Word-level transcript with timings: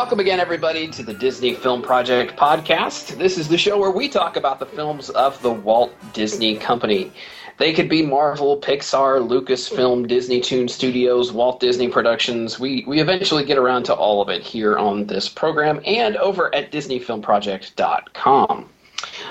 Welcome 0.00 0.20
again, 0.20 0.40
everybody, 0.40 0.88
to 0.88 1.02
the 1.02 1.12
Disney 1.12 1.52
Film 1.52 1.82
Project 1.82 2.34
podcast. 2.34 3.18
This 3.18 3.36
is 3.36 3.48
the 3.48 3.58
show 3.58 3.78
where 3.78 3.90
we 3.90 4.08
talk 4.08 4.36
about 4.38 4.58
the 4.58 4.64
films 4.64 5.10
of 5.10 5.40
the 5.42 5.50
Walt 5.50 5.92
Disney 6.14 6.56
Company. 6.56 7.12
They 7.58 7.74
could 7.74 7.90
be 7.90 8.00
Marvel, 8.00 8.58
Pixar, 8.58 9.20
Lucasfilm, 9.20 10.08
Disney 10.08 10.40
Toon 10.40 10.68
Studios, 10.68 11.32
Walt 11.32 11.60
Disney 11.60 11.88
Productions. 11.88 12.58
We, 12.58 12.82
we 12.86 12.98
eventually 13.00 13.44
get 13.44 13.58
around 13.58 13.82
to 13.84 13.94
all 13.94 14.22
of 14.22 14.30
it 14.30 14.40
here 14.40 14.78
on 14.78 15.06
this 15.06 15.28
program 15.28 15.82
and 15.84 16.16
over 16.16 16.52
at 16.54 16.72
DisneyFilmProject.com. 16.72 18.70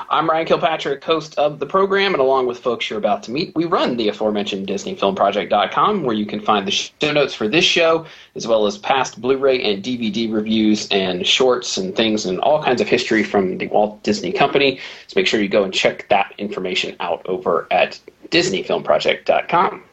I'm 0.09 0.29
Ryan 0.29 0.45
Kilpatrick, 0.45 1.03
host 1.03 1.37
of 1.37 1.59
the 1.59 1.65
program, 1.65 2.13
and 2.13 2.21
along 2.21 2.47
with 2.47 2.59
folks 2.59 2.89
you're 2.89 2.99
about 2.99 3.23
to 3.23 3.31
meet, 3.31 3.55
we 3.55 3.65
run 3.65 3.97
the 3.97 4.09
aforementioned 4.09 4.67
DisneyFilmProject.com, 4.67 6.03
where 6.03 6.15
you 6.15 6.25
can 6.25 6.39
find 6.39 6.67
the 6.67 6.71
show 6.71 7.11
notes 7.11 7.33
for 7.33 7.47
this 7.47 7.65
show, 7.65 8.05
as 8.35 8.47
well 8.47 8.65
as 8.65 8.77
past 8.77 9.21
Blu-ray 9.21 9.61
and 9.61 9.83
DVD 9.83 10.31
reviews 10.31 10.87
and 10.89 11.25
shorts 11.25 11.77
and 11.77 11.95
things 11.95 12.25
and 12.25 12.39
all 12.39 12.63
kinds 12.63 12.81
of 12.81 12.87
history 12.87 13.23
from 13.23 13.57
the 13.57 13.67
Walt 13.67 14.01
Disney 14.03 14.31
Company. 14.31 14.79
So 15.07 15.13
make 15.15 15.27
sure 15.27 15.41
you 15.41 15.49
go 15.49 15.63
and 15.63 15.73
check 15.73 16.07
that 16.09 16.33
information 16.37 16.95
out 16.99 17.25
over 17.25 17.67
at 17.71 17.99
DisneyFilmProject.com. 18.29 19.83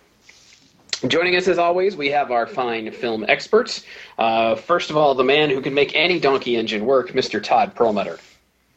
Joining 1.07 1.37
us 1.37 1.47
as 1.47 1.59
always, 1.59 1.95
we 1.95 2.09
have 2.11 2.31
our 2.31 2.47
fine 2.47 2.91
film 2.91 3.25
experts. 3.29 3.85
Uh, 4.19 4.55
first 4.55 4.89
of 4.89 4.97
all, 4.97 5.15
the 5.15 5.25
man 5.25 5.51
who 5.51 5.61
can 5.61 5.75
make 5.75 5.95
any 5.95 6.19
donkey 6.19 6.57
engine 6.57 6.87
work, 6.87 7.11
Mr. 7.11 7.43
Todd 7.43 7.75
Perlmutter. 7.75 8.19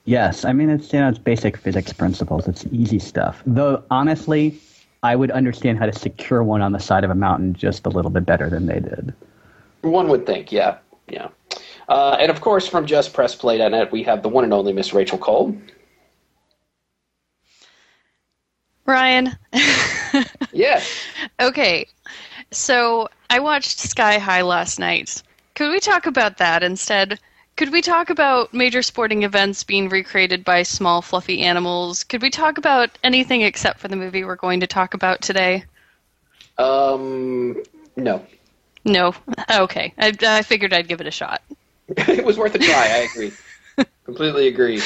Yes, 0.09 0.43
I 0.43 0.53
mean 0.53 0.71
it's 0.71 0.91
you 0.91 0.99
know 0.99 1.07
it's 1.07 1.19
basic 1.19 1.55
physics 1.55 1.93
principles. 1.93 2.47
It's 2.47 2.65
easy 2.71 2.97
stuff. 2.97 3.43
Though 3.45 3.83
honestly, 3.91 4.59
I 5.03 5.15
would 5.15 5.29
understand 5.29 5.77
how 5.77 5.85
to 5.85 5.93
secure 5.93 6.43
one 6.43 6.63
on 6.63 6.71
the 6.71 6.79
side 6.79 7.03
of 7.03 7.11
a 7.11 7.15
mountain 7.15 7.53
just 7.53 7.85
a 7.85 7.89
little 7.89 8.09
bit 8.09 8.25
better 8.25 8.49
than 8.49 8.65
they 8.65 8.79
did. 8.79 9.13
One 9.81 10.09
would 10.09 10.25
think, 10.25 10.51
yeah, 10.51 10.79
yeah. 11.09 11.27
Uh, 11.87 12.17
and 12.19 12.31
of 12.31 12.41
course, 12.41 12.67
from 12.67 12.87
JustPressPlay.net, 12.87 13.91
we 13.91 14.01
have 14.01 14.23
the 14.23 14.29
one 14.29 14.43
and 14.43 14.51
only 14.51 14.73
Miss 14.73 14.95
Rachel 14.95 15.19
Cole. 15.19 15.55
Ryan. 18.87 19.37
yes. 20.51 20.91
Okay, 21.39 21.85
so 22.49 23.09
I 23.29 23.37
watched 23.37 23.77
Sky 23.77 24.17
High 24.17 24.41
last 24.41 24.79
night. 24.79 25.21
Could 25.53 25.69
we 25.69 25.79
talk 25.79 26.07
about 26.07 26.39
that 26.39 26.63
instead? 26.63 27.19
Could 27.59 27.73
we 27.73 27.81
talk 27.81 28.09
about 28.09 28.53
major 28.53 28.81
sporting 28.81 29.23
events 29.23 29.65
being 29.65 29.89
recreated 29.89 30.45
by 30.45 30.63
small, 30.63 31.01
fluffy 31.01 31.41
animals? 31.41 32.05
Could 32.05 32.21
we 32.21 32.29
talk 32.29 32.57
about 32.57 32.89
anything 33.03 33.41
except 33.41 33.81
for 33.81 33.89
the 33.89 33.97
movie 33.97 34.23
we're 34.23 34.37
going 34.37 34.61
to 34.61 34.67
talk 34.67 34.93
about 34.93 35.19
today? 35.19 35.65
Um, 36.57 37.61
no. 37.97 38.25
No. 38.85 39.13
Okay. 39.51 39.93
I, 39.97 40.13
I 40.21 40.41
figured 40.43 40.71
I'd 40.71 40.87
give 40.87 41.01
it 41.01 41.07
a 41.07 41.11
shot. 41.11 41.41
it 41.89 42.23
was 42.23 42.37
worth 42.37 42.55
a 42.55 42.59
try. 42.59 42.81
I 42.81 43.09
agree. 43.13 43.33
Completely 44.05 44.47
agree. 44.47 44.81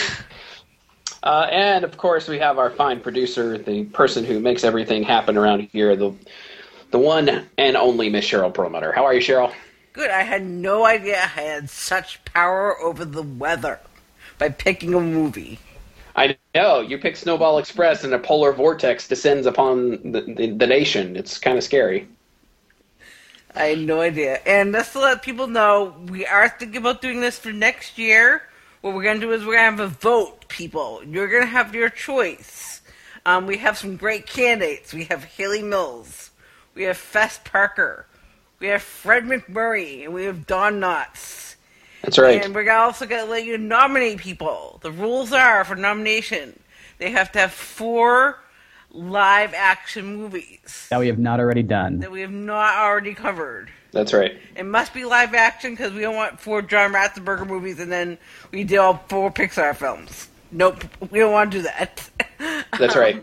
Uh, 1.22 1.48
and 1.52 1.84
of 1.84 1.96
course, 1.98 2.28
we 2.28 2.40
have 2.40 2.58
our 2.58 2.72
fine 2.72 3.02
producer, 3.02 3.56
the 3.60 3.84
person 3.84 4.26
who 4.26 4.40
makes 4.40 4.64
everything 4.64 5.04
happen 5.04 5.38
around 5.38 5.70
here, 5.72 5.96
the 5.96 6.12
the 6.90 6.98
one 6.98 7.46
and 7.56 7.78
only 7.78 8.10
Miss 8.10 8.26
Cheryl 8.26 8.52
Perlmutter. 8.52 8.92
How 8.92 9.06
are 9.06 9.14
you, 9.14 9.22
Cheryl? 9.22 9.54
Good. 9.94 10.10
I 10.10 10.24
had 10.24 10.44
no 10.44 10.86
idea 10.86 11.18
I 11.18 11.28
had 11.28 11.70
such 11.70 12.26
power 12.26 12.80
over 12.80 13.06
the 13.06 13.22
weather 13.22 13.80
by 14.40 14.50
picking 14.50 14.96
a 14.96 15.00
movie. 15.00 15.60
I 16.16 16.36
know. 16.56 16.82
You 16.82 16.98
pick 16.98 17.16
Snowball 17.16 17.60
Express 17.60 18.04
and 18.04 18.14
a 18.14 18.20
polar 18.20 18.52
vortex 18.54 19.08
descends 19.08 19.46
upon 19.46 20.12
the, 20.12 20.22
the, 20.22 20.52
the 20.52 20.68
nation. 20.68 21.16
It's 21.16 21.38
kind 21.38 21.58
of 21.58 21.64
scary. 21.64 22.08
I 23.56 23.66
had 23.66 23.80
no 23.80 24.02
idea. 24.02 24.40
And 24.48 24.74
just 24.74 24.94
to 24.94 25.00
let 25.00 25.22
people 25.22 25.46
know, 25.46 25.96
we 26.08 26.26
are 26.26 26.50
thinking 26.50 26.78
about 26.78 27.02
doing 27.04 27.22
this 27.22 27.38
for 27.38 27.52
next 27.52 28.00
year. 28.00 28.44
What 28.82 28.96
we're 28.96 29.04
going 29.04 29.22
to 29.22 29.28
do 29.28 29.32
is 29.32 29.46
we're 29.46 29.58
going 29.58 29.78
to 29.78 29.84
have 29.84 29.92
a 29.92 29.96
vote, 29.96 30.48
people. 30.48 31.02
You're 31.06 31.30
going 31.30 31.44
to 31.44 31.48
have 31.48 31.76
your 31.76 31.90
choice. 31.90 32.82
Um, 33.28 33.46
we 33.46 33.58
have 33.58 33.78
some 33.78 33.96
great 33.96 34.26
candidates. 34.26 34.92
We 34.92 35.04
have 35.06 35.24
Hayley 35.24 35.62
Mills. 35.62 36.32
We 36.74 36.84
have 36.84 36.98
Fess 36.98 37.40
Parker. 37.44 38.08
We 38.64 38.70
have 38.70 38.82
Fred 38.82 39.26
MacMurray, 39.26 40.06
And 40.06 40.14
we 40.14 40.24
have 40.24 40.48
Don 40.48 40.80
Knotts. 40.80 41.56
That's 42.02 42.18
right. 42.18 42.42
And 42.42 42.56
we're 42.56 42.72
also 42.72 43.06
going 43.06 43.26
to 43.26 43.30
let 43.30 43.44
you 43.44 43.58
nominate 43.58 44.20
people. 44.20 44.80
The 44.82 44.90
rules 44.90 45.34
are 45.34 45.66
for 45.66 45.76
nomination 45.76 46.58
they 46.98 47.12
have 47.12 47.30
to 47.34 47.40
have 47.40 47.52
four 47.52 48.40
live 48.90 49.54
action 49.54 50.16
movies 50.16 50.88
That 50.90 51.02
we 51.02 51.08
have 51.08 51.20
not 51.20 51.42
already 51.42 51.64
done. 51.64 52.00
that 52.00 52.12
we 52.12 52.22
have 52.22 52.32
not 52.32 52.78
already 52.78 53.14
covered. 53.14 53.70
That's 53.92 54.14
right. 54.14 54.40
It 54.56 54.66
must 54.66 54.94
be 54.94 55.04
live 55.04 55.34
action 55.34 55.74
because 55.74 55.92
we 55.92 56.00
don't 56.00 56.16
want 56.16 56.40
four 56.40 56.62
John 56.62 56.94
Ratzenberger 56.94 57.46
movies 57.46 57.82
and 57.82 57.92
then 57.92 58.18
we 58.52 58.64
did 58.64 58.78
all 58.78 59.04
four 59.10 59.30
Pixar 59.30 59.76
films. 59.76 60.30
Nope, 60.54 60.86
we 61.12 61.20
don't 61.20 61.34
want 61.34 61.52
to 61.52 61.58
do 61.58 61.64
that. 61.64 62.10
That's 62.80 62.96
right. 62.96 63.22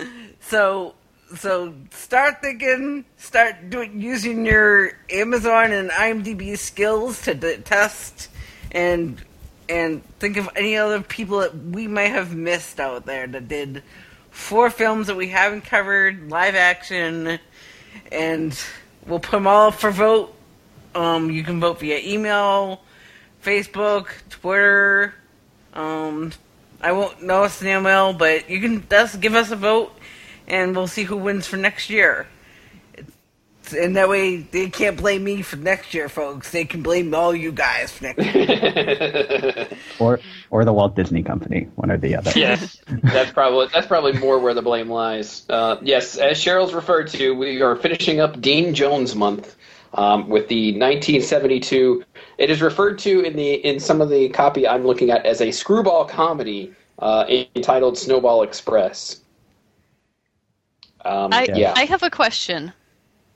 so, 0.40 0.94
so 1.36 1.74
start 1.90 2.40
thinking, 2.40 3.04
start 3.16 3.70
doing 3.70 4.00
using 4.00 4.46
your 4.46 4.92
Amazon 5.10 5.72
and 5.72 5.90
IMDb 5.90 6.56
skills 6.56 7.22
to 7.22 7.34
d- 7.34 7.56
test 7.58 8.28
and 8.70 9.22
and 9.68 10.02
think 10.18 10.36
of 10.36 10.48
any 10.56 10.76
other 10.76 11.02
people 11.02 11.40
that 11.40 11.54
we 11.54 11.86
might 11.86 12.10
have 12.10 12.34
missed 12.34 12.80
out 12.80 13.04
there 13.04 13.26
that 13.26 13.48
did 13.48 13.82
four 14.30 14.70
films 14.70 15.08
that 15.08 15.16
we 15.16 15.28
haven't 15.28 15.62
covered, 15.62 16.30
live 16.30 16.54
action, 16.54 17.38
and 18.10 18.64
we'll 19.06 19.18
put 19.18 19.32
them 19.32 19.46
all 19.46 19.68
up 19.68 19.74
for 19.74 19.90
vote. 19.90 20.34
Um, 20.94 21.30
you 21.30 21.42
can 21.42 21.60
vote 21.60 21.80
via 21.80 21.98
email, 22.02 22.80
Facebook, 23.44 24.08
Twitter. 24.30 25.14
Um, 25.74 26.32
I 26.80 26.92
won't 26.92 27.22
know 27.22 27.46
snail 27.48 27.80
mail, 27.80 28.12
but 28.12 28.48
you 28.48 28.60
can 28.60 28.86
just 28.88 29.20
give 29.20 29.34
us 29.34 29.50
a 29.50 29.56
vote, 29.56 29.92
and 30.48 30.74
we'll 30.74 30.86
see 30.86 31.04
who 31.04 31.16
wins 31.16 31.46
for 31.46 31.56
next 31.56 31.90
year. 31.90 32.26
It's, 32.94 33.72
and 33.72 33.96
that 33.96 34.08
way, 34.08 34.38
they 34.38 34.70
can't 34.70 34.96
blame 34.96 35.24
me 35.24 35.42
for 35.42 35.56
next 35.56 35.94
year, 35.94 36.08
folks. 36.08 36.50
They 36.50 36.64
can 36.64 36.82
blame 36.82 37.14
all 37.14 37.34
you 37.34 37.52
guys 37.52 37.92
for 37.92 38.04
next 38.04 38.34
year. 38.34 39.68
Or 40.00 40.20
or 40.50 40.64
the 40.64 40.72
Walt 40.72 40.94
Disney 40.94 41.24
Company, 41.24 41.68
one 41.74 41.90
or 41.90 41.98
the 41.98 42.14
other. 42.14 42.30
yes, 42.36 42.80
that's 43.02 43.32
probably 43.32 43.66
that's 43.72 43.86
probably 43.86 44.12
more 44.12 44.38
where 44.38 44.54
the 44.54 44.62
blame 44.62 44.88
lies. 44.88 45.44
Uh, 45.48 45.76
yes, 45.82 46.16
as 46.16 46.38
Cheryl's 46.38 46.72
referred 46.72 47.08
to, 47.08 47.34
we 47.34 47.60
are 47.62 47.74
finishing 47.74 48.20
up 48.20 48.40
Dean 48.40 48.74
Jones 48.74 49.16
month 49.16 49.56
um, 49.94 50.28
with 50.28 50.48
the 50.48 50.72
1972. 50.72 52.04
It 52.38 52.50
is 52.50 52.62
referred 52.62 52.98
to 53.00 53.20
in 53.22 53.34
the 53.34 53.54
in 53.54 53.80
some 53.80 54.00
of 54.00 54.08
the 54.08 54.28
copy 54.28 54.68
I'm 54.68 54.86
looking 54.86 55.10
at 55.10 55.26
as 55.26 55.40
a 55.40 55.50
screwball 55.50 56.04
comedy 56.04 56.72
uh, 57.00 57.24
entitled 57.56 57.98
Snowball 57.98 58.42
Express. 58.42 59.20
Um, 61.08 61.32
I, 61.32 61.48
yeah. 61.54 61.72
I 61.74 61.86
have 61.86 62.02
a 62.02 62.10
question. 62.10 62.72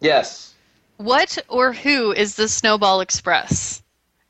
yes. 0.00 0.50
What 0.98 1.38
or 1.48 1.72
who 1.72 2.12
is 2.12 2.36
the 2.36 2.46
Snowball 2.46 3.00
Express 3.00 3.82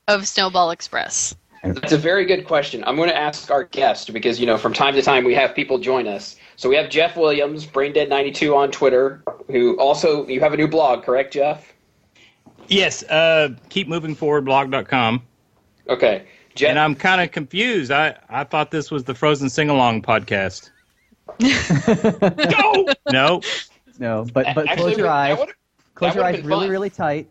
of 0.09 0.27
Snowball 0.27 0.71
Express? 0.71 1.35
That's 1.65 1.93
a 1.93 1.99
very 1.99 2.25
good 2.25 2.47
question. 2.47 2.83
I'm 2.87 2.97
going 2.97 3.09
to 3.09 3.17
ask 3.17 3.51
our 3.51 3.65
guest 3.65 4.13
because 4.13 4.41
you 4.41 4.47
know 4.47 4.57
from 4.57 4.73
time 4.73 4.95
to 4.95 5.03
time 5.03 5.25
we 5.25 5.35
have 5.35 5.55
people 5.55 5.79
join 5.79 6.07
us. 6.09 6.37
So 6.57 6.69
we 6.69 6.77
have 6.77 6.89
Jeff 6.89 7.17
Williams, 7.17 7.67
Braindead92 7.67 8.57
on 8.57 8.71
Twitter, 8.71 9.23
who 9.49 9.79
also 9.79 10.27
you 10.29 10.41
have 10.41 10.53
a 10.55 10.57
new 10.57 10.69
blog, 10.69 11.03
correct, 11.05 11.35
Jeff? 11.35 11.73
Yes, 12.69 13.03
uh, 13.05 13.51
keep 13.69 13.87
moving 13.89 14.15
forward 14.15 14.45
blog.com. 14.45 15.23
Okay, 15.89 16.27
Jeff. 16.55 16.71
And 16.71 16.79
I'm 16.79 16.95
kind 16.95 17.21
of 17.21 17.33
confused. 17.33 17.91
I, 17.91 18.17
I 18.29 18.45
thought 18.45 18.71
this 18.71 18.91
was 18.91 19.05
the 19.05 19.15
Frozen 19.15 19.51
Sing 19.51 19.69
Along 19.69 20.01
podcast. 20.03 20.71
No! 21.41 22.87
No. 23.11 23.41
No, 23.99 24.27
but 24.33 24.47
but 24.55 24.69
Actually, 24.69 24.77
close 24.77 24.97
your 24.99 25.07
that 25.07 25.13
eyes. 25.13 25.39
would've- 25.39 25.55
Close 25.95 26.15
your 26.15 26.25
would've 26.25 26.37
eyes 26.37 26.41
been 26.43 26.49
really 26.49 26.67
fun. 26.67 26.71
really 26.71 26.91
tight. 26.91 27.29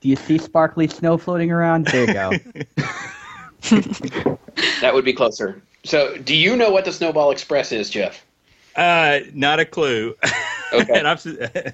Do 0.00 0.08
you 0.08 0.16
see 0.16 0.38
sparkly 0.38 0.88
snow 0.88 1.18
floating 1.18 1.50
around? 1.52 1.86
There 1.86 2.06
you 2.06 2.12
go. 2.14 2.30
that 4.80 4.90
would 4.92 5.04
be 5.04 5.12
closer. 5.12 5.62
So, 5.84 6.16
do 6.18 6.34
you 6.34 6.56
know 6.56 6.70
what 6.70 6.84
the 6.86 6.92
Snowball 6.92 7.30
Express 7.30 7.70
is, 7.72 7.90
Jeff? 7.90 8.24
Uh, 8.74 9.20
not 9.34 9.60
a 9.60 9.64
clue. 9.64 10.16
Okay. 10.72 10.92
and 10.98 11.06
I'm, 11.06 11.18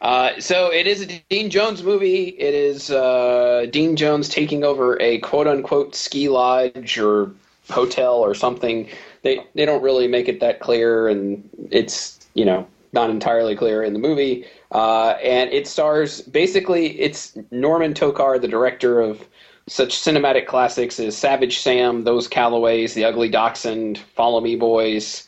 Uh, 0.00 0.38
so 0.38 0.70
it 0.70 0.86
is 0.86 1.00
a 1.00 1.06
Dean 1.30 1.48
Jones 1.48 1.82
movie. 1.82 2.24
It 2.24 2.52
is 2.52 2.90
uh, 2.90 3.64
Dean 3.70 3.96
Jones 3.96 4.28
taking 4.28 4.62
over 4.62 5.00
a 5.00 5.16
quote 5.20 5.46
unquote 5.46 5.94
ski 5.94 6.28
lodge 6.28 6.98
or 6.98 7.32
hotel 7.70 8.14
or 8.14 8.34
something. 8.34 8.88
They 9.22 9.44
they 9.54 9.64
don't 9.64 9.82
really 9.82 10.08
make 10.08 10.28
it 10.28 10.40
that 10.40 10.60
clear, 10.60 11.08
and 11.08 11.48
it's 11.70 12.26
you 12.34 12.44
know 12.44 12.66
not 12.92 13.10
entirely 13.10 13.56
clear 13.56 13.82
in 13.82 13.92
the 13.92 13.98
movie. 13.98 14.46
Uh, 14.70 15.10
and 15.22 15.50
it 15.52 15.66
stars 15.66 16.22
basically 16.22 16.98
it's 17.00 17.36
Norman 17.50 17.92
Tokar, 17.94 18.40
the 18.40 18.48
director 18.48 19.00
of 19.00 19.26
such 19.66 19.96
cinematic 19.96 20.46
classics 20.46 21.00
as 21.00 21.16
Savage 21.16 21.58
Sam, 21.58 22.04
Those 22.04 22.28
Callaways, 22.28 22.94
The 22.94 23.04
Ugly 23.04 23.30
Dachshund, 23.30 23.98
Follow 23.98 24.40
Me 24.40 24.56
Boys, 24.56 25.26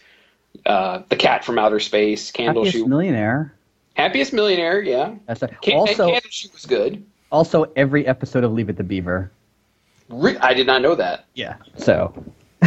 uh, 0.66 1.00
The 1.08 1.16
Cat 1.16 1.44
from 1.44 1.58
Outer 1.58 1.80
Space, 1.80 2.30
Candle 2.30 2.64
Happiest 2.64 2.84
Shoe, 2.84 2.88
Millionaire. 2.88 3.52
Happiest 3.94 4.32
Millionaire, 4.34 4.82
yeah. 4.82 5.14
That's 5.26 5.42
a, 5.42 5.48
Can- 5.48 5.76
also, 5.76 6.06
Candle 6.10 6.30
Shoe 6.30 6.50
was 6.52 6.66
good. 6.66 7.02
also 7.32 7.64
every 7.76 8.06
episode 8.06 8.44
of 8.44 8.52
Leave 8.52 8.68
It 8.68 8.76
to 8.76 8.84
Beaver. 8.84 9.30
Re- 10.08 10.36
I 10.38 10.54
did 10.54 10.66
not 10.66 10.82
know 10.82 10.94
that. 10.94 11.26
Yeah. 11.34 11.56
So 11.76 12.14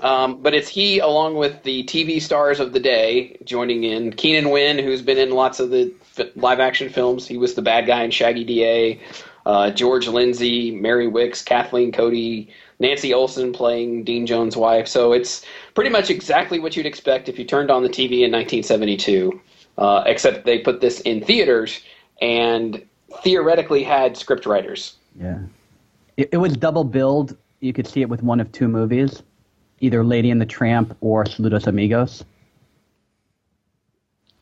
Um, 0.00 0.42
but 0.42 0.54
it's 0.54 0.68
he, 0.68 0.98
along 0.98 1.36
with 1.36 1.62
the 1.62 1.82
TV 1.84 2.20
stars 2.20 2.60
of 2.60 2.72
the 2.72 2.80
day, 2.80 3.36
joining 3.44 3.84
in. 3.84 4.12
Keenan 4.12 4.50
Wynn, 4.50 4.78
who's 4.78 5.02
been 5.02 5.18
in 5.18 5.30
lots 5.30 5.60
of 5.60 5.70
the 5.70 5.92
f- 6.16 6.28
live 6.36 6.60
action 6.60 6.88
films. 6.88 7.26
He 7.26 7.36
was 7.36 7.54
the 7.54 7.62
bad 7.62 7.86
guy 7.86 8.02
in 8.02 8.10
Shaggy 8.10 8.44
DA. 8.44 9.00
Uh, 9.46 9.70
George 9.70 10.06
Lindsay, 10.06 10.70
Mary 10.70 11.06
Wickes, 11.08 11.44
Kathleen 11.44 11.90
Cody, 11.90 12.50
Nancy 12.80 13.14
Olson 13.14 13.52
playing 13.52 14.04
Dean 14.04 14.26
Jones' 14.26 14.56
wife. 14.56 14.86
So 14.86 15.12
it's 15.12 15.44
pretty 15.74 15.90
much 15.90 16.10
exactly 16.10 16.58
what 16.58 16.76
you'd 16.76 16.86
expect 16.86 17.28
if 17.28 17.38
you 17.38 17.44
turned 17.44 17.70
on 17.70 17.82
the 17.82 17.88
TV 17.88 18.24
in 18.24 18.30
1972, 18.30 19.40
uh, 19.78 20.02
except 20.06 20.44
they 20.44 20.58
put 20.58 20.80
this 20.80 21.00
in 21.00 21.24
theaters 21.24 21.80
and 22.20 22.84
theoretically 23.22 23.82
had 23.82 24.16
script 24.16 24.44
writers. 24.44 24.96
yeah, 25.18 25.38
it, 26.18 26.28
it 26.32 26.36
was 26.36 26.54
double 26.56 26.84
billed. 26.84 27.36
You 27.60 27.72
could 27.72 27.86
see 27.86 28.02
it 28.02 28.08
with 28.08 28.22
one 28.22 28.40
of 28.40 28.52
two 28.52 28.68
movies, 28.68 29.22
either 29.80 30.04
Lady 30.04 30.30
and 30.30 30.40
the 30.40 30.46
Tramp 30.46 30.94
or 31.00 31.24
Saludos 31.24 31.66
Amigos. 31.66 32.24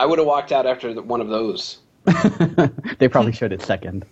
I 0.01 0.07
would 0.07 0.19
have 0.19 0.27
walked 0.27 0.53
out 0.53 0.67
after 0.67 0.93
the, 0.93 1.03
one 1.03 1.21
of 1.21 1.29
those. 1.29 1.79
they 2.99 3.09
probably 3.09 3.33
showed 3.33 3.53
it 3.53 3.63
second. 3.63 4.05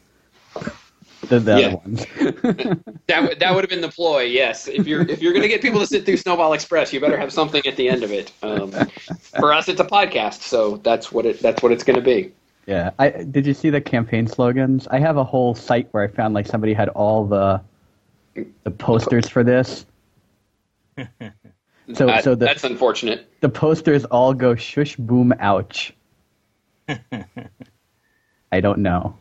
The, 1.29 1.41
the 1.41 1.59
Yeah. 1.59 1.67
other 1.69 1.77
ones. 1.77 2.07
That 3.07 3.23
would 3.23 3.39
that 3.41 3.55
would 3.55 3.63
have 3.63 3.69
been 3.69 3.83
the 3.83 3.91
ploy. 3.91 4.23
Yes, 4.23 4.67
if 4.67 4.87
you're 4.87 5.03
if 5.03 5.21
you're 5.21 5.35
going 5.35 5.43
to 5.43 5.49
get 5.49 5.61
people 5.61 5.79
to 5.79 5.87
sit 5.87 6.07
through 6.07 6.17
Snowball 6.17 6.55
Express, 6.55 6.91
you 6.91 7.01
better 7.01 7.19
have 7.19 7.31
something 7.31 7.63
at 7.67 7.77
the 7.77 7.87
end 7.87 8.03
of 8.03 8.11
it. 8.13 8.33
Um, 8.43 8.71
for 9.39 9.53
us, 9.53 9.69
it's 9.69 9.81
a 9.81 9.85
podcast, 9.85 10.41
so 10.41 10.79
that's 10.79 11.13
what 11.13 11.27
it 11.27 11.41
that's 11.43 11.63
what 11.63 11.71
it's 11.71 11.85
going 11.85 11.97
to 11.97 12.03
be. 12.03 12.33
Yeah. 12.67 12.91
I 12.99 13.11
did 13.11 13.47
you 13.47 13.55
see 13.55 13.71
the 13.71 13.81
campaign 13.81 14.27
slogans? 14.27 14.87
I 14.89 14.99
have 14.99 15.17
a 15.17 15.25
whole 15.25 15.55
site 15.55 15.89
where 15.93 16.03
I 16.03 16.09
found 16.09 16.35
like 16.35 16.47
somebody 16.47 16.73
had 16.75 16.89
all 16.91 17.27
the 17.27 17.61
the 18.65 18.71
posters 18.71 19.29
for 19.29 19.45
this. 19.45 19.87
So 21.95 22.09
Uh, 22.09 22.23
so 22.23 22.35
the 22.35 22.47
that's 22.47 22.65
unfortunate. 22.65 23.29
the 23.43 23.51
posters 23.51 24.07
all 24.07 24.33
go 24.33 24.55
shush 24.55 24.97
boom 24.97 25.35
ouch. 25.39 25.93
I 26.89 28.61
don't 28.61 28.79
know. 28.79 29.19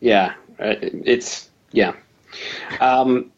Yeah, 0.00 0.34
uh, 0.58 0.74
it's 0.82 1.48
yeah. 1.70 1.94
Um, 2.80 3.32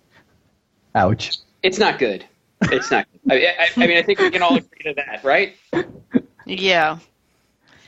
Ouch. 0.97 1.39
it's 1.62 1.79
not 1.79 2.00
good. 2.00 2.25
It's 2.62 2.91
not. 2.91 3.07
I, 3.31 3.47
I, 3.47 3.69
I 3.77 3.87
mean, 3.87 3.97
I 3.97 4.03
think 4.03 4.19
we 4.19 4.31
can 4.33 4.43
all 4.43 4.57
agree 4.57 4.83
to 4.87 4.95
that, 4.95 5.23
right? 5.23 5.55
Yeah. 6.47 6.99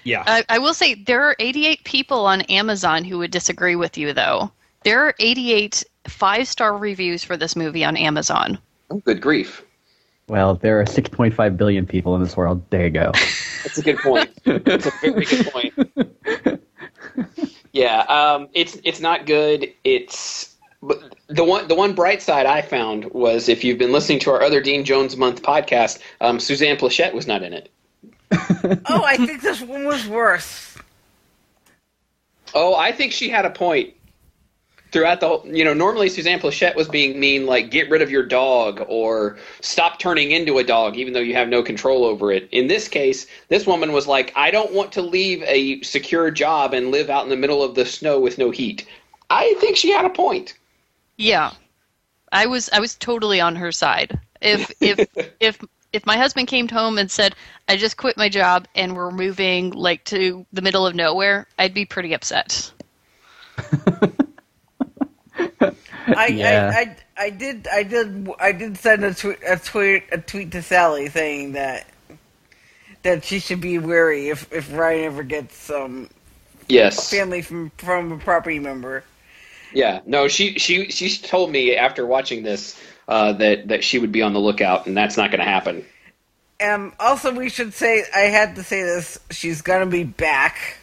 Yeah. 0.07 0.23
I, 0.27 0.45
I 0.49 0.59
will 0.59 0.75
say 0.75 0.95
there 0.95 1.25
are 1.25 1.37
88 1.39 1.85
people 1.85 2.27
on 2.27 2.43
Amazon 2.43 3.05
who 3.05 3.19
would 3.19 3.31
disagree 3.31 3.77
with 3.77 3.99
you, 3.99 4.13
though. 4.13 4.53
There 4.85 5.05
are 5.07 5.15
88 5.19 5.85
five 6.07 6.47
star 6.47 6.79
reviews 6.79 7.25
for 7.25 7.37
this 7.37 7.57
movie 7.57 7.85
on 7.85 7.97
Amazon. 7.97 8.59
Oh, 8.91 8.99
good 8.99 9.21
grief. 9.21 9.65
Well, 10.29 10.55
there 10.55 10.81
are 10.81 10.85
6.5 10.85 11.57
billion 11.57 11.87
people 11.87 12.15
in 12.15 12.23
this 12.23 12.37
world. 12.37 12.63
There 12.71 12.85
you 12.85 12.91
go. 12.91 13.13
That's 13.65 13.79
a 13.79 13.83
good 13.83 13.99
point. 13.99 14.31
That's 14.45 14.87
a 14.87 14.93
very 15.03 15.25
good 15.25 15.47
point. 15.47 16.63
Yeah, 17.77 18.01
um, 18.09 18.49
it's 18.55 18.79
it's 18.85 19.01
not 19.01 19.27
good. 19.27 19.71
It's 19.85 20.57
but 20.83 21.15
the 21.27 21.45
one 21.45 21.69
the 21.69 21.75
one 21.75 21.95
bright 21.95 22.23
side 22.23 22.47
I 22.47 22.63
found 22.63 23.05
was 23.13 23.51
if 23.51 23.65
you've 23.65 23.77
been 23.77 23.93
listening 23.93 24.19
to 24.21 24.31
our 24.31 24.43
other 24.43 24.63
Dean 24.63 24.83
Jones 24.83 25.15
month 25.15 25.43
podcast, 25.43 25.99
um, 26.23 26.41
Suzanne 26.41 26.79
Pleshette 26.79 27.13
was 27.13 27.27
not 27.27 27.43
in 27.43 27.53
it. 27.53 27.71
Oh, 28.89 29.05
I 29.05 29.17
think 29.17 29.43
this 29.43 29.61
one 29.61 29.85
was 29.85 30.07
worse. 30.07 30.77
Oh, 32.55 32.75
I 32.75 32.93
think 32.93 33.13
she 33.13 33.29
had 33.29 33.45
a 33.45 33.51
point 33.51 33.95
throughout 34.93 35.21
the 35.21 35.29
whole. 35.29 35.47
You 35.47 35.65
know, 35.65 35.75
normally 35.75 36.09
Suzanne 36.09 36.41
Pleshette 36.41 36.75
was 36.75 36.89
being 36.89 37.21
mean, 37.21 37.47
like 37.47 37.71
get 37.71 37.91
rid 37.91 38.03
of 38.03 38.11
your 38.11 38.25
dog 38.25 38.85
or 38.89 39.39
stop 39.61 39.99
turning 39.99 40.33
into 40.33 40.59
a 40.59 40.65
dog, 40.65 40.97
even 40.97 41.13
though 41.13 41.21
you 41.21 41.35
have 41.35 41.49
no 41.49 41.63
control 41.63 42.05
over 42.05 42.33
it. 42.33 42.49
In 42.51 42.67
this 42.67 42.89
case, 42.89 43.27
this 43.49 43.67
woman 43.67 43.93
was 43.93 44.07
like, 44.07 44.33
I 44.37 44.51
don't 44.51 44.73
want 44.73 44.93
to 44.93 45.03
leave 45.03 45.43
a 45.45 45.81
secure 45.83 46.31
job 46.31 46.75
and 46.75 46.91
live 46.91 47.11
out 47.11 47.25
in 47.25 47.31
the 47.31 47.37
middle 47.37 47.63
of 47.63 47.75
the 47.75 47.85
snow 47.85 48.19
with 48.19 48.39
no 48.39 48.51
heat. 48.51 48.87
I 49.31 49.55
think 49.61 49.77
she 49.77 49.91
had 49.91 50.05
a 50.05 50.11
point. 50.11 50.55
Yeah. 51.17 51.53
I 52.33 52.47
was 52.47 52.69
I 52.73 52.81
was 52.81 52.95
totally 52.95 53.41
on 53.41 53.57
her 53.57 53.73
side. 53.73 54.19
If 54.41 54.73
if 54.81 55.09
if 55.41 55.63
if 55.97 56.07
my 56.07 56.17
husband 56.17 56.49
came 56.49 56.69
home 56.69 56.99
and 56.99 57.11
said, 57.11 57.35
I 57.69 57.77
just 57.77 57.97
quit 57.97 58.17
my 58.17 58.29
job 58.29 58.69
and 58.75 58.95
we're 58.95 59.11
moving 59.11 59.71
like 59.73 60.05
to 60.05 60.47
the 60.53 60.63
middle 60.63 60.87
of 60.87 60.95
nowhere, 60.95 61.49
I'd 61.59 61.75
be 61.75 61.87
pretty 61.87 62.13
upset. 62.15 62.73
I, 66.15 66.27
Yeah. 66.29 66.77
I, 66.77 66.81
I, 66.81 66.97
I 67.27 67.31
did 67.31 67.67
I 67.73 67.83
did 67.83 68.29
I 68.39 68.53
did 68.53 68.77
send 68.79 69.05
a 69.05 69.15
tweet 69.15 69.39
a 69.47 69.57
tweet 69.59 70.05
a 70.13 70.19
tweet 70.19 70.53
to 70.53 70.63
Sally 70.63 71.09
saying 71.09 71.53
that 71.53 71.87
that 73.03 73.25
she 73.25 73.39
should 73.39 73.61
be 73.61 73.79
wary 73.79 74.29
if 74.29 74.53
if 74.53 74.73
Ryan 74.73 75.05
ever 75.05 75.23
gets 75.23 75.71
um 75.71 76.09
Yes. 76.69 77.11
family 77.11 77.43
from 77.43 77.71
from 77.79 78.13
a 78.13 78.19
property 78.19 78.59
member. 78.59 79.05
Yeah. 79.73 80.01
No, 80.07 80.29
she 80.29 80.59
she 80.59 80.91
she 80.91 81.17
told 81.19 81.51
me 81.51 81.77
after 81.77 82.07
watching 82.07 82.43
this 82.43 82.81
uh, 83.09 83.33
that 83.35 83.69
that 83.69 83.85
she 83.85 83.99
would 83.99 84.13
be 84.13 84.23
on 84.23 84.33
the 84.33 84.41
lookout, 84.41 84.87
and 84.87 84.97
that's 84.97 85.17
not 85.17 85.31
going 85.31 85.41
to 85.41 85.45
happen. 85.51 85.85
Um, 86.61 86.95
also, 86.99 87.33
we 87.35 87.49
should 87.51 87.75
say 87.75 88.05
I 88.15 88.21
had 88.21 88.57
to 88.57 88.63
say 88.63 88.83
this. 88.83 89.19
She's 89.31 89.61
gonna 89.63 89.87
be 89.87 90.05
back 90.05 90.79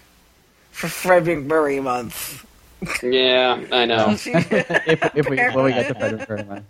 for 0.72 0.88
Fred 0.88 1.24
MacMurray 1.24 1.82
month. 1.82 2.46
Yeah, 3.02 3.64
I 3.72 3.86
know. 3.86 4.16
She, 4.18 4.32
if, 4.36 5.16
if 5.16 5.30
we 5.30 5.38
when 5.38 5.64
we 5.66 5.72
get 5.72 5.88
to 5.88 5.96
Frederick 5.96 6.28
very 6.28 6.44
much. 6.44 6.64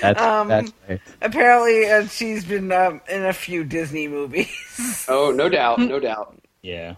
That's 0.00 0.20
Um, 0.20 0.48
that's 0.48 0.72
right. 0.88 1.00
apparently, 1.22 1.86
uh, 1.88 2.06
she's 2.06 2.44
been 2.44 2.72
um, 2.72 3.00
in 3.08 3.24
a 3.26 3.32
few 3.32 3.64
Disney 3.64 4.08
movies. 4.08 5.04
Oh, 5.08 5.30
no 5.30 5.48
doubt, 5.48 5.78
no 5.78 6.00
doubt. 6.08 6.36
yeah. 6.62 6.94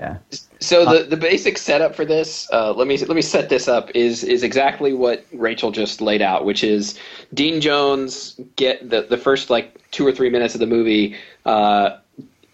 Yeah. 0.00 0.18
So 0.64 0.84
the 0.86 1.04
the 1.04 1.16
basic 1.16 1.58
setup 1.58 1.94
for 1.94 2.04
this, 2.04 2.48
uh, 2.50 2.72
let 2.72 2.86
me 2.86 2.96
let 2.96 3.14
me 3.14 3.22
set 3.22 3.48
this 3.50 3.68
up 3.68 3.90
is 3.94 4.24
is 4.24 4.42
exactly 4.42 4.92
what 4.94 5.24
Rachel 5.32 5.70
just 5.70 6.00
laid 6.00 6.22
out, 6.22 6.44
which 6.44 6.64
is 6.64 6.98
Dean 7.34 7.60
Jones 7.60 8.40
get 8.56 8.88
the 8.88 9.02
the 9.02 9.18
first 9.18 9.50
like 9.50 9.78
two 9.90 10.06
or 10.06 10.12
three 10.12 10.30
minutes 10.30 10.54
of 10.54 10.60
the 10.60 10.66
movie. 10.66 11.16
Uh, 11.44 11.98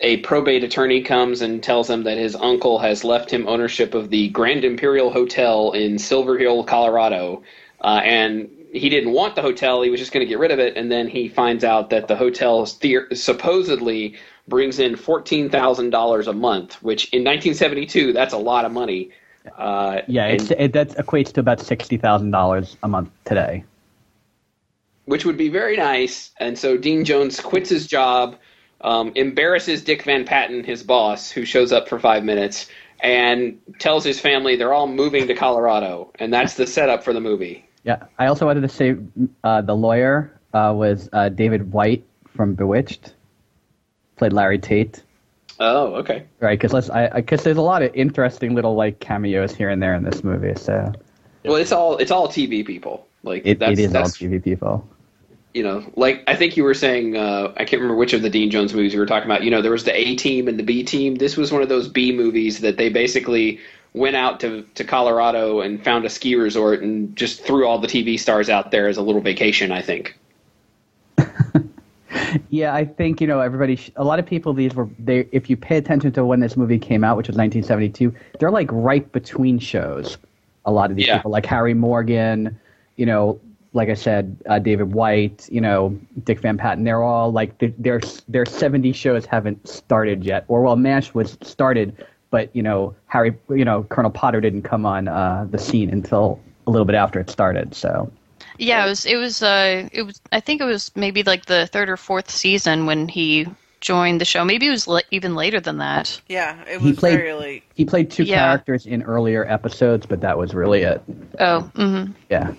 a 0.00 0.16
probate 0.18 0.64
attorney 0.64 1.02
comes 1.02 1.40
and 1.42 1.62
tells 1.62 1.88
him 1.88 2.04
that 2.04 2.16
his 2.16 2.34
uncle 2.34 2.78
has 2.78 3.04
left 3.04 3.30
him 3.30 3.46
ownership 3.46 3.94
of 3.94 4.10
the 4.10 4.28
Grand 4.30 4.64
Imperial 4.64 5.10
Hotel 5.10 5.72
in 5.72 5.98
Silver 5.98 6.38
Hill, 6.38 6.64
Colorado, 6.64 7.42
uh, 7.82 8.00
and 8.02 8.50
he 8.72 8.88
didn't 8.88 9.12
want 9.12 9.36
the 9.36 9.42
hotel. 9.42 9.82
He 9.82 9.90
was 9.90 10.00
just 10.00 10.12
going 10.12 10.24
to 10.24 10.28
get 10.28 10.38
rid 10.38 10.50
of 10.50 10.58
it, 10.58 10.76
and 10.76 10.90
then 10.90 11.06
he 11.06 11.28
finds 11.28 11.64
out 11.64 11.90
that 11.90 12.08
the 12.08 12.16
hotel 12.16 12.62
is 12.62 12.74
the- 12.78 13.14
supposedly 13.14 14.16
brings 14.50 14.78
in 14.78 14.96
fourteen 14.96 15.48
thousand 15.48 15.88
dollars 15.90 16.26
a 16.26 16.32
month, 16.34 16.74
which 16.82 17.04
in 17.14 17.24
1972 17.24 18.12
that's 18.12 18.34
a 18.34 18.38
lot 18.38 18.66
of 18.66 18.72
money. 18.72 19.10
Uh, 19.56 20.02
Yeah, 20.06 20.26
and- 20.26 20.50
it, 20.52 20.72
that 20.74 20.90
equates 20.98 21.32
to 21.32 21.40
about 21.40 21.60
sixty 21.60 21.96
thousand 21.96 22.32
dollars 22.32 22.76
a 22.82 22.88
month 22.88 23.08
today. 23.24 23.64
which 25.06 25.24
would 25.24 25.36
be 25.38 25.48
very 25.48 25.76
nice. 25.76 26.30
And 26.38 26.58
so 26.58 26.76
Dean 26.76 27.04
Jones 27.04 27.40
quits 27.40 27.70
his 27.70 27.86
job, 27.86 28.36
um, 28.82 29.10
embarrasses 29.16 29.82
Dick 29.82 30.02
Van 30.04 30.24
Patten, 30.24 30.62
his 30.62 30.82
boss, 30.84 31.30
who 31.30 31.44
shows 31.44 31.72
up 31.72 31.88
for 31.88 31.98
five 31.98 32.22
minutes, 32.22 32.68
and 33.00 33.58
tells 33.80 34.04
his 34.04 34.20
family 34.20 34.54
they're 34.56 34.72
all 34.74 34.86
moving 34.86 35.26
to 35.26 35.34
Colorado, 35.34 36.12
and 36.20 36.32
that's 36.32 36.54
the 36.54 36.66
setup 36.66 37.02
for 37.02 37.12
the 37.12 37.20
movie. 37.20 37.64
Yeah, 37.82 38.04
I 38.18 38.26
also 38.26 38.46
wanted 38.46 38.60
to 38.60 38.68
say 38.68 38.96
uh, 39.42 39.62
the 39.62 39.74
lawyer 39.74 40.38
uh, 40.52 40.72
was 40.76 41.08
uh, 41.12 41.28
David 41.30 41.72
White 41.72 42.04
from 42.36 42.54
Bewitched, 42.54 43.14
played 44.20 44.32
Larry 44.34 44.58
Tate. 44.58 45.02
Oh, 45.58 45.94
okay. 45.96 46.24
Right, 46.40 46.60
because 46.60 46.90
I 46.90 47.08
because 47.08 47.42
there's 47.42 47.56
a 47.56 47.62
lot 47.62 47.82
of 47.82 47.90
interesting 47.94 48.54
little 48.54 48.74
like 48.74 49.00
cameos 49.00 49.54
here 49.54 49.70
and 49.70 49.82
there 49.82 49.94
in 49.94 50.04
this 50.04 50.22
movie. 50.22 50.54
So 50.56 50.92
Well, 51.44 51.56
it's 51.56 51.72
all 51.72 51.96
it's 51.96 52.10
all 52.10 52.28
TV 52.28 52.64
people. 52.64 53.06
Like 53.22 53.42
It, 53.44 53.58
that's, 53.58 53.72
it 53.72 53.78
is 53.78 53.94
all 53.94 54.04
TV 54.04 54.42
people. 54.42 54.86
you 55.54 55.62
know, 55.62 55.84
like 55.96 56.22
I 56.26 56.36
think 56.36 56.56
you 56.56 56.64
were 56.64 56.74
saying. 56.74 57.16
Uh, 57.16 57.52
I 57.56 57.64
can't 57.64 57.80
remember 57.82 57.96
which 57.96 58.12
of 58.12 58.22
the 58.22 58.30
Dean 58.30 58.50
Jones 58.50 58.72
movies 58.74 58.92
you 58.94 59.00
were 59.00 59.06
talking 59.06 59.30
about. 59.30 59.42
You 59.42 59.50
know, 59.50 59.62
there 59.62 59.72
was 59.72 59.84
the 59.84 59.98
A 59.98 60.16
team 60.16 60.48
and 60.48 60.58
the 60.58 60.62
B 60.62 60.84
team. 60.84 61.16
This 61.16 61.36
was 61.36 61.50
one 61.50 61.62
of 61.62 61.68
those 61.68 61.88
B 61.88 62.12
movies 62.12 62.60
that 62.60 62.76
they 62.76 62.90
basically 62.90 63.60
went 63.94 64.16
out 64.16 64.40
to 64.40 64.62
to 64.74 64.84
Colorado 64.84 65.60
and 65.60 65.82
found 65.82 66.04
a 66.04 66.10
ski 66.10 66.36
resort 66.36 66.82
and 66.82 67.16
just 67.16 67.42
threw 67.42 67.66
all 67.66 67.78
the 67.78 67.88
TV 67.88 68.18
stars 68.18 68.48
out 68.50 68.70
there 68.70 68.86
as 68.88 68.98
a 68.98 69.02
little 69.02 69.22
vacation. 69.22 69.72
I 69.72 69.82
think. 69.82 70.16
Yeah, 72.50 72.74
I 72.74 72.84
think 72.84 73.20
you 73.20 73.26
know 73.26 73.40
everybody. 73.40 73.76
Sh- 73.76 73.90
a 73.96 74.04
lot 74.04 74.18
of 74.18 74.26
people. 74.26 74.52
These 74.52 74.74
were 74.74 74.88
they. 74.98 75.28
If 75.32 75.48
you 75.48 75.56
pay 75.56 75.76
attention 75.76 76.12
to 76.12 76.24
when 76.24 76.40
this 76.40 76.56
movie 76.56 76.78
came 76.78 77.04
out, 77.04 77.16
which 77.16 77.28
was 77.28 77.36
1972, 77.36 78.14
they're 78.38 78.50
like 78.50 78.68
right 78.72 79.10
between 79.12 79.58
shows. 79.58 80.18
A 80.64 80.72
lot 80.72 80.90
of 80.90 80.96
these 80.96 81.06
Yeah. 81.06 81.18
people, 81.18 81.30
like 81.30 81.46
Harry 81.46 81.74
Morgan, 81.74 82.58
you 82.96 83.06
know, 83.06 83.40
like 83.72 83.88
I 83.88 83.94
said, 83.94 84.36
uh, 84.48 84.58
David 84.58 84.92
White, 84.92 85.48
you 85.50 85.60
know, 85.60 85.96
Dick 86.24 86.40
Van 86.40 86.58
Patten. 86.58 86.84
They're 86.84 87.02
all 87.02 87.30
like 87.32 87.56
th- 87.58 87.74
their 87.78 88.00
their 88.28 88.44
70 88.44 88.92
shows 88.92 89.24
haven't 89.24 89.66
started 89.68 90.24
yet, 90.24 90.44
or 90.48 90.62
well, 90.62 90.76
Mash 90.76 91.14
was 91.14 91.38
started, 91.42 91.96
but 92.30 92.54
you 92.54 92.62
know, 92.62 92.94
Harry, 93.06 93.34
you 93.48 93.64
know, 93.64 93.84
Colonel 93.84 94.10
Potter 94.10 94.40
didn't 94.40 94.62
come 94.62 94.84
on 94.84 95.08
uh, 95.08 95.46
the 95.50 95.58
scene 95.58 95.90
until 95.90 96.40
a 96.66 96.70
little 96.70 96.84
bit 96.84 96.94
after 96.96 97.20
it 97.20 97.30
started. 97.30 97.74
So 97.74 98.10
Yeah, 98.60 98.84
it 98.84 98.88
was. 98.88 99.06
It 99.06 99.16
was. 99.16 99.42
Uh, 99.42 99.88
it 99.92 100.02
was. 100.02 100.20
I 100.32 100.40
think 100.40 100.60
it 100.60 100.64
was 100.64 100.90
maybe 100.94 101.22
like 101.22 101.46
the 101.46 101.66
third 101.66 101.88
or 101.88 101.96
fourth 101.96 102.30
season 102.30 102.84
when 102.86 103.08
he 103.08 103.46
joined 103.80 104.20
the 104.20 104.26
show. 104.26 104.44
Maybe 104.44 104.66
it 104.66 104.70
was 104.70 104.86
le- 104.86 105.02
even 105.10 105.34
later 105.34 105.58
than 105.60 105.78
that. 105.78 106.20
Yeah, 106.28 106.60
it 106.68 106.80
He 106.80 106.88
was 106.88 106.98
played- 106.98 107.16
very 107.16 107.32
late. 107.32 107.62
he 107.74 107.86
played 107.86 108.10
two 108.10 108.24
Yeah. 108.24 108.36
characters 108.44 108.84
in 108.86 109.02
earlier 109.02 109.46
episodes, 109.48 110.04
but 110.04 110.20
that 110.20 110.36
was 110.36 110.52
really 110.54 110.82
it. 110.82 111.02
Oh, 111.38 111.60
hmm 111.74 112.12
Yeah. 112.28 112.52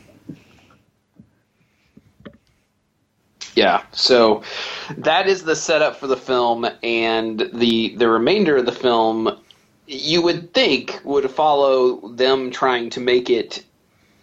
Yeah, 3.55 3.83
so 3.91 4.43
that 4.97 5.27
is 5.27 5.43
the 5.43 5.55
setup 5.55 5.97
for 5.97 6.07
the 6.07 6.15
film, 6.17 6.65
and 6.83 7.49
the 7.53 7.95
the 7.97 8.07
remainder 8.07 8.57
of 8.57 8.65
the 8.65 8.71
film, 8.71 9.37
you 9.87 10.21
would 10.21 10.53
think 10.53 10.99
would 11.03 11.29
follow 11.29 12.07
them 12.13 12.49
trying 12.49 12.89
to 12.91 13.01
make 13.01 13.29
it 13.29 13.63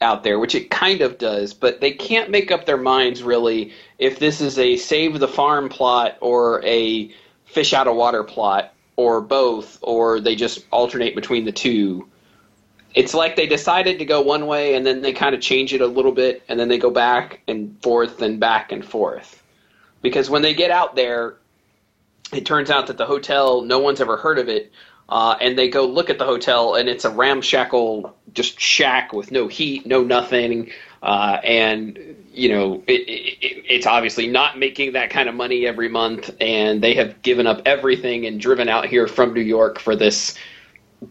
out 0.01 0.23
there, 0.23 0.39
which 0.39 0.55
it 0.55 0.71
kind 0.71 1.01
of 1.01 1.19
does, 1.19 1.55
but 1.55 1.81
they 1.81 1.93
can't 1.93 2.31
make 2.31 2.51
up 2.51 2.67
their 2.67 2.77
minds 2.77 3.23
really 3.23 3.73
if 3.99 4.19
this 4.19 4.41
is 4.41 4.59
a 4.59 4.77
save 4.77 5.19
the 5.19 5.29
farm 5.29 5.69
plot 5.69 6.17
or 6.21 6.65
a 6.65 7.13
fish 7.47 7.73
out 7.73 7.89
of 7.89 7.97
water 7.97 8.23
plot 8.23 8.73
or 8.97 9.21
both, 9.21 9.79
or 9.83 10.21
they 10.21 10.35
just 10.35 10.65
alternate 10.71 11.15
between 11.15 11.45
the 11.45 11.53
two. 11.53 12.09
It's 12.95 13.15
like 13.15 13.37
they 13.37 13.47
decided 13.47 13.99
to 13.99 14.05
go 14.05 14.23
one 14.23 14.47
way 14.47 14.75
and 14.75 14.85
then 14.85 15.03
they 15.03 15.13
kind 15.13 15.35
of 15.35 15.41
change 15.41 15.73
it 15.73 15.81
a 15.81 15.87
little 15.87 16.13
bit 16.13 16.43
and 16.49 16.59
then 16.59 16.69
they 16.69 16.79
go 16.79 16.91
back 16.91 17.41
and 17.47 17.81
forth 17.83 18.23
and 18.23 18.41
back 18.41 18.73
and 18.73 18.85
forth. 18.85 19.43
Because 20.03 20.31
when 20.31 20.43
they 20.43 20.55
get 20.55 20.71
out 20.71 20.97
there, 20.97 21.37
it 22.33 22.45
turns 22.45 22.71
out 22.71 22.89
that 22.89 22.99
the 22.99 23.07
hotel, 23.07 23.63
no 23.63 23.79
one's 23.79 24.01
ever 24.01 24.17
heard 24.17 24.39
of 24.39 24.49
it. 24.49 24.73
Uh, 25.09 25.37
and 25.41 25.57
they 25.59 25.69
go 25.69 25.87
look 25.87 26.11
at 26.11 26.19
the 26.19 26.27
hotel, 26.27 26.75
and 26.75 26.89
it's 26.89 27.05
a 27.05 27.11
ramshackle, 27.11 28.15
just 28.35 28.61
shack 28.61 29.13
with 29.13 29.33
no 29.33 29.49
heat, 29.49 29.87
no 29.87 30.05
nothing. 30.05 30.71
Uh, 31.03 31.39
and, 31.45 31.99
you 32.35 32.51
know, 32.51 32.83
it, 32.87 33.09
it, 33.09 33.65
it's 33.67 33.87
obviously 33.87 34.27
not 34.27 34.59
making 34.59 34.93
that 34.93 35.09
kind 35.11 35.29
of 35.29 35.35
money 35.35 35.67
every 35.67 35.89
month. 35.89 36.31
And 36.41 36.83
they 36.83 36.95
have 36.95 37.23
given 37.23 37.47
up 37.47 37.63
everything 37.65 38.27
and 38.27 38.41
driven 38.41 38.69
out 38.69 38.87
here 38.87 39.07
from 39.07 39.33
New 39.33 39.41
York 39.41 39.79
for 39.79 39.97
this 39.97 40.37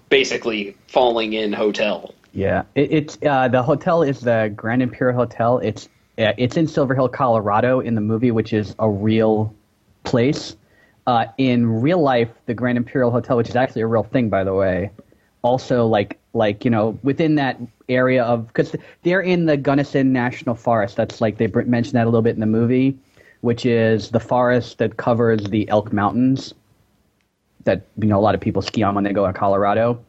basically 0.09 0.75
falling 0.87 1.33
in 1.33 1.53
hotel. 1.53 2.13
Yeah, 2.33 2.63
it, 2.75 2.91
it's 2.91 3.17
uh, 3.25 3.47
the 3.47 3.63
hotel 3.63 4.03
is 4.03 4.19
the 4.19 4.53
Grand 4.55 4.83
Imperial 4.83 5.17
Hotel. 5.17 5.57
It's 5.59 5.89
uh, 6.19 6.33
it's 6.37 6.57
in 6.57 6.67
Silver 6.67 6.93
Hill, 6.93 7.09
Colorado, 7.09 7.79
in 7.79 7.95
the 7.95 8.01
movie, 8.01 8.31
which 8.31 8.53
is 8.53 8.75
a 8.77 8.89
real 8.89 9.55
place. 10.03 10.55
Uh, 11.07 11.25
in 11.37 11.81
real 11.81 12.01
life, 12.01 12.29
the 12.47 12.53
Grand 12.53 12.77
Imperial 12.77 13.09
Hotel, 13.11 13.37
which 13.37 13.47
is 13.47 13.55
actually 13.55 13.81
a 13.81 13.87
real 13.87 14.03
thing, 14.03 14.27
by 14.27 14.43
the 14.43 14.53
way, 14.53 14.91
also 15.41 15.87
like 15.87 16.19
like 16.33 16.65
you 16.65 16.69
know 16.69 16.99
within 17.01 17.35
that 17.35 17.57
area 17.87 18.23
of 18.25 18.47
because 18.47 18.75
they're 19.03 19.21
in 19.21 19.45
the 19.45 19.55
Gunnison 19.55 20.11
National 20.11 20.53
Forest. 20.53 20.97
That's 20.97 21.21
like 21.21 21.37
they 21.37 21.47
mentioned 21.47 21.95
that 21.95 22.03
a 22.03 22.09
little 22.09 22.21
bit 22.21 22.35
in 22.35 22.41
the 22.41 22.45
movie, 22.45 22.97
which 23.39 23.65
is 23.65 24.09
the 24.09 24.19
forest 24.19 24.79
that 24.79 24.97
covers 24.97 25.45
the 25.45 25.67
Elk 25.69 25.93
Mountains 25.93 26.53
that 27.63 27.85
you 27.97 28.07
know 28.07 28.19
a 28.19 28.21
lot 28.21 28.35
of 28.35 28.41
people 28.41 28.61
ski 28.61 28.83
on 28.83 28.93
when 28.93 29.05
they 29.05 29.13
go 29.13 29.25
to 29.25 29.31
Colorado. 29.31 30.03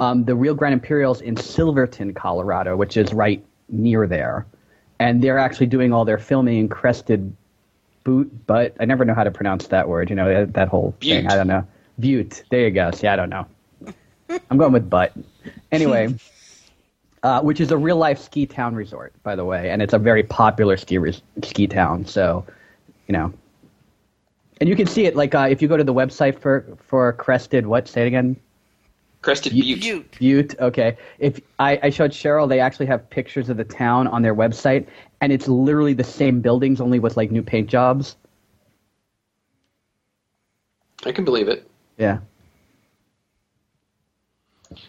Um, 0.00 0.24
the 0.24 0.36
real 0.36 0.54
Grand 0.54 0.72
Imperial's 0.72 1.20
in 1.20 1.36
Silverton, 1.36 2.14
Colorado, 2.14 2.76
which 2.76 2.96
is 2.96 3.12
right 3.12 3.44
near 3.68 4.06
there, 4.06 4.46
and 5.00 5.20
they're 5.20 5.38
actually 5.38 5.66
doing 5.66 5.92
all 5.92 6.04
their 6.04 6.18
filming 6.18 6.58
in 6.58 6.68
Crested 6.68 7.34
Boot. 8.04 8.46
But 8.46 8.76
I 8.78 8.84
never 8.84 9.04
know 9.04 9.14
how 9.14 9.24
to 9.24 9.30
pronounce 9.30 9.66
that 9.68 9.88
word. 9.88 10.10
You 10.10 10.16
know 10.16 10.28
that, 10.32 10.54
that 10.54 10.68
whole 10.68 10.94
thing. 11.00 11.26
I 11.26 11.36
don't 11.36 11.46
know. 11.48 11.66
Butte. 11.98 12.44
There 12.50 12.60
you 12.60 12.70
go. 12.70 12.90
See, 12.90 13.06
I 13.06 13.16
don't 13.16 13.30
know. 13.30 13.46
I'm 14.50 14.58
going 14.58 14.72
with 14.72 14.88
butt. 14.88 15.12
Anyway, 15.72 16.14
uh, 17.22 17.40
which 17.42 17.60
is 17.60 17.70
a 17.70 17.76
real 17.76 17.96
life 17.96 18.18
ski 18.18 18.46
town 18.46 18.74
resort, 18.74 19.12
by 19.22 19.36
the 19.36 19.44
way, 19.44 19.70
and 19.70 19.82
it's 19.82 19.92
a 19.92 19.98
very 19.98 20.22
popular 20.22 20.76
ski 20.76 20.98
res- 20.98 21.22
ski 21.42 21.66
town. 21.66 22.04
So, 22.06 22.44
you 23.06 23.12
know, 23.12 23.32
and 24.60 24.68
you 24.68 24.76
can 24.76 24.86
see 24.86 25.04
it 25.06 25.16
like 25.16 25.34
uh, 25.34 25.48
if 25.50 25.60
you 25.62 25.68
go 25.68 25.76
to 25.76 25.84
the 25.84 25.94
website 25.94 26.38
for 26.38 26.66
for 26.86 27.12
Crested. 27.14 27.66
What? 27.66 27.88
Say 27.88 28.02
it 28.02 28.06
again. 28.06 28.36
Crested 29.22 29.52
You- 29.52 29.76
Butte. 29.76 30.10
Butte. 30.10 30.18
Butte. 30.18 30.60
Okay. 30.60 30.96
If 31.18 31.40
I, 31.58 31.78
I 31.82 31.90
showed 31.90 32.10
Cheryl, 32.10 32.46
they 32.48 32.60
actually 32.60 32.86
have 32.86 33.08
pictures 33.08 33.48
of 33.48 33.56
the 33.56 33.64
town 33.64 34.06
on 34.06 34.20
their 34.20 34.34
website, 34.34 34.86
and 35.24 35.32
it's 35.32 35.48
literally 35.48 35.94
the 35.94 36.04
same 36.04 36.42
buildings, 36.42 36.82
only 36.82 36.98
with 36.98 37.16
like 37.16 37.30
new 37.30 37.42
paint 37.42 37.70
jobs. 37.70 38.14
I 41.06 41.12
can 41.12 41.24
believe 41.24 41.48
it. 41.48 41.66
Yeah. 41.96 42.18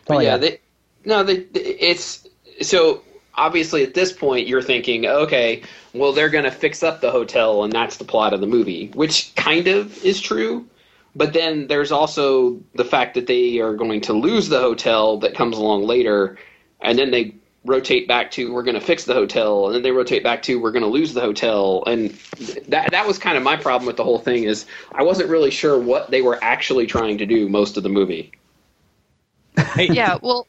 But 0.06 0.18
Oh, 0.18 0.20
yeah, 0.20 0.32
yeah. 0.32 0.38
They, 0.38 0.60
no, 1.06 1.24
they, 1.24 1.36
it's 1.54 2.27
so 2.62 3.01
obviously 3.34 3.84
at 3.84 3.94
this 3.94 4.12
point 4.12 4.46
you're 4.46 4.62
thinking, 4.62 5.06
okay, 5.06 5.63
well 5.94 6.12
they're 6.12 6.30
going 6.30 6.44
to 6.44 6.51
fix 6.51 6.84
up 6.84 7.00
the 7.00 7.12
hotel 7.12 7.63
and 7.63 7.72
that's 7.72 7.96
the 7.96 8.04
plot 8.04 8.34
of 8.34 8.42
the 8.42 8.48
movie, 8.48 8.92
which 8.94 9.34
kind 9.36 9.70
of 9.70 10.04
is 10.04 10.20
true. 10.20 10.68
But 11.15 11.32
then 11.32 11.68
there's 11.68 11.94
also 11.94 12.60
the 12.74 12.84
fact 12.84 13.13
that 13.13 13.27
they 13.27 13.60
are 13.60 13.74
going 13.74 14.01
to 14.01 14.12
lose 14.12 14.50
the 14.50 14.60
hotel 14.60 15.18
that 15.20 15.34
comes 15.34 15.58
along 15.58 15.84
later, 15.84 16.38
and 16.82 17.00
then 17.00 17.12
they 17.12 17.36
rotate 17.65 18.07
back 18.07 18.31
to 18.31 18.53
we're 18.53 18.63
going 18.63 18.79
to 18.79 18.81
fix 18.81 19.03
the 19.03 19.13
hotel, 19.13 19.65
and 19.65 19.75
then 19.75 19.81
they 19.81 19.91
rotate 19.91 20.24
back 20.24 20.43
to 20.43 20.60
we're 20.60 20.72
going 20.72 20.84
to 20.84 20.89
lose 20.89 21.13
the 21.13 21.22
hotel, 21.22 21.84
and 21.88 22.12
that 22.67 22.91
that 22.91 23.05
was 23.07 23.17
kind 23.17 23.38
of 23.38 23.43
my 23.43 23.57
problem 23.57 23.88
with 23.88 23.98
the 23.98 24.03
whole 24.03 24.19
thing 24.19 24.43
is 24.43 24.65
I 24.93 25.03
wasn't 25.03 25.29
really 25.29 25.51
sure 25.51 25.77
what 25.77 26.12
they 26.12 26.22
were 26.22 26.41
actually 26.43 26.86
trying 26.86 27.17
to 27.17 27.25
do 27.25 27.50
most 27.50 27.77
of 27.77 27.84
the 27.84 27.89
movie. 27.89 28.31
Yeah, 29.77 30.17
well, 30.22 30.48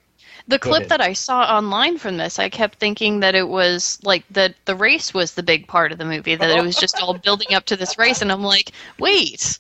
the 0.48 0.58
clip 0.58 0.88
that 0.88 1.00
I 1.00 1.12
saw 1.12 1.42
online 1.42 1.98
from 1.98 2.16
this, 2.16 2.38
I 2.38 2.48
kept 2.48 2.78
thinking 2.78 3.20
that 3.20 3.34
it 3.34 3.48
was 3.48 3.98
like 4.04 4.24
that 4.30 4.54
the 4.64 4.76
race 4.76 5.12
was 5.12 5.34
the 5.34 5.42
big 5.42 5.66
part 5.66 5.90
of 5.90 5.98
the 5.98 6.04
movie, 6.04 6.36
that 6.36 6.50
it 6.50 6.62
was 6.62 6.76
just 6.76 7.00
all 7.00 7.14
building 7.24 7.54
up 7.54 7.64
to 7.66 7.76
this 7.76 7.98
race, 7.98 8.22
and 8.22 8.30
I'm 8.30 8.42
like, 8.42 8.72
wait. 8.98 9.58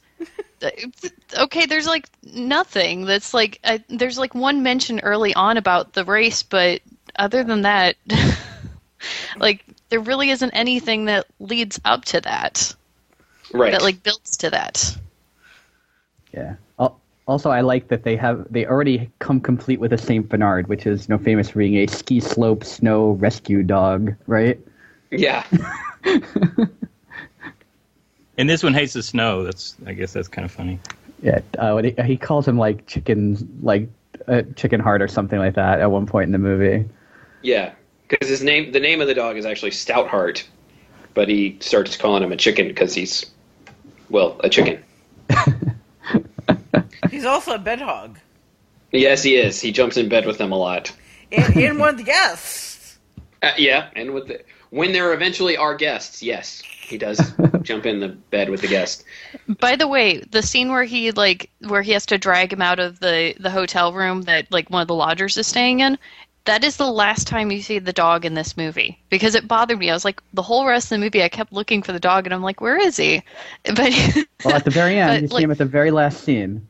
Okay, 1.36 1.66
there's 1.66 1.86
like 1.86 2.08
nothing 2.32 3.04
that's 3.04 3.34
like 3.34 3.60
uh, 3.62 3.78
there's 3.88 4.18
like 4.18 4.34
one 4.34 4.62
mention 4.62 5.00
early 5.00 5.34
on 5.34 5.58
about 5.58 5.92
the 5.92 6.04
race, 6.04 6.42
but 6.42 6.80
other 7.18 7.44
than 7.44 7.62
that, 7.62 7.96
like 9.38 9.64
there 9.88 10.00
really 10.00 10.30
isn't 10.30 10.50
anything 10.50 11.06
that 11.06 11.26
leads 11.38 11.80
up 11.84 12.04
to 12.06 12.20
that 12.22 12.74
Right. 13.52 13.72
that 13.72 13.82
like 13.82 14.02
builds 14.02 14.36
to 14.38 14.50
that. 14.50 14.96
Yeah. 16.32 16.56
Also, 17.28 17.50
I 17.50 17.60
like 17.60 17.88
that 17.88 18.04
they 18.04 18.14
have 18.16 18.46
they 18.52 18.66
already 18.66 19.10
come 19.18 19.40
complete 19.40 19.80
with 19.80 19.92
a 19.92 19.98
Saint 19.98 20.28
Bernard, 20.28 20.68
which 20.68 20.86
is 20.86 21.08
you 21.08 21.14
know, 21.16 21.22
famous 21.22 21.50
for 21.50 21.58
being 21.58 21.76
a 21.76 21.86
ski 21.88 22.20
slope 22.20 22.62
snow 22.62 23.12
rescue 23.12 23.64
dog, 23.64 24.14
right? 24.28 24.60
yeah. 25.10 25.44
and 28.38 28.48
this 28.48 28.62
one 28.62 28.74
hates 28.74 28.92
the 28.92 29.02
snow. 29.02 29.42
That's 29.42 29.74
I 29.86 29.92
guess 29.92 30.12
that's 30.12 30.28
kind 30.28 30.44
of 30.44 30.52
funny. 30.52 30.78
Yeah. 31.20 31.40
Uh, 31.58 31.78
he, 31.78 31.94
he 32.04 32.16
calls 32.16 32.46
him 32.46 32.58
like 32.58 32.86
chicken, 32.86 33.58
like 33.60 33.88
uh, 34.28 34.42
chicken 34.54 34.78
heart 34.78 35.02
or 35.02 35.08
something 35.08 35.40
like 35.40 35.54
that 35.54 35.80
at 35.80 35.90
one 35.90 36.06
point 36.06 36.26
in 36.26 36.32
the 36.32 36.38
movie. 36.38 36.88
Yeah, 37.46 37.74
because 38.08 38.28
his 38.28 38.42
name, 38.42 38.72
the 38.72 38.80
name 38.80 39.00
of 39.00 39.06
the 39.06 39.14
dog 39.14 39.36
is 39.36 39.46
actually 39.46 39.70
Stoutheart, 39.70 40.42
but 41.14 41.28
he 41.28 41.56
starts 41.60 41.96
calling 41.96 42.24
him 42.24 42.32
a 42.32 42.36
chicken 42.36 42.66
because 42.66 42.92
he's, 42.92 43.24
well, 44.10 44.40
a 44.42 44.48
chicken. 44.48 44.82
He's 47.08 47.24
also 47.24 47.54
a 47.54 47.58
bed 47.58 47.80
hog. 47.80 48.18
Yes, 48.90 49.22
he 49.22 49.36
is. 49.36 49.60
He 49.60 49.70
jumps 49.70 49.96
in 49.96 50.08
bed 50.08 50.26
with 50.26 50.38
them 50.38 50.50
a 50.50 50.56
lot. 50.56 50.90
And, 51.30 51.56
and 51.56 51.78
one 51.78 51.90
of 51.90 51.98
the 51.98 52.02
guests. 52.02 52.98
Uh, 53.40 53.52
yeah, 53.56 53.90
and 53.94 54.12
with 54.12 54.26
the, 54.26 54.42
when 54.70 54.92
there 54.92 55.12
eventually 55.12 55.56
are 55.56 55.76
guests, 55.76 56.24
yes, 56.24 56.60
he 56.62 56.98
does 56.98 57.32
jump 57.62 57.86
in 57.86 58.00
the 58.00 58.08
bed 58.08 58.50
with 58.50 58.60
the 58.60 58.68
guest. 58.68 59.04
By 59.60 59.76
the 59.76 59.86
way, 59.86 60.18
the 60.18 60.42
scene 60.42 60.70
where 60.70 60.84
he 60.84 61.12
like 61.12 61.50
where 61.68 61.82
he 61.82 61.92
has 61.92 62.06
to 62.06 62.18
drag 62.18 62.52
him 62.52 62.62
out 62.62 62.80
of 62.80 62.98
the 63.00 63.34
the 63.38 63.50
hotel 63.50 63.92
room 63.92 64.22
that 64.22 64.50
like 64.50 64.68
one 64.68 64.82
of 64.82 64.88
the 64.88 64.94
lodgers 64.94 65.36
is 65.36 65.46
staying 65.46 65.80
in, 65.80 65.98
that 66.46 66.64
is 66.64 66.76
the 66.76 66.90
last 66.90 67.26
time 67.26 67.50
you 67.50 67.60
see 67.62 67.78
the 67.78 67.92
dog 67.92 68.24
in 68.24 68.34
this 68.34 68.56
movie 68.56 68.98
because 69.10 69.34
it 69.34 69.46
bothered 69.46 69.78
me. 69.78 69.90
I 69.90 69.94
was 69.94 70.04
like, 70.04 70.22
the 70.32 70.42
whole 70.42 70.66
rest 70.66 70.86
of 70.86 70.90
the 70.98 71.04
movie, 71.04 71.22
I 71.22 71.28
kept 71.28 71.52
looking 71.52 71.82
for 71.82 71.92
the 71.92 72.00
dog, 72.00 72.26
and 72.26 72.34
I'm 72.34 72.42
like, 72.42 72.60
where 72.60 72.78
is 72.78 72.96
he? 72.96 73.22
But 73.64 73.92
Well, 74.44 74.54
at 74.56 74.64
the 74.64 74.70
very 74.70 74.98
end, 74.98 75.10
But, 75.10 75.22
you 75.22 75.28
see 75.28 75.34
like- 75.34 75.44
him 75.44 75.50
at 75.50 75.58
the 75.58 75.64
very 75.66 75.90
last 75.90 76.24
scene. 76.24 76.66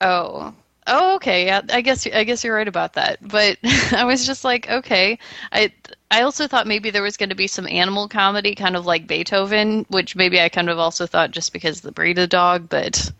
Oh. 0.00 0.52
Oh, 0.88 1.16
okay. 1.16 1.46
Yeah, 1.46 1.62
I 1.72 1.80
guess 1.80 2.06
I 2.06 2.22
guess 2.22 2.44
you're 2.44 2.54
right 2.54 2.68
about 2.68 2.92
that. 2.92 3.18
But 3.20 3.58
I 3.92 4.04
was 4.04 4.24
just 4.24 4.44
like, 4.44 4.70
okay. 4.70 5.18
I 5.50 5.72
I 6.12 6.22
also 6.22 6.46
thought 6.46 6.68
maybe 6.68 6.90
there 6.90 7.02
was 7.02 7.16
going 7.16 7.30
to 7.30 7.34
be 7.34 7.48
some 7.48 7.66
animal 7.66 8.06
comedy, 8.06 8.54
kind 8.54 8.76
of 8.76 8.86
like 8.86 9.08
Beethoven, 9.08 9.84
which 9.88 10.14
maybe 10.14 10.40
I 10.40 10.48
kind 10.48 10.70
of 10.70 10.78
also 10.78 11.06
thought 11.06 11.32
just 11.32 11.52
because 11.52 11.78
of 11.78 11.82
the 11.82 11.90
breed 11.92 12.18
of 12.18 12.22
the 12.22 12.26
dog. 12.28 12.68
But, 12.68 13.10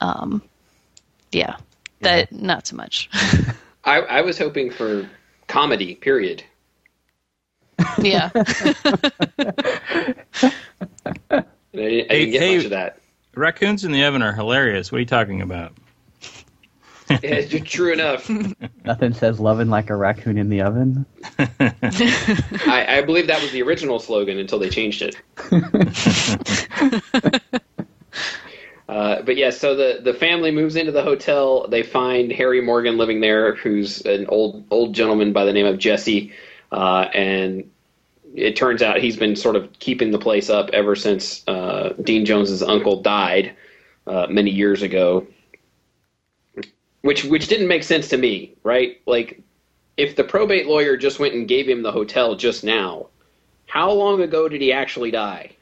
um, 0.00 0.40
yeah, 1.30 1.56
that 2.00 2.32
not 2.32 2.66
so 2.68 2.76
much. 2.76 3.10
I, 3.84 4.00
I 4.00 4.20
was 4.22 4.38
hoping 4.38 4.70
for 4.70 5.06
comedy. 5.50 5.96
Period. 5.96 6.42
yeah. 7.98 8.30
I 8.34 8.44
didn't, 11.72 12.10
I 12.10 12.14
didn't 12.14 12.32
get 12.32 12.40
hey. 12.40 12.56
much 12.56 12.64
of 12.64 12.70
that. 12.70 13.00
Raccoons 13.34 13.84
in 13.84 13.92
the 13.92 14.04
oven 14.04 14.22
are 14.22 14.32
hilarious. 14.32 14.90
What 14.90 14.96
are 14.96 15.00
you 15.00 15.06
talking 15.06 15.42
about? 15.42 15.72
Yeah, 17.24 17.40
true 17.64 17.92
enough. 17.92 18.30
Nothing 18.84 19.12
says 19.14 19.40
loving 19.40 19.68
like 19.68 19.90
a 19.90 19.96
raccoon 19.96 20.38
in 20.38 20.48
the 20.48 20.60
oven. 20.60 21.04
I, 21.40 22.86
I 22.88 23.02
believe 23.02 23.26
that 23.26 23.42
was 23.42 23.50
the 23.50 23.62
original 23.62 23.98
slogan 23.98 24.38
until 24.38 24.60
they 24.60 24.70
changed 24.70 25.02
it. 25.02 25.16
Uh, 28.90 29.22
but 29.22 29.36
yeah, 29.36 29.50
so 29.50 29.76
the, 29.76 30.00
the 30.02 30.12
family 30.12 30.50
moves 30.50 30.74
into 30.74 30.90
the 30.90 31.02
hotel. 31.02 31.68
They 31.68 31.84
find 31.84 32.32
Harry 32.32 32.60
Morgan 32.60 32.98
living 32.98 33.20
there, 33.20 33.54
who's 33.54 34.00
an 34.00 34.26
old 34.26 34.64
old 34.68 34.96
gentleman 34.96 35.32
by 35.32 35.44
the 35.44 35.52
name 35.52 35.66
of 35.66 35.78
Jesse, 35.78 36.32
uh, 36.72 37.06
and 37.14 37.70
it 38.34 38.56
turns 38.56 38.82
out 38.82 38.98
he's 38.98 39.16
been 39.16 39.36
sort 39.36 39.54
of 39.54 39.72
keeping 39.78 40.10
the 40.10 40.18
place 40.18 40.50
up 40.50 40.70
ever 40.72 40.96
since 40.96 41.46
uh, 41.46 41.90
Dean 42.02 42.24
Jones's 42.24 42.64
uncle 42.64 43.00
died 43.00 43.54
uh, 44.08 44.26
many 44.28 44.50
years 44.50 44.82
ago. 44.82 45.24
Which 47.02 47.24
which 47.24 47.46
didn't 47.46 47.68
make 47.68 47.84
sense 47.84 48.08
to 48.08 48.16
me, 48.16 48.56
right? 48.64 49.00
Like 49.06 49.40
if 49.96 50.16
the 50.16 50.24
probate 50.24 50.66
lawyer 50.66 50.96
just 50.96 51.20
went 51.20 51.34
and 51.34 51.46
gave 51.46 51.68
him 51.68 51.82
the 51.82 51.92
hotel 51.92 52.34
just 52.34 52.64
now, 52.64 53.06
how 53.66 53.92
long 53.92 54.20
ago 54.20 54.48
did 54.48 54.60
he 54.60 54.72
actually 54.72 55.12
die? 55.12 55.52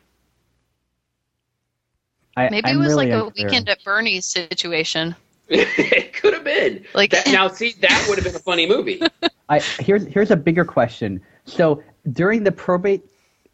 I, 2.38 2.48
Maybe 2.50 2.68
I'm 2.70 2.76
it 2.76 2.78
was 2.78 2.88
really 2.88 3.06
like 3.06 3.14
a 3.14 3.24
unclear. 3.24 3.46
weekend 3.46 3.68
at 3.68 3.82
Bernie's 3.84 4.24
situation. 4.26 5.16
it 5.48 6.12
could 6.12 6.34
have 6.34 6.44
been. 6.44 6.84
Like- 6.94 7.10
that, 7.10 7.26
now, 7.26 7.48
see, 7.60 7.72
that 7.80 8.06
would 8.08 8.16
have 8.18 8.24
been 8.24 8.36
a 8.36 8.38
funny 8.38 8.66
movie. 8.68 9.02
I 9.48 9.58
here's 9.58 10.06
here's 10.06 10.30
a 10.30 10.36
bigger 10.36 10.64
question. 10.64 11.20
So 11.46 11.82
during 12.12 12.44
the 12.44 12.52
probate 12.52 13.02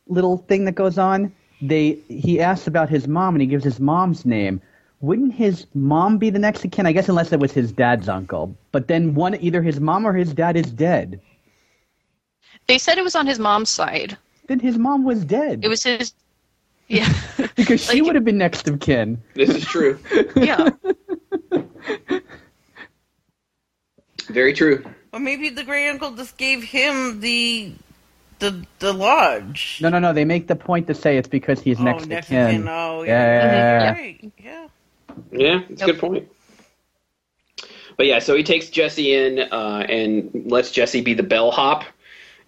little 0.08 0.38
thing 0.38 0.64
that 0.66 0.74
goes 0.74 0.98
on, 0.98 1.32
they 1.62 1.98
he 2.08 2.40
asks 2.40 2.66
about 2.66 2.90
his 2.90 3.08
mom 3.08 3.34
and 3.34 3.42
he 3.42 3.46
gives 3.46 3.64
his 3.64 3.80
mom's 3.80 4.26
name. 4.26 4.60
Wouldn't 5.00 5.34
his 5.34 5.66
mom 5.74 6.18
be 6.18 6.30
the 6.30 6.38
next 6.38 6.64
of 6.64 6.70
kin? 6.70 6.86
I 6.86 6.92
guess 6.92 7.08
unless 7.08 7.32
it 7.32 7.38
was 7.40 7.52
his 7.52 7.72
dad's 7.72 8.08
uncle. 8.08 8.56
But 8.72 8.88
then 8.88 9.14
one 9.14 9.34
either 9.40 9.62
his 9.62 9.80
mom 9.80 10.06
or 10.06 10.12
his 10.12 10.32
dad 10.34 10.56
is 10.56 10.70
dead. 10.70 11.20
They 12.66 12.78
said 12.78 12.98
it 12.98 13.04
was 13.04 13.14
on 13.14 13.26
his 13.26 13.38
mom's 13.38 13.70
side. 13.70 14.16
Then 14.46 14.58
his 14.58 14.78
mom 14.78 15.04
was 15.04 15.24
dead. 15.24 15.60
It 15.64 15.68
was 15.68 15.82
his. 15.84 16.14
Yeah. 16.88 17.12
because 17.54 17.84
she 17.84 17.98
like- 18.00 18.06
would 18.06 18.14
have 18.14 18.24
been 18.24 18.38
next 18.38 18.68
of 18.68 18.80
kin. 18.80 19.22
This 19.34 19.50
is 19.50 19.64
true. 19.64 19.98
yeah. 20.36 20.70
Very 24.28 24.52
true. 24.52 24.84
Or 25.12 25.20
maybe 25.20 25.50
the 25.50 25.64
great 25.64 25.88
uncle 25.88 26.12
just 26.12 26.36
gave 26.36 26.62
him 26.62 27.20
the 27.20 27.72
the 28.38 28.66
the 28.78 28.92
lodge. 28.92 29.78
No, 29.80 29.88
no, 29.88 29.98
no. 29.98 30.12
They 30.12 30.24
make 30.24 30.48
the 30.48 30.56
point 30.56 30.86
to 30.88 30.94
say 30.94 31.16
it's 31.16 31.28
because 31.28 31.60
he's 31.60 31.78
oh, 31.78 31.84
next, 31.84 32.06
next 32.06 32.26
to 32.26 32.32
kin. 32.32 32.44
of 32.44 32.50
kin. 32.50 32.68
Oh, 32.68 33.02
Yeah, 33.02 33.08
yeah, 33.08 33.44
yeah. 33.44 33.96
yeah, 33.96 34.12
yeah. 34.18 34.24
Yeah. 34.38 34.68
Yeah, 35.30 35.60
it's 35.68 35.82
a 35.82 35.86
good 35.86 35.98
point. 35.98 36.28
But 37.96 38.06
yeah, 38.06 38.18
so 38.18 38.34
he 38.36 38.42
takes 38.42 38.70
Jesse 38.70 39.14
in 39.14 39.38
uh, 39.38 39.86
and 39.88 40.50
lets 40.50 40.72
Jesse 40.72 41.00
be 41.00 41.14
the 41.14 41.22
bellhop 41.22 41.84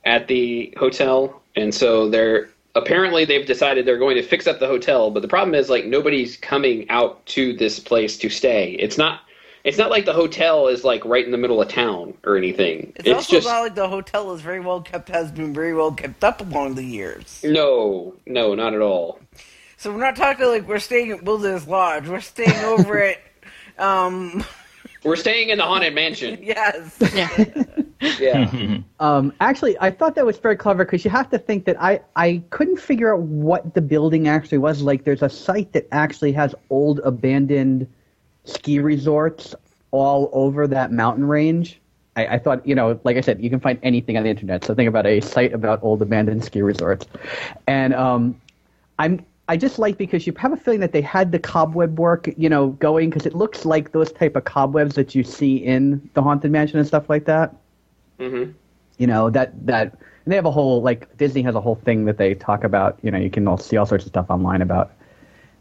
at 0.05 0.27
the 0.27 0.75
hotel, 0.77 1.41
and 1.55 1.73
so 1.73 2.09
they're 2.11 2.49
apparently 2.77 3.25
they've 3.25 3.47
decided 3.47 3.87
they're 3.87 3.99
going 3.99 4.17
to 4.17 4.23
fix 4.23 4.47
up 4.47 4.61
the 4.61 4.67
hotel. 4.67 5.11
But 5.11 5.23
the 5.23 5.29
problem 5.29 5.55
is 5.55 5.69
like 5.69 5.87
nobody's 5.87 6.37
coming 6.37 6.89
out 6.91 7.25
to 7.27 7.55
this 7.55 7.81
place 7.81 8.17
to 8.19 8.29
stay. 8.29 8.73
It's 8.73 8.99
not. 8.99 9.23
It's 9.65 9.79
not 9.79 9.91
like 9.91 10.05
the 10.05 10.13
hotel 10.13 10.69
is 10.69 10.85
like 10.85 11.05
right 11.05 11.25
in 11.25 11.33
the 11.33 11.39
middle 11.39 11.61
of 11.61 11.69
town 11.69 12.15
or 12.23 12.37
anything. 12.37 12.93
It's, 12.95 13.09
It's, 13.09 13.17
also 13.17 13.33
just 13.33 13.49
not 13.49 13.63
like 13.63 13.75
the 13.75 13.89
hotel 13.89 14.33
is 14.33 14.41
very 14.41 14.61
well 14.61 14.81
kept, 14.81 15.09
has 15.09 15.33
been 15.33 15.53
very 15.53 15.75
well 15.75 15.91
kept 15.91 16.23
up 16.23 16.41
along 16.41 16.77
the 16.77 16.85
years. 16.85 17.43
no, 17.43 18.15
no, 18.27 18.55
not 18.55 18.75
at 18.75 18.81
all. 18.81 19.19
So 19.77 19.93
we're 19.93 19.99
not 19.99 20.15
talking 20.15 20.47
like 20.47 20.69
we're 20.69 20.79
staying 20.79 21.11
at 21.11 21.25
Wilderness 21.25 21.67
Lodge. 21.67 22.07
We're 22.07 22.21
staying 22.21 22.65
over 22.65 23.03
at, 23.03 23.19
um, 23.77 24.45
We're 25.03 25.17
staying 25.17 25.49
in 25.49 25.59
the 25.59 25.65
haunted 25.65 25.97
mansion. 25.97 26.39
yes. 26.43 26.97
Yeah. 27.13 27.65
Yeah. 28.01 28.79
Um, 28.99 29.35
actually, 29.41 29.77
I 29.79 29.91
thought 29.91 30.15
that 30.15 30.25
was 30.25 30.39
very 30.39 30.57
clever 30.57 30.83
because 30.83 31.05
you 31.05 31.11
have 31.11 31.29
to 31.29 31.39
think 31.39 31.67
that 31.67 31.77
I, 31.83 32.01
I 32.17 32.43
couldn't 32.49 32.79
figure 32.79 33.15
out 33.15 33.21
what 33.21 33.75
the 33.75 33.83
building 33.83 34.27
actually 34.27 34.57
was. 34.57 34.81
Like, 34.81 35.05
there's 35.05 35.21
a 35.21 35.29
site 35.29 35.75
that 35.75 35.87
actually 35.93 36.33
has 36.33 36.55
old 36.71 37.01
abandoned 37.01 37.87
ski 38.45 38.79
resorts 38.79 39.55
all 39.91 40.31
over 40.33 40.67
that 40.69 40.93
mountain 40.93 41.27
range. 41.27 41.79
I, 42.17 42.27
I 42.27 42.39
thought, 42.39 42.67
you 42.67 42.75
know, 42.75 42.99
like 43.05 43.19
I 43.19 43.21
said, 43.21 43.43
you 43.43 43.51
can 43.51 43.61
find 43.61 43.79
anything 43.83 44.17
on 44.17 44.23
the 44.23 44.31
internet. 44.31 44.65
So 44.65 44.75
think 44.75 44.89
about 44.89 45.05
a 45.05 45.21
site 45.21 45.53
about 45.53 45.83
old 45.83 46.01
abandoned 46.01 46.43
ski 46.43 46.63
resorts, 46.63 47.07
and 47.67 47.93
um, 47.93 48.41
I'm 48.99 49.27
I 49.49 49.59
just 49.59 49.79
like 49.79 49.99
because 49.99 50.27
you 50.27 50.33
have 50.39 50.53
a 50.55 50.57
feeling 50.57 50.81
that 50.81 50.93
they 50.93 51.03
had 51.03 51.33
the 51.33 51.39
cobweb 51.39 51.99
work, 51.99 52.29
you 52.39 52.49
know, 52.49 52.69
going 52.69 53.11
because 53.11 53.27
it 53.27 53.35
looks 53.35 53.65
like 53.65 53.93
those 53.93 54.11
type 54.11 54.35
of 54.37 54.45
cobwebs 54.45 54.95
that 54.95 55.15
you 55.15 55.23
see 55.23 55.57
in 55.57 56.09
the 56.15 56.23
haunted 56.23 56.51
mansion 56.51 56.79
and 56.79 56.89
stuff 56.89 57.11
like 57.11 57.27
that 57.27 57.55
hmm 58.19 58.45
you 58.99 59.07
know 59.07 59.31
that 59.31 59.67
that 59.67 59.93
and 59.93 60.33
they 60.33 60.37
have 60.37 60.47
a 60.47 60.51
whole 60.51 60.83
like 60.83 61.17
disney 61.17 61.43
has 61.43 61.55
a 61.55 61.61
whole 61.61 61.77
thing 61.77 62.05
that 62.07 62.19
they 62.19 62.35
talk 62.35 62.65
about. 62.65 62.99
You 63.03 63.11
know 63.11 63.19
you 63.19 63.31
can 63.31 63.47
all 63.47 63.59
see 63.59 63.77
all 63.77 63.87
sorts 63.87 64.05
of 64.05 64.09
stuff 64.09 64.27
online 64.31 64.63
about 64.63 64.93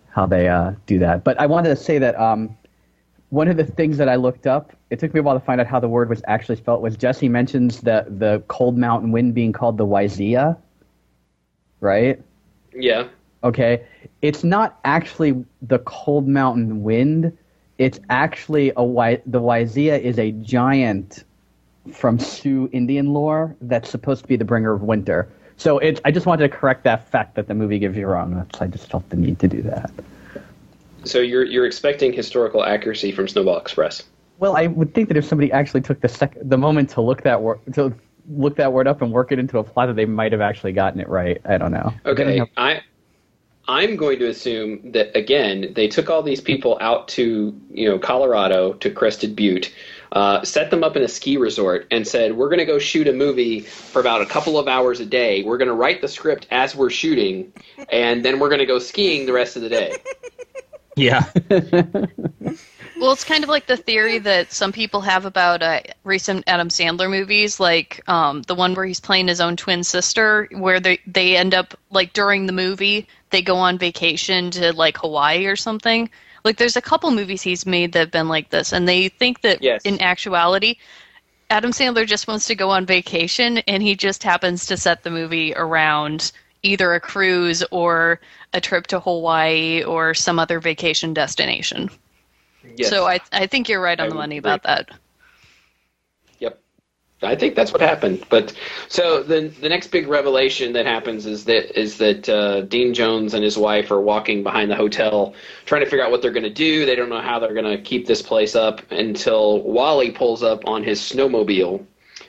how 0.09 0.25
they 0.25 0.47
uh, 0.47 0.73
do 0.85 0.99
that. 0.99 1.23
But 1.23 1.39
i 1.39 1.45
wanted 1.45 1.69
to 1.69 1.75
say 1.75 1.97
that 1.99 2.17
um, 2.19 2.55
one 3.29 3.47
of 3.47 3.57
the 3.57 3.65
things 3.65 3.97
that 3.97 4.07
i 4.07 4.15
looked 4.15 4.47
up 4.47 4.71
it 4.89 4.99
took 4.99 5.13
me 5.13 5.19
a 5.19 5.23
while 5.23 5.37
to 5.37 5.45
find 5.45 5.59
out 5.59 5.67
how 5.67 5.79
the 5.79 5.89
word 5.89 6.09
was 6.09 6.21
actually 6.27 6.55
spelled 6.55 6.81
was 6.81 6.95
jesse 6.95 7.27
mentions 7.27 7.81
the 7.81 8.05
the 8.07 8.41
cold 8.47 8.77
mountain 8.77 9.11
wind 9.11 9.33
being 9.33 9.51
called 9.51 9.77
the 9.77 9.85
wyzea 9.85 10.57
right? 11.85 12.21
Yeah. 12.73 13.07
okay. 13.43 13.85
It's 14.21 14.43
not 14.43 14.79
actually 14.83 15.45
the 15.61 15.79
cold 15.79 16.27
mountain 16.27 16.83
wind. 16.83 17.37
It's 17.77 17.99
actually 18.09 18.69
a 18.71 18.83
the 19.25 19.41
wyzea 19.41 19.99
is 19.99 20.17
a 20.19 20.31
giant 20.31 21.23
from 21.93 22.19
sioux 22.19 22.69
indian 22.73 23.13
lore 23.13 23.55
that's 23.61 23.89
supposed 23.89 24.21
to 24.23 24.27
be 24.27 24.35
the 24.35 24.45
bringer 24.45 24.73
of 24.73 24.81
winter. 24.81 25.27
So 25.57 25.77
it's 25.79 26.01
i 26.05 26.11
just 26.11 26.25
wanted 26.25 26.49
to 26.49 26.57
correct 26.57 26.83
that 26.83 27.09
fact 27.09 27.35
that 27.35 27.47
the 27.47 27.53
movie 27.53 27.79
gives 27.79 27.97
you 27.97 28.07
wrong. 28.07 28.45
I 28.59 28.67
just 28.67 28.89
felt 28.89 29.09
the 29.09 29.15
need 29.15 29.39
to 29.39 29.47
do 29.47 29.61
that. 29.63 29.91
So 31.03 31.19
you're 31.19 31.45
you're 31.45 31.65
expecting 31.65 32.11
historical 32.13 32.63
accuracy 32.63 33.11
from 33.11 33.27
Snowball 33.27 33.57
Express. 33.57 34.03
well 34.39 34.57
i 34.57 34.67
would 34.67 34.93
think 34.93 35.07
that 35.07 35.17
if 35.17 35.25
somebody 35.25 35.51
actually 35.51 35.81
took 35.81 36.01
the 36.01 36.09
sec- 36.09 36.37
the 36.41 36.57
moment 36.57 36.89
to 36.91 37.01
look 37.01 37.21
that 37.23 37.41
word 37.41 37.59
to 37.73 37.93
look 38.27 38.55
that 38.57 38.73
word 38.73 38.87
up 38.87 39.01
and 39.01 39.11
work 39.11 39.31
it 39.31 39.39
into 39.39 39.59
a 39.59 39.63
plot 39.63 39.87
that 39.87 39.95
they 39.95 40.05
might 40.05 40.31
have 40.31 40.41
actually 40.41 40.71
gotten 40.73 40.99
it 40.99 41.07
right 41.07 41.39
i 41.45 41.57
don't 41.57 41.71
know. 41.71 41.93
Okay, 42.05 42.41
I 42.57 42.81
I'm 43.67 43.95
going 43.95 44.19
to 44.19 44.27
assume 44.27 44.91
that 44.91 45.15
again 45.15 45.73
they 45.73 45.87
took 45.87 46.09
all 46.09 46.21
these 46.21 46.41
people 46.41 46.77
out 46.81 47.07
to 47.09 47.59
you 47.71 47.89
know 47.89 47.97
Colorado 47.97 48.73
to 48.73 48.89
Crested 48.91 49.35
Butte, 49.35 49.71
uh, 50.11 50.43
set 50.43 50.71
them 50.71 50.83
up 50.83 50.95
in 50.95 51.03
a 51.03 51.07
ski 51.07 51.37
resort, 51.37 51.87
and 51.91 52.07
said 52.07 52.35
we're 52.35 52.49
going 52.49 52.59
to 52.59 52.65
go 52.65 52.79
shoot 52.79 53.07
a 53.07 53.13
movie 53.13 53.61
for 53.61 53.99
about 53.99 54.21
a 54.21 54.25
couple 54.25 54.57
of 54.57 54.67
hours 54.67 54.99
a 54.99 55.05
day. 55.05 55.43
We're 55.43 55.57
going 55.57 55.67
to 55.67 55.73
write 55.73 56.01
the 56.01 56.07
script 56.07 56.47
as 56.51 56.75
we're 56.75 56.89
shooting, 56.89 57.53
and 57.89 58.23
then 58.23 58.39
we're 58.39 58.49
going 58.49 58.59
to 58.59 58.65
go 58.65 58.79
skiing 58.79 59.25
the 59.25 59.33
rest 59.33 59.55
of 59.55 59.61
the 59.61 59.69
day. 59.69 59.95
Yeah. 60.97 61.25
Well, 62.97 63.11
it's 63.11 63.25
kind 63.25 63.43
of 63.43 63.49
like 63.49 63.67
the 63.67 63.75
theory 63.75 64.19
that 64.19 64.53
some 64.53 64.71
people 64.71 65.01
have 65.01 65.25
about 65.25 65.61
uh, 65.61 65.81
recent 66.05 66.45
Adam 66.47 66.69
Sandler 66.69 67.09
movies, 67.09 67.59
like 67.59 68.01
um, 68.07 68.41
the 68.43 68.55
one 68.55 68.73
where 68.73 68.85
he's 68.85 69.01
playing 69.01 69.27
his 69.27 69.41
own 69.41 69.57
twin 69.57 69.83
sister, 69.83 70.47
where 70.51 70.79
they 70.79 70.99
they 71.05 71.35
end 71.35 71.53
up 71.53 71.77
like 71.91 72.13
during 72.13 72.45
the 72.45 72.53
movie 72.53 73.07
they 73.31 73.41
go 73.41 73.57
on 73.57 73.77
vacation 73.77 74.49
to 74.51 74.71
like 74.71 74.97
Hawaii 74.97 75.45
or 75.45 75.57
something. 75.57 76.09
Like, 76.45 76.57
there's 76.57 76.77
a 76.77 76.81
couple 76.81 77.11
movies 77.11 77.41
he's 77.41 77.65
made 77.65 77.91
that 77.93 77.99
have 77.99 78.11
been 78.11 78.29
like 78.29 78.51
this, 78.51 78.71
and 78.71 78.87
they 78.87 79.09
think 79.09 79.41
that 79.41 79.61
Yes. 79.61 79.81
in 79.83 79.99
actuality, 80.01 80.77
Adam 81.49 81.71
Sandler 81.71 82.05
just 82.07 82.27
wants 82.27 82.47
to 82.47 82.55
go 82.55 82.69
on 82.69 82.85
vacation, 82.85 83.57
and 83.59 83.83
he 83.83 83.95
just 83.95 84.23
happens 84.23 84.67
to 84.67 84.77
set 84.77 85.03
the 85.03 85.09
movie 85.11 85.53
around 85.55 86.31
either 86.63 86.93
a 86.93 86.99
cruise 86.99 87.63
or 87.71 88.19
a 88.53 88.61
trip 88.61 88.87
to 88.87 88.99
Hawaii 88.99 89.83
or 89.83 90.13
some 90.13 90.39
other 90.39 90.59
vacation 90.59 91.13
destination. 91.13 91.89
Yes. 92.75 92.89
So 92.89 93.07
I 93.07 93.19
I 93.31 93.47
think 93.47 93.69
you're 93.69 93.81
right 93.81 93.99
on 93.99 94.07
I 94.07 94.09
the 94.09 94.15
money 94.15 94.37
agree. 94.37 94.49
about 94.49 94.63
that. 94.63 94.89
I 97.21 97.35
think 97.35 97.55
that's 97.55 97.71
what 97.71 97.81
happened. 97.81 98.25
But 98.29 98.53
so 98.87 99.23
the 99.23 99.47
the 99.61 99.69
next 99.69 99.87
big 99.87 100.07
revelation 100.07 100.73
that 100.73 100.85
happens 100.85 101.25
is 101.25 101.45
that 101.45 101.79
is 101.79 101.97
that 101.97 102.27
uh, 102.27 102.61
Dean 102.61 102.93
Jones 102.93 103.33
and 103.33 103.43
his 103.43 103.57
wife 103.57 103.89
are 103.91 104.01
walking 104.01 104.43
behind 104.43 104.69
the 104.69 104.75
hotel, 104.75 105.33
trying 105.65 105.81
to 105.81 105.89
figure 105.89 106.03
out 106.03 106.11
what 106.11 106.21
they're 106.21 106.31
going 106.31 106.43
to 106.43 106.49
do. 106.49 106.85
They 106.85 106.95
don't 106.95 107.09
know 107.09 107.21
how 107.21 107.39
they're 107.39 107.53
going 107.53 107.77
to 107.77 107.81
keep 107.81 108.05
this 108.05 108.21
place 108.21 108.55
up 108.55 108.81
until 108.91 109.61
Wally 109.61 110.11
pulls 110.11 110.43
up 110.43 110.67
on 110.67 110.83
his 110.83 110.99
snowmobile. 110.99 111.85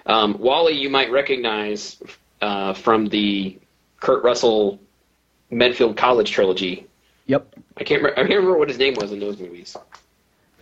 Um, 0.06 0.38
Wally, 0.38 0.74
you 0.74 0.88
might 0.88 1.10
recognize 1.10 2.00
uh, 2.40 2.72
from 2.72 3.08
the 3.08 3.58
Kurt 4.00 4.22
Russell 4.22 4.78
Medfield 5.50 5.96
College 5.96 6.30
trilogy. 6.30 6.86
Yep. 7.26 7.54
I 7.76 7.84
can't 7.84 8.02
re- 8.02 8.12
I 8.12 8.14
can't 8.14 8.30
remember 8.30 8.58
what 8.58 8.68
his 8.68 8.78
name 8.78 8.94
was 8.94 9.10
in 9.10 9.18
those 9.18 9.38
movies. 9.38 9.76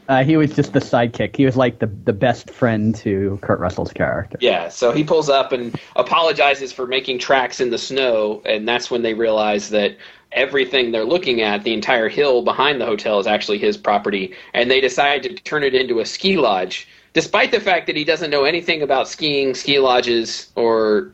Uh, 0.09 0.23
he 0.23 0.37
was 0.37 0.55
just 0.55 0.73
the 0.73 0.81
sidekick. 0.81 1.35
He 1.35 1.47
was 1.47 1.57
like 1.57 1.79
the 1.79 1.87
the 1.87 2.13
best 2.13 2.51
friend 2.51 2.95
to 2.97 3.39
Kurt 3.43 3.59
Russell's 3.59 3.93
character. 3.93 4.37
Yeah, 4.41 4.69
so 4.69 4.93
he 4.93 5.03
pulls 5.03 5.29
up 5.31 5.53
and 5.53 5.79
apologizes 5.97 6.73
for 6.73 6.87
making 6.87 7.19
tracks 7.21 7.61
in 7.61 7.71
the 7.71 7.79
snow, 7.79 8.43
and 8.45 8.69
that's 8.69 8.91
when 8.91 9.03
they 9.03 9.15
realize 9.15 9.71
that 9.71 9.97
everything 10.33 10.93
they're 10.93 11.05
looking 11.05 11.41
at, 11.41 11.63
the 11.63 11.73
entire 11.73 12.09
hill 12.09 12.43
behind 12.43 12.81
the 12.81 12.87
hotel, 12.87 13.19
is 13.19 13.27
actually 13.27 13.59
his 13.59 13.77
property, 13.77 14.35
and 14.53 14.71
they 14.71 14.81
decide 14.81 15.23
to 15.23 15.35
turn 15.35 15.63
it 15.63 15.75
into 15.75 16.01
a 16.01 16.07
ski 16.07 16.37
lodge, 16.37 16.87
despite 17.15 17.51
the 17.51 17.61
fact 17.61 17.87
that 17.87 17.97
he 17.97 18.05
doesn't 18.05 18.31
know 18.31 18.45
anything 18.45 18.83
about 18.83 19.09
skiing, 19.09 19.55
ski 19.55 19.79
lodges, 19.79 20.51
or 20.55 21.13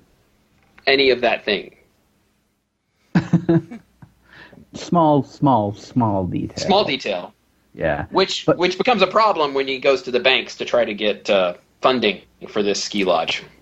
any 0.87 1.11
of 1.11 1.20
that 1.20 1.44
thing. 1.44 1.76
Small, 4.74 5.24
small, 5.24 5.74
small 5.74 6.24
detail. 6.26 6.64
Small 6.64 6.85
detail, 6.85 7.35
Yeah. 7.74 8.06
which 8.11 8.46
But- 8.46 8.59
which 8.59 8.78
becomes 8.78 9.02
a 9.02 9.06
problem 9.06 9.54
when 9.54 9.68
he 9.68 9.78
goes 9.78 10.02
to 10.02 10.11
the 10.11 10.20
banks 10.20 10.56
to 10.59 10.64
try 10.64 10.85
to 10.85 10.94
get 10.94 11.28
uh, 11.30 11.54
funding 11.80 12.22
for 12.48 12.62
this 12.62 12.83
ski 12.83 13.04
lodge. 13.04 13.42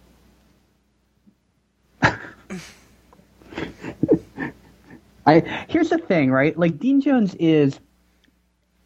I 5.27 5.41
here's 5.69 5.91
the 5.91 5.99
thing, 5.99 6.31
right? 6.31 6.59
Like 6.59 6.79
Dean 6.79 7.01
Jones 7.01 7.35
is 7.37 7.79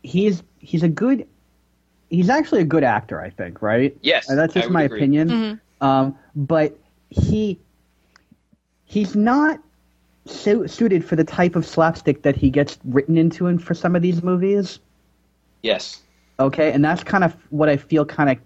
he's 0.02 0.42
he's 0.58 0.82
a 0.82 0.88
good 0.88 1.26
he's 2.10 2.28
actually 2.28 2.62
a 2.62 2.64
good 2.64 2.84
actor, 2.84 3.20
I 3.20 3.30
think, 3.30 3.62
right? 3.62 3.96
Yes, 4.02 4.28
And 4.28 4.38
that's 4.38 4.52
I 4.56 4.60
just 4.60 4.68
would 4.68 4.74
my 4.74 4.82
agree. 4.82 4.98
opinion. 4.98 5.60
Um, 5.80 6.16
but 6.34 6.76
he 7.10 7.58
he's 8.84 9.14
not 9.14 9.60
so 10.26 10.66
suited 10.66 11.04
for 11.04 11.16
the 11.16 11.24
type 11.24 11.56
of 11.56 11.66
slapstick 11.66 12.22
that 12.22 12.36
he 12.36 12.50
gets 12.50 12.78
written 12.84 13.16
into 13.16 13.46
in 13.46 13.58
for 13.58 13.74
some 13.74 13.96
of 13.96 14.02
these 14.02 14.22
movies. 14.22 14.78
Yes. 15.62 16.02
Okay, 16.40 16.72
and 16.72 16.84
that's 16.84 17.04
kind 17.04 17.24
of 17.24 17.36
what 17.50 17.68
I 17.68 17.76
feel 17.76 18.04
kind 18.04 18.30
of, 18.30 18.38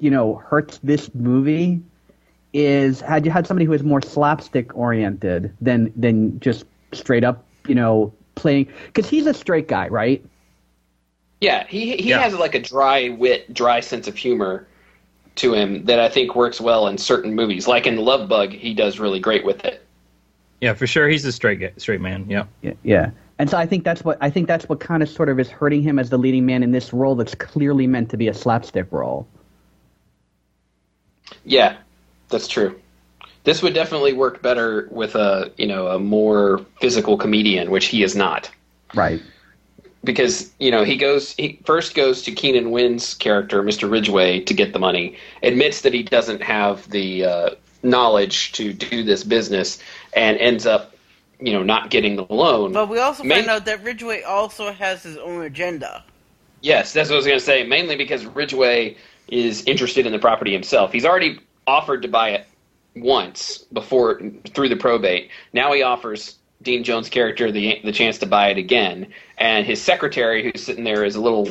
you 0.00 0.10
know, 0.10 0.36
hurts 0.36 0.78
this 0.82 1.12
movie. 1.14 1.80
Is 2.54 3.00
had 3.02 3.26
you 3.26 3.30
had 3.30 3.46
somebody 3.46 3.66
who 3.66 3.72
was 3.72 3.82
more 3.82 4.00
slapstick 4.00 4.74
oriented 4.76 5.54
than 5.60 5.92
than 5.96 6.40
just 6.40 6.64
straight 6.92 7.22
up, 7.22 7.44
you 7.66 7.74
know, 7.74 8.12
playing 8.36 8.68
because 8.86 9.08
he's 9.08 9.26
a 9.26 9.34
straight 9.34 9.68
guy, 9.68 9.86
right? 9.88 10.24
Yeah, 11.42 11.66
he 11.68 11.96
he 11.96 12.08
Yeah. 12.10 12.20
has 12.20 12.34
like 12.34 12.54
a 12.54 12.58
dry 12.60 13.10
wit, 13.10 13.52
dry 13.52 13.80
sense 13.80 14.08
of 14.08 14.16
humor 14.16 14.66
to 15.36 15.52
him 15.54 15.84
that 15.84 16.00
I 16.00 16.08
think 16.08 16.34
works 16.34 16.58
well 16.60 16.88
in 16.88 16.96
certain 16.98 17.34
movies. 17.34 17.68
Like 17.68 17.86
in 17.86 17.96
Love 17.98 18.28
Bug, 18.28 18.50
he 18.50 18.72
does 18.74 18.98
really 18.98 19.20
great 19.20 19.44
with 19.44 19.64
it. 19.64 19.84
Yeah, 20.62 20.72
for 20.72 20.86
sure. 20.86 21.06
He's 21.06 21.24
a 21.26 21.32
straight 21.32 21.60
ga- 21.60 21.72
straight 21.76 22.00
man. 22.00 22.24
Yeah. 22.28 22.44
Yeah, 22.62 22.72
yeah. 22.82 23.10
And 23.38 23.48
so 23.48 23.56
I 23.56 23.66
think 23.66 23.84
that's 23.84 24.02
what 24.04 24.18
I 24.20 24.30
think 24.30 24.48
that's 24.48 24.68
what 24.68 24.80
kind 24.80 25.02
of 25.02 25.08
sort 25.08 25.28
of 25.28 25.38
is 25.38 25.48
hurting 25.48 25.82
him 25.82 25.98
as 25.98 26.10
the 26.10 26.18
leading 26.18 26.44
man 26.46 26.62
in 26.62 26.72
this 26.72 26.92
role 26.92 27.14
that's 27.14 27.34
clearly 27.34 27.86
meant 27.86 28.10
to 28.10 28.16
be 28.16 28.28
a 28.28 28.34
slapstick 28.34 28.90
role. 28.90 29.26
Yeah, 31.44 31.76
that's 32.30 32.48
true. 32.48 32.80
This 33.44 33.62
would 33.62 33.74
definitely 33.74 34.12
work 34.12 34.42
better 34.42 34.88
with 34.90 35.14
a 35.14 35.52
you 35.56 35.66
know 35.66 35.88
a 35.88 35.98
more 35.98 36.66
physical 36.80 37.16
comedian, 37.16 37.70
which 37.70 37.86
he 37.86 38.02
is 38.02 38.16
not. 38.16 38.50
Right. 38.94 39.20
because 40.02 40.50
you 40.58 40.70
know 40.70 40.82
he 40.84 40.96
goes 40.96 41.34
he 41.34 41.60
first 41.64 41.94
goes 41.94 42.22
to 42.22 42.32
Keenan 42.32 42.70
Wynn's 42.70 43.14
character, 43.14 43.62
Mr. 43.62 43.90
Ridgeway, 43.90 44.40
to 44.40 44.54
get 44.54 44.72
the 44.72 44.78
money. 44.78 45.16
Admits 45.42 45.82
that 45.82 45.92
he 45.94 46.02
doesn't 46.02 46.42
have 46.42 46.88
the 46.90 47.24
uh, 47.24 47.50
knowledge 47.82 48.52
to 48.52 48.72
do 48.72 49.02
this 49.04 49.24
business, 49.24 49.78
and 50.12 50.38
ends 50.38 50.66
up, 50.66 50.94
you 51.40 51.52
know, 51.52 51.62
not 51.62 51.90
getting 51.90 52.16
the 52.16 52.26
loan. 52.28 52.72
But 52.72 52.88
we 52.88 52.98
also 52.98 53.22
Main- 53.22 53.40
find 53.40 53.50
out 53.50 53.64
that 53.66 53.82
Ridgeway 53.82 54.22
also 54.22 54.72
has 54.72 55.02
his 55.02 55.16
own 55.16 55.42
agenda. 55.42 56.04
Yes, 56.60 56.92
that's 56.92 57.08
what 57.08 57.14
I 57.14 57.18
was 57.18 57.26
going 57.26 57.38
to 57.38 57.44
say. 57.44 57.64
Mainly 57.64 57.96
because 57.96 58.26
Ridgeway 58.26 58.96
is 59.28 59.62
interested 59.64 60.06
in 60.06 60.12
the 60.12 60.18
property 60.18 60.52
himself. 60.52 60.92
He's 60.92 61.04
already 61.04 61.38
offered 61.66 62.02
to 62.02 62.08
buy 62.08 62.30
it 62.30 62.46
once 62.96 63.58
before 63.72 64.20
through 64.54 64.68
the 64.68 64.76
probate. 64.76 65.30
Now 65.52 65.72
he 65.72 65.82
offers 65.82 66.36
Dean 66.62 66.82
Jones' 66.82 67.08
character 67.08 67.52
the 67.52 67.80
the 67.84 67.92
chance 67.92 68.18
to 68.18 68.26
buy 68.26 68.48
it 68.48 68.58
again, 68.58 69.12
and 69.36 69.64
his 69.64 69.80
secretary, 69.80 70.42
who's 70.42 70.64
sitting 70.64 70.82
there, 70.82 71.04
is 71.04 71.14
a 71.14 71.20
little 71.20 71.48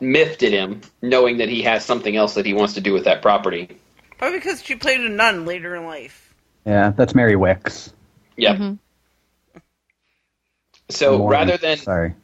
miffed 0.00 0.42
at 0.42 0.52
him, 0.52 0.80
knowing 1.02 1.38
that 1.38 1.48
he 1.48 1.62
has 1.62 1.84
something 1.84 2.16
else 2.16 2.34
that 2.34 2.46
he 2.46 2.54
wants 2.54 2.74
to 2.74 2.80
do 2.80 2.92
with 2.92 3.04
that 3.04 3.20
property. 3.20 3.68
Probably 4.16 4.38
because 4.38 4.62
she 4.62 4.76
played 4.76 5.00
a 5.00 5.08
nun 5.08 5.44
later 5.44 5.76
in 5.76 5.84
life. 5.84 6.34
Yeah, 6.64 6.90
that's 6.90 7.14
Mary 7.14 7.34
Wickes. 7.34 7.92
Yep. 8.38 8.78
So 10.90 11.16
Lauren, 11.16 11.30
rather 11.30 11.56
than 11.58 11.76
sorry. 11.76 12.14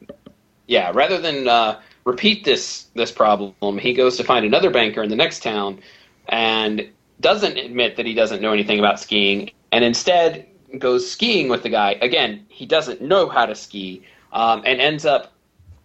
yeah, 0.65 0.91
rather 0.93 1.19
than 1.19 1.47
uh, 1.47 1.81
repeat 2.05 2.43
this 2.43 2.87
this 2.95 3.11
problem, 3.11 3.77
he 3.77 3.93
goes 3.93 4.17
to 4.17 4.23
find 4.23 4.45
another 4.45 4.71
banker 4.71 5.03
in 5.03 5.09
the 5.09 5.15
next 5.15 5.43
town, 5.43 5.81
and 6.29 6.89
doesn't 7.19 7.57
admit 7.57 7.97
that 7.97 8.05
he 8.05 8.13
doesn't 8.13 8.41
know 8.41 8.53
anything 8.53 8.79
about 8.79 8.99
skiing, 8.99 9.51
and 9.71 9.83
instead 9.83 10.47
goes 10.79 11.09
skiing 11.09 11.49
with 11.49 11.63
the 11.63 11.69
guy. 11.69 11.97
Again, 12.01 12.45
he 12.49 12.65
doesn't 12.65 13.01
know 13.01 13.27
how 13.27 13.45
to 13.45 13.53
ski, 13.53 14.01
um, 14.31 14.63
and 14.65 14.79
ends 14.79 15.05
up 15.05 15.33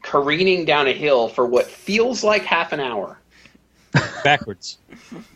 careening 0.03 0.65
down 0.65 0.87
a 0.87 0.93
hill 0.93 1.29
for 1.29 1.45
what 1.45 1.67
feels 1.67 2.23
like 2.23 2.45
half 2.45 2.73
an 2.73 2.81
hour. 2.81 3.19
Backwards. 4.23 4.79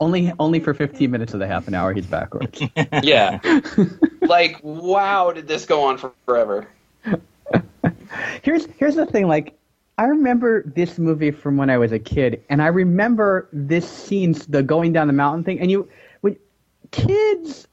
Only 0.00 0.32
only 0.38 0.60
for 0.60 0.74
15 0.74 1.10
minutes 1.10 1.34
of 1.34 1.40
the 1.40 1.46
half 1.46 1.68
an 1.68 1.74
hour 1.74 1.92
he's 1.92 2.06
backwards. 2.06 2.62
Yeah, 3.02 3.40
like 4.22 4.60
wow, 4.62 5.32
did 5.32 5.46
this 5.48 5.64
go 5.66 5.84
on 5.84 5.98
for 5.98 6.12
forever? 6.26 6.68
here's 8.42 8.66
here's 8.78 8.94
the 8.94 9.06
thing 9.06 9.26
like 9.26 9.58
I 9.96 10.04
remember 10.04 10.62
this 10.62 10.98
movie 10.98 11.30
from 11.30 11.56
when 11.56 11.70
I 11.70 11.78
was 11.78 11.92
a 11.92 11.98
kid 11.98 12.42
and 12.48 12.62
I 12.62 12.68
remember 12.68 13.48
this 13.52 13.88
scene 13.88 14.34
the 14.48 14.62
going 14.62 14.92
down 14.92 15.06
the 15.06 15.12
mountain 15.12 15.44
thing 15.44 15.60
and 15.60 15.70
you 15.70 15.88
when 16.20 16.36
kids 16.90 17.66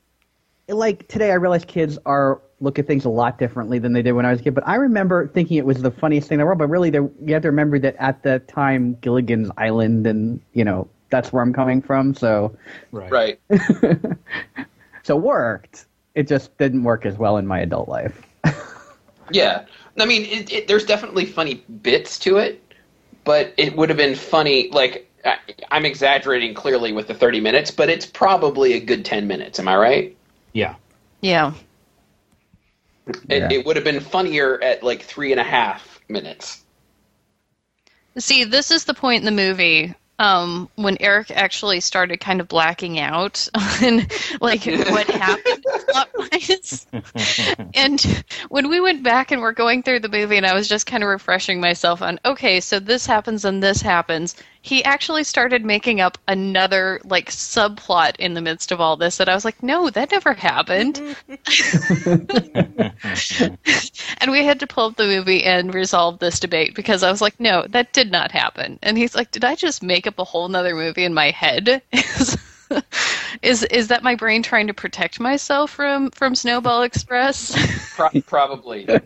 like 0.67 1.07
today 1.07 1.31
I 1.31 1.35
realize 1.35 1.65
kids 1.65 1.97
are 2.05 2.41
look 2.59 2.77
at 2.77 2.85
things 2.85 3.05
a 3.05 3.09
lot 3.09 3.39
differently 3.39 3.79
than 3.79 3.93
they 3.93 4.01
did 4.01 4.11
when 4.11 4.25
I 4.25 4.31
was 4.31 4.39
a 4.39 4.43
kid 4.43 4.55
but 4.55 4.67
I 4.67 4.75
remember 4.75 5.27
thinking 5.27 5.57
it 5.57 5.65
was 5.65 5.81
the 5.81 5.91
funniest 5.91 6.29
thing 6.29 6.35
in 6.35 6.39
the 6.39 6.45
world 6.45 6.59
but 6.59 6.67
really 6.67 6.89
there, 6.89 7.09
you 7.23 7.33
have 7.33 7.41
to 7.43 7.49
remember 7.49 7.79
that 7.79 7.95
at 7.97 8.23
the 8.23 8.39
time 8.39 8.97
Gilligan's 9.01 9.49
Island 9.57 10.05
and 10.05 10.41
you 10.53 10.63
know 10.63 10.87
that's 11.12 11.32
where 11.32 11.43
I'm 11.43 11.54
coming 11.54 11.82
from 11.82 12.15
so 12.15 12.56
Right. 12.91 13.39
so 15.04 15.15
worked 15.15 15.86
it 16.15 16.28
just 16.28 16.58
didn't 16.58 16.84
work 16.84 17.06
as 17.06 17.17
well 17.17 17.38
in 17.38 17.45
my 17.45 17.60
adult 17.60 17.88
life 17.88 18.21
Yeah, 19.32 19.65
I 20.00 20.06
mean, 20.06 20.24
it, 20.24 20.52
it, 20.52 20.67
there's 20.67 20.86
definitely 20.86 21.26
funny 21.26 21.63
bits 21.82 22.19
to 22.19 22.38
it, 22.38 22.62
but 23.24 23.54
it 23.58 23.76
would 23.76 23.89
have 23.89 23.97
been 23.97 24.15
funny. 24.15 24.69
Like 24.71 25.10
I, 25.26 25.38
I'm 25.71 25.86
exaggerating 25.86 26.54
clearly 26.54 26.91
with 26.91 27.08
the 27.08 27.13
30 27.13 27.39
minutes, 27.39 27.71
but 27.71 27.89
it's 27.89 28.06
probably 28.06 28.74
a 28.74 28.80
good 28.80 29.06
10 29.06 29.28
minutes. 29.28 29.60
Am 29.60 29.67
I 29.67 29.76
right? 29.76 30.17
Yeah. 30.54 30.76
Yeah. 31.21 31.54
It, 33.08 33.15
Yeah. 33.30 33.50
it 33.52 33.65
would 33.65 33.76
have 33.76 33.86
been 33.86 34.00
funnier 34.00 34.62
at 34.62 34.84
like 34.84 35.02
three 35.04 35.32
and 35.32 35.39
a 35.39 35.45
half 35.45 36.00
minutes. 36.08 36.63
See, 38.17 38.43
this 38.43 38.71
is 38.71 38.86
the 38.86 38.93
point 38.93 39.21
in 39.21 39.26
the 39.26 39.32
movie 39.32 39.95
um, 40.21 40.69
when 40.75 40.97
Eric 40.99 41.31
actually 41.31 41.79
started 41.79 42.19
kind 42.19 42.41
of 42.41 42.47
blacking 42.47 42.99
out 42.99 43.47
on 43.55 44.05
like 44.39 44.65
what 44.65 45.07
happened 45.07 45.65
plot-wise. 45.89 46.86
and 47.73 48.23
when 48.49 48.69
we 48.69 48.79
went 48.79 49.01
back 49.01 49.31
and 49.31 49.41
we're 49.41 49.51
going 49.51 49.81
through 49.81 50.01
the 50.01 50.10
movie, 50.10 50.38
and 50.38 50.45
I 50.45 50.53
was 50.53 50.67
just 50.67 50.86
kind 50.86 51.01
of 51.01 51.10
refreshing 51.10 51.60
myself 51.60 52.03
on, 52.03 52.19
okay, 52.23 52.60
so 52.60 52.79
this 52.79 53.07
happens 53.07 53.45
and 53.45 53.63
this 53.63 53.81
happens. 53.81 54.36
He 54.62 54.84
actually 54.84 55.24
started 55.24 55.65
making 55.65 56.02
up 56.02 56.17
another 56.28 57.02
like 57.04 57.32
subplot 57.32 58.15
in 58.17 58.36
the 58.36 58.41
midst 58.41 58.71
of 58.71 58.80
all 58.80 58.95
this 58.95 59.17
that 59.17 59.30
I 59.30 59.34
was 59.34 59.43
like, 59.43 59.63
no, 59.63 59.89
that 59.89 60.12
never 60.12 60.34
happened. 60.34 60.97
and 64.17 64.32
we 64.32 64.45
had 64.45 64.60
to 64.60 64.67
pull 64.67 64.88
up 64.88 64.95
the 64.97 65.06
movie 65.06 65.43
and 65.43 65.74
resolve 65.74 66.19
this 66.19 66.39
debate 66.39 66.76
because 66.76 67.02
I 67.04 67.10
was 67.10 67.21
like, 67.21 67.39
no, 67.39 67.65
that 67.69 67.93
did 67.93 68.12
not 68.12 68.32
happen. 68.32 68.78
And 68.84 68.97
he's 68.97 69.15
like, 69.15 69.32
did 69.32 69.43
I 69.43 69.56
just 69.56 69.82
make 69.82 70.06
up 70.06 70.19
a 70.19 70.24
whole 70.24 70.47
nother 70.47 70.76
movie 70.76 71.06
in 71.06 71.13
my 71.13 71.32
head? 71.32 71.82
is 73.41 73.63
is 73.63 73.88
that 73.88 74.03
my 74.03 74.15
brain 74.15 74.43
trying 74.43 74.67
to 74.67 74.73
protect 74.73 75.19
myself 75.19 75.71
from 75.71 76.12
from 76.12 76.36
Snowball 76.36 76.84
Express? 76.84 77.55
Pro- 77.95 78.21
probably. 78.25 78.88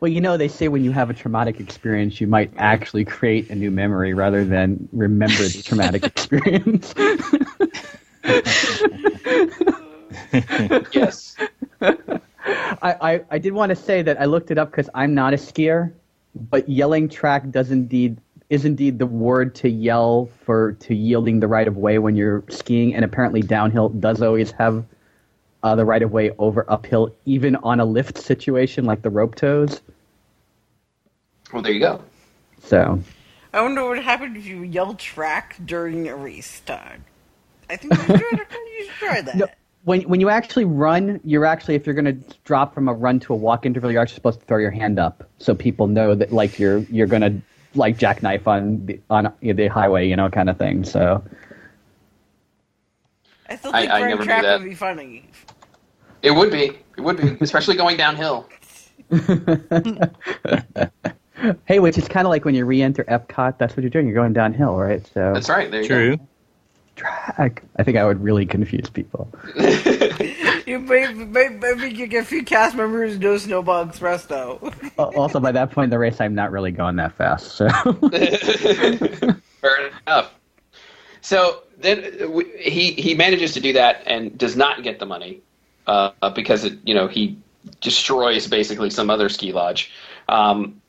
Well, 0.00 0.10
you 0.10 0.20
know, 0.20 0.36
they 0.36 0.48
say 0.48 0.68
when 0.68 0.82
you 0.82 0.90
have 0.92 1.10
a 1.10 1.14
traumatic 1.14 1.60
experience, 1.60 2.20
you 2.20 2.26
might 2.26 2.52
actually 2.56 3.04
create 3.04 3.50
a 3.50 3.54
new 3.54 3.70
memory 3.70 4.14
rather 4.14 4.44
than 4.44 4.88
remember 4.92 5.42
the 5.42 5.62
traumatic 5.62 6.04
experience. 6.04 6.92
yes. 10.92 11.36
I, 11.80 11.92
I, 12.82 13.20
I 13.30 13.38
did 13.38 13.52
want 13.52 13.70
to 13.70 13.76
say 13.76 14.02
that 14.02 14.20
I 14.20 14.24
looked 14.24 14.50
it 14.50 14.58
up 14.58 14.70
because 14.70 14.90
I'm 14.94 15.14
not 15.14 15.34
a 15.34 15.36
skier, 15.36 15.92
but 16.34 16.68
yelling 16.68 17.08
track 17.08 17.50
does 17.50 17.70
indeed 17.70 18.18
is 18.52 18.66
indeed 18.66 18.98
the 18.98 19.06
word 19.06 19.54
to 19.54 19.70
yell 19.70 20.28
for 20.44 20.72
to 20.72 20.94
yielding 20.94 21.40
the 21.40 21.48
right 21.48 21.66
of 21.66 21.78
way 21.78 21.98
when 21.98 22.16
you're 22.16 22.44
skiing, 22.50 22.94
and 22.94 23.02
apparently 23.02 23.40
downhill 23.40 23.88
does 23.88 24.20
always 24.20 24.50
have 24.50 24.84
uh, 25.62 25.74
the 25.74 25.86
right 25.86 26.02
of 26.02 26.12
way 26.12 26.32
over 26.38 26.70
uphill, 26.70 27.14
even 27.24 27.56
on 27.56 27.80
a 27.80 27.84
lift 27.86 28.18
situation 28.18 28.84
like 28.84 29.00
the 29.00 29.08
rope 29.08 29.36
tows. 29.36 29.80
Well, 31.50 31.62
there 31.62 31.72
you 31.72 31.80
go. 31.80 32.02
So 32.62 33.00
I 33.54 33.62
wonder 33.62 33.88
what 33.88 33.98
happened 34.04 34.36
if 34.36 34.44
you 34.44 34.64
yell 34.64 34.92
track 34.96 35.56
during 35.64 36.06
a 36.08 36.14
race 36.14 36.60
time. 36.60 37.06
I 37.70 37.76
think 37.76 37.94
you 37.94 38.04
should, 38.04 38.20
you 38.20 38.84
should 38.84 38.94
try 38.98 39.22
that. 39.22 39.34
No, 39.34 39.46
when 39.84 40.02
when 40.02 40.20
you 40.20 40.28
actually 40.28 40.66
run, 40.66 41.20
you're 41.24 41.46
actually 41.46 41.76
if 41.76 41.86
you're 41.86 41.94
going 41.94 42.04
to 42.04 42.36
drop 42.44 42.74
from 42.74 42.86
a 42.86 42.92
run 42.92 43.18
to 43.20 43.32
a 43.32 43.36
walk 43.36 43.64
interval, 43.64 43.90
you're 43.90 44.02
actually 44.02 44.16
supposed 44.16 44.40
to 44.40 44.44
throw 44.44 44.58
your 44.58 44.70
hand 44.70 44.98
up 44.98 45.26
so 45.38 45.54
people 45.54 45.86
know 45.86 46.14
that 46.14 46.32
like 46.32 46.58
you're 46.58 46.80
you're 46.90 47.06
going 47.06 47.22
to 47.22 47.40
like 47.74 47.98
jackknife 47.98 48.46
on 48.46 48.86
the 48.86 49.00
on 49.10 49.32
the 49.40 49.68
highway, 49.68 50.08
you 50.08 50.16
know, 50.16 50.30
kind 50.30 50.50
of 50.50 50.58
thing. 50.58 50.84
So 50.84 51.22
I 53.48 53.56
still 53.56 53.72
think 53.72 53.90
I 53.90 53.98
trying 53.98 54.10
never 54.10 54.22
knew 54.22 54.26
track 54.26 54.42
that. 54.42 54.60
would 54.60 54.68
be 54.68 54.74
funny. 54.74 55.28
It 56.22 56.30
would 56.30 56.50
be. 56.50 56.78
It 56.96 57.00
would 57.00 57.16
be, 57.16 57.36
especially 57.40 57.76
going 57.76 57.96
downhill. 57.96 58.48
hey, 61.66 61.80
which 61.80 61.98
is 61.98 62.08
kind 62.08 62.26
of 62.26 62.30
like 62.30 62.44
when 62.44 62.54
you 62.54 62.64
re-enter 62.64 63.04
Epcot, 63.04 63.58
that's 63.58 63.76
what 63.76 63.82
you're 63.82 63.90
doing. 63.90 64.06
You're 64.06 64.14
going 64.14 64.32
downhill, 64.32 64.76
right? 64.76 65.04
So 65.12 65.32
That's 65.34 65.48
right. 65.48 65.70
There 65.70 65.82
you 65.82 65.88
True. 65.88 66.18
track. 66.96 67.62
I 67.76 67.82
think 67.82 67.96
I 67.96 68.04
would 68.04 68.22
really 68.22 68.46
confuse 68.46 68.88
people. 68.88 69.28
You 70.72 70.78
may, 70.78 71.12
may, 71.12 71.48
maybe 71.50 71.90
you 71.90 72.06
get 72.06 72.22
a 72.22 72.26
few 72.26 72.42
cast 72.42 72.74
members 72.74 73.18
know 73.18 73.36
Snowball 73.36 73.86
Express 73.86 74.24
though. 74.24 74.72
Also, 74.96 75.38
by 75.38 75.52
that 75.52 75.70
point 75.70 75.84
in 75.84 75.90
the 75.90 75.98
race, 75.98 76.18
I'm 76.18 76.34
not 76.34 76.50
really 76.50 76.70
going 76.70 76.96
that 76.96 77.12
fast. 77.14 77.56
So. 77.56 77.68
Fair 79.60 79.90
enough. 80.06 80.32
So 81.20 81.64
then 81.78 82.32
we, 82.32 82.50
he 82.58 82.92
he 82.92 83.14
manages 83.14 83.52
to 83.52 83.60
do 83.60 83.74
that 83.74 84.02
and 84.06 84.38
does 84.38 84.56
not 84.56 84.82
get 84.82 84.98
the 84.98 85.04
money 85.04 85.42
uh, 85.86 86.12
because 86.30 86.64
it, 86.64 86.78
you 86.84 86.94
know 86.94 87.06
he 87.06 87.36
destroys 87.82 88.46
basically 88.46 88.88
some 88.88 89.10
other 89.10 89.28
ski 89.28 89.52
lodge. 89.52 89.92
Um, 90.30 90.80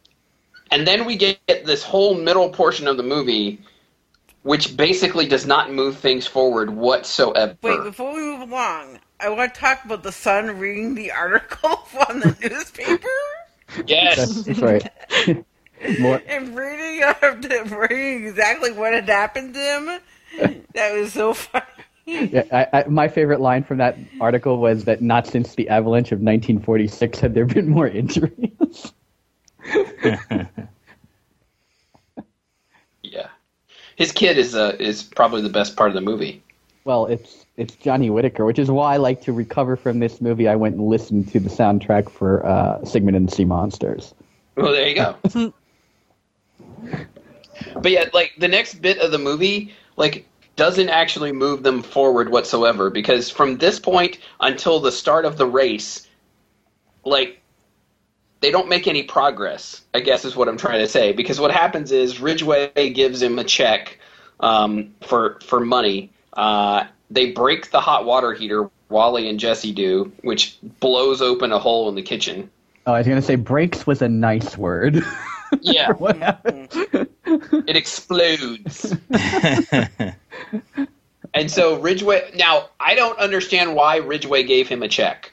and 0.72 0.88
then 0.88 1.04
we 1.04 1.18
get 1.18 1.42
this 1.46 1.84
whole 1.84 2.16
middle 2.16 2.48
portion 2.52 2.88
of 2.88 2.96
the 2.96 3.04
movie, 3.04 3.60
which 4.44 4.78
basically 4.78 5.28
does 5.28 5.46
not 5.46 5.74
move 5.74 5.98
things 5.98 6.26
forward 6.26 6.70
whatsoever. 6.70 7.58
Wait, 7.62 7.84
before 7.84 8.14
we 8.14 8.22
move 8.22 8.50
along, 8.50 9.00
I 9.24 9.30
want 9.30 9.54
to 9.54 9.60
talk 9.60 9.86
about 9.86 10.04
the 10.04 10.12
son 10.12 10.60
reading 10.60 10.96
the 10.96 11.12
article 11.12 11.70
on 12.10 12.20
the 12.20 12.36
newspaper 12.42 13.10
yes. 13.86 14.44
that's 14.44 14.60
right. 14.60 14.90
More, 16.00 16.22
and 16.28 16.56
reading, 16.56 17.04
uh, 17.04 17.76
reading 17.76 18.28
exactly 18.28 18.72
what 18.72 18.94
had 18.94 19.08
happened 19.08 19.54
to 19.54 19.60
him. 19.60 20.00
That 20.74 20.94
was 20.94 21.14
so 21.14 21.36
funny. 21.36 21.66
yeah, 22.06 22.44
I, 22.52 22.80
I, 22.80 22.84
my 22.88 23.08
favorite 23.08 23.40
line 23.40 23.64
from 23.64 23.78
that 23.78 23.96
article 24.20 24.58
was 24.58 24.86
that 24.86 25.04
not 25.04 25.28
since 25.28 25.54
the 25.54 25.70
avalanche 25.70 26.12
of 26.12 26.22
1946 26.22 27.20
had 27.20 27.36
there 27.36 27.46
been 27.46 27.70
more 27.70 27.88
injuries. 27.88 28.92
Yeah. 33.04 33.28
His 33.96 34.12
kid 34.12 34.40
is 34.40 34.56
uh, 34.56 34.76
is 34.80 35.04
probably 35.04 35.44
the 35.44 35.50
best 35.50 35.76
part 35.76 35.90
of 35.90 35.94
the 35.94 36.02
movie. 36.02 36.42
Well, 36.84 37.06
it's 37.06 37.43
it's 37.56 37.76
Johnny 37.76 38.10
Whitaker, 38.10 38.46
which 38.46 38.60
is 38.60 38.72
why 38.72 38.94
I 38.94 38.98
like 38.98 39.22
to 39.22 39.34
recover 39.34 39.76
from 39.76 40.00
this 40.00 40.20
movie. 40.22 40.48
I 40.48 40.56
went 40.56 40.76
and 40.76 40.88
listened 40.88 41.30
to 41.30 41.40
the 41.40 41.50
soundtrack 41.50 42.10
for 42.10 42.46
uh, 42.46 42.84
Sigmund 42.84 43.16
and 43.16 43.28
the 43.28 43.36
Sea 43.36 43.46
Monsters. 43.46 44.14
Well, 44.56 44.72
there 44.72 44.88
you 44.88 44.96
go. 44.96 45.16
but 47.82 47.92
yeah, 47.92 48.10
like 48.14 48.34
the 48.38 48.48
next 48.48 48.76
bit 48.76 48.98
of 49.00 49.12
the 49.12 49.20
movie, 49.20 49.74
like 49.98 50.26
doesn't 50.56 50.90
actually 50.90 51.32
move 51.32 51.64
them 51.64 51.82
forward 51.82 52.30
whatsoever 52.30 52.90
because 52.90 53.30
from 53.30 53.58
this 53.58 53.80
point 53.80 54.20
until 54.40 54.80
the 54.80 54.92
start 54.92 55.26
of 55.26 55.38
the 55.38 55.48
race, 55.48 56.08
like 57.04 57.42
they 58.40 58.52
don't 58.52 58.70
make 58.70 58.88
any 58.88 59.04
progress. 59.04 59.82
I 59.94 60.00
guess 60.00 60.26
is 60.26 60.36
what 60.36 60.50
I'm 60.50 60.58
trying 60.58 60.80
to 60.80 60.88
say. 60.88 61.14
Because 61.14 61.40
what 61.40 61.52
happens 61.52 61.92
is 61.92 62.20
Ridgeway 62.20 62.92
gives 62.94 63.22
him 63.22 63.40
a 63.40 63.44
check 63.44 64.00
um, 64.40 64.96
for 65.02 65.40
for 65.42 65.60
money. 65.60 66.12
Uh, 66.34 66.86
they 67.10 67.32
break 67.32 67.72
the 67.72 67.80
hot 67.80 68.06
water 68.06 68.34
heater. 68.34 68.70
Wally 68.90 69.28
and 69.28 69.40
Jesse 69.40 69.72
do, 69.72 70.12
which 70.22 70.58
blows 70.80 71.20
open 71.22 71.52
a 71.52 71.58
hole 71.58 71.90
in 71.90 71.96
the 71.96 72.04
kitchen. 72.04 72.52
Oh, 72.86 72.94
I 72.94 73.00
was 73.00 73.08
going 73.08 73.20
to 73.20 73.26
say 73.26 73.36
breaks 73.36 73.88
was 73.88 74.02
a 74.02 74.10
nice 74.10 74.58
word. 74.58 75.04
Yeah, 75.62 75.92
what 76.00 76.18
happened? 76.18 76.70
it 77.28 77.76
explodes. 77.76 78.96
And 81.34 81.50
so 81.50 81.80
Ridgeway. 81.80 82.32
Now 82.36 82.70
I 82.80 82.96
don't 82.96 83.18
understand 83.18 83.76
why 83.76 83.98
Ridgeway 83.98 84.44
gave 84.44 84.68
him 84.68 84.84
a 84.84 84.88
check. 84.88 85.32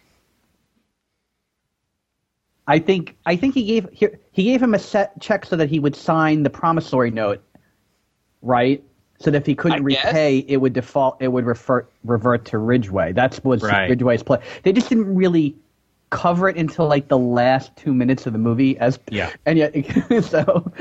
I 2.66 2.78
think 2.78 3.16
I 3.26 3.36
think 3.36 3.54
he 3.54 3.64
gave 3.64 3.88
he, 3.92 4.08
he 4.32 4.44
gave 4.44 4.62
him 4.62 4.74
a 4.74 4.78
set 4.78 5.20
check 5.20 5.44
so 5.44 5.56
that 5.56 5.68
he 5.68 5.78
would 5.78 5.96
sign 5.96 6.42
the 6.42 6.50
promissory 6.50 7.10
note, 7.10 7.42
right? 8.42 8.82
So 9.20 9.30
that 9.30 9.36
if 9.38 9.46
he 9.46 9.54
couldn't 9.54 9.86
I 9.86 9.90
guess. 9.90 10.04
repay, 10.06 10.38
it 10.48 10.56
would 10.56 10.72
default. 10.72 11.16
It 11.20 11.28
would 11.28 11.44
refer, 11.44 11.86
revert 12.04 12.46
to 12.46 12.58
Ridgeway. 12.58 13.12
That's 13.12 13.42
was 13.44 13.62
Right. 13.62 13.88
Ridgeway's 13.90 14.22
play. 14.22 14.38
They 14.62 14.72
just 14.72 14.88
didn't 14.88 15.14
really 15.14 15.54
cover 16.08 16.48
it 16.48 16.56
until 16.56 16.88
like 16.88 17.08
the 17.08 17.18
last 17.18 17.76
two 17.76 17.92
minutes 17.94 18.26
of 18.26 18.32
the 18.32 18.38
movie. 18.38 18.78
As 18.78 18.98
Yeah. 19.10 19.30
and 19.46 19.58
yet 19.58 19.74
so 20.24 20.72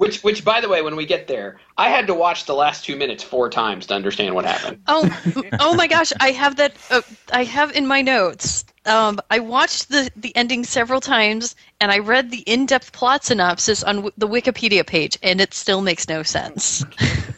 Which, 0.00 0.22
which, 0.22 0.46
by 0.46 0.62
the 0.62 0.68
way, 0.70 0.80
when 0.80 0.96
we 0.96 1.04
get 1.04 1.26
there, 1.26 1.58
I 1.76 1.90
had 1.90 2.06
to 2.06 2.14
watch 2.14 2.46
the 2.46 2.54
last 2.54 2.86
two 2.86 2.96
minutes 2.96 3.22
four 3.22 3.50
times 3.50 3.86
to 3.88 3.94
understand 3.94 4.34
what 4.34 4.46
happened. 4.46 4.80
Oh, 4.86 5.52
oh 5.60 5.74
my 5.74 5.88
gosh! 5.88 6.10
I 6.18 6.30
have 6.30 6.56
that. 6.56 6.72
Uh, 6.90 7.02
I 7.30 7.44
have 7.44 7.72
in 7.76 7.86
my 7.86 8.00
notes. 8.00 8.64
Um, 8.86 9.20
I 9.30 9.40
watched 9.40 9.90
the 9.90 10.10
the 10.16 10.34
ending 10.34 10.64
several 10.64 11.02
times, 11.02 11.54
and 11.82 11.92
I 11.92 11.98
read 11.98 12.30
the 12.30 12.38
in 12.38 12.64
depth 12.64 12.92
plot 12.92 13.26
synopsis 13.26 13.82
on 13.82 13.96
w- 13.96 14.12
the 14.16 14.26
Wikipedia 14.26 14.86
page, 14.86 15.18
and 15.22 15.38
it 15.38 15.52
still 15.52 15.82
makes 15.82 16.08
no 16.08 16.22
sense. 16.22 16.82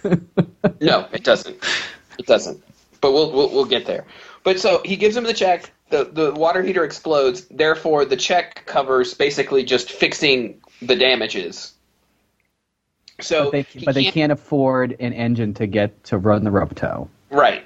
No, 0.81 1.09
it 1.13 1.25
doesn't. 1.25 1.57
It 2.19 2.27
doesn't. 2.27 2.63
But 3.01 3.13
we'll, 3.13 3.33
we'll 3.33 3.51
we'll 3.51 3.65
get 3.65 3.87
there. 3.87 4.05
But 4.45 4.61
so 4.61 4.83
he 4.85 4.97
gives 4.97 5.17
him 5.17 5.25
the 5.25 5.35
check. 5.35 5.73
The 5.91 6.05
the 6.05 6.33
water 6.33 6.63
heater 6.63 6.85
explodes. 6.85 7.45
Therefore, 7.47 8.05
the 8.05 8.17
check 8.17 8.65
covers 8.67 9.15
basically 9.15 9.65
just 9.65 9.91
fixing 9.91 10.61
the 10.81 10.95
damages. 10.95 11.73
So 13.21 13.51
but 13.51 13.53
they 13.53 13.85
but 13.85 13.95
they 13.95 14.05
can't- 14.05 14.15
can't 14.15 14.33
afford 14.33 14.97
an 14.99 15.13
engine 15.13 15.55
to 15.55 15.67
get 15.67 16.03
to 16.05 16.19
run 16.19 16.45
the 16.45 16.51
rope 16.51 16.75
tow. 16.75 17.09
Right. 17.31 17.65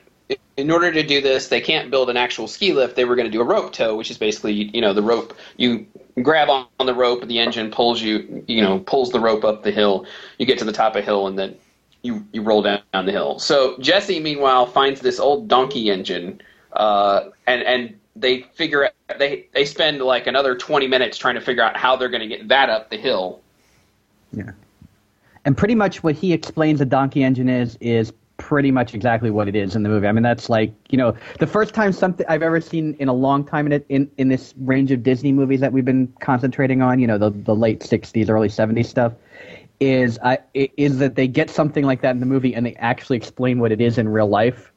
In 0.56 0.70
order 0.70 0.90
to 0.90 1.02
do 1.02 1.20
this, 1.20 1.48
they 1.48 1.61
can't 1.61 1.90
build 1.90 2.11
an 2.11 2.16
actual 2.16 2.48
ski 2.48 2.72
lift. 2.72 2.96
They 2.96 3.04
were 3.04 3.14
going 3.14 3.26
to 3.26 3.32
do 3.32 3.40
a 3.40 3.44
rope 3.44 3.72
tow, 3.72 3.94
which 3.94 4.11
is 4.11 4.18
basically, 4.18 4.52
you 4.52 4.80
know, 4.80 4.92
the 4.92 5.02
rope. 5.02 5.37
You 5.56 5.87
grab 6.22 6.48
on 6.48 6.87
the 6.87 6.94
rope, 6.94 7.26
the 7.26 7.38
engine 7.38 7.70
pulls 7.70 8.00
you, 8.00 8.44
you 8.48 8.62
know, 8.62 8.78
pulls 8.80 9.11
the 9.11 9.20
rope 9.20 9.44
up 9.44 9.62
the 9.62 9.70
hill. 9.70 10.06
You 10.38 10.46
get 10.46 10.59
to 10.59 10.64
the 10.64 10.72
top 10.72 10.96
of 10.96 11.02
the 11.02 11.06
hill, 11.06 11.26
and 11.26 11.38
then 11.38 11.56
you 12.02 12.24
you 12.32 12.42
roll 12.42 12.62
down, 12.62 12.80
down 12.92 13.06
the 13.06 13.12
hill. 13.12 13.38
So 13.38 13.76
Jesse, 13.78 14.18
meanwhile, 14.18 14.66
finds 14.66 15.00
this 15.00 15.20
old 15.20 15.46
donkey 15.46 15.90
engine, 15.90 16.40
uh, 16.72 17.30
and 17.46 17.62
and 17.62 17.98
they 18.16 18.42
figure 18.54 18.87
out, 18.87 19.18
they 19.18 19.46
they 19.52 19.64
spend 19.64 20.00
like 20.00 20.26
another 20.26 20.56
twenty 20.56 20.88
minutes 20.88 21.18
trying 21.18 21.35
to 21.35 21.40
figure 21.40 21.62
out 21.62 21.76
how 21.76 21.96
they're 21.96 22.09
going 22.09 22.28
to 22.28 22.35
get 22.35 22.48
that 22.48 22.70
up 22.70 22.90
the 22.90 22.96
hill. 22.96 23.40
Yeah. 24.32 24.52
And 25.46 25.56
pretty 25.56 25.76
much 25.76 26.02
what 26.02 26.14
he 26.16 26.32
explains 26.32 26.80
a 26.80 26.85
donkey 26.85 27.22
engine 27.22 27.48
is 27.48 27.78
is 27.80 28.12
pretty 28.37 28.70
much 28.70 28.94
exactly 28.94 29.30
what 29.30 29.48
it 29.48 29.56
is 29.56 29.74
in 29.76 29.82
the 29.82 29.88
movie. 29.88 30.06
I 30.06 30.12
mean, 30.12 30.24
that's 30.24 30.50
like 30.50 30.74
you 30.90 30.98
know 30.98 31.14
the 31.38 31.46
first 31.46 31.72
time 31.72 31.92
something 31.92 32.26
I've 32.28 32.42
ever 32.42 32.61
seen 32.61 32.94
in 32.98 33.09
a 33.09 33.12
long 33.14 33.44
time 33.44 33.64
in 33.66 33.72
it 33.72 33.87
in, 33.88 34.11
in 34.18 34.28
this 34.28 34.52
range 34.59 34.90
of 34.90 35.02
Disney 35.02 35.32
movies 35.32 35.61
that 35.61 35.72
we've 35.72 35.85
been 35.85 36.12
concentrating 36.20 36.82
on. 36.82 36.98
You 36.98 37.06
know, 37.06 37.16
the 37.16 37.30
the 37.30 37.54
late 37.54 37.80
'60s, 37.80 38.28
early 38.28 38.48
'70s 38.48 38.88
stuff. 38.88 39.12
Is 39.78 40.18
I 40.22 40.38
i- 40.56 40.70
is 40.76 40.98
that 40.98 41.14
they 41.14 41.28
get 41.28 41.48
something 41.48 41.85
like 41.85 42.00
that 42.02 42.11
in 42.11 42.20
the 42.20 42.26
movie 42.26 42.54
and 42.54 42.66
they 42.66 42.74
actually 42.74 43.16
explain 43.16 43.61
what 43.61 43.70
it 43.70 43.80
is 43.80 43.98
in 43.98 44.09
real 44.09 44.28
life. 44.28 44.72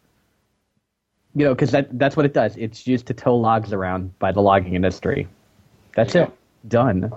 You 1.36 1.46
know, 1.46 1.56
because 1.56 1.72
that 1.72 1.98
that's 1.98 2.16
what 2.16 2.28
it 2.28 2.34
does. 2.34 2.56
It's 2.58 2.86
used 2.86 3.08
to 3.08 3.14
tow 3.14 3.36
logs 3.36 3.74
around 3.74 4.18
by 4.20 4.32
the 4.32 4.42
logging 4.42 4.76
industry. 4.76 5.28
That's 5.96 6.14
Yeah. 6.14 6.24
it. 6.26 6.32
Done. 6.68 7.12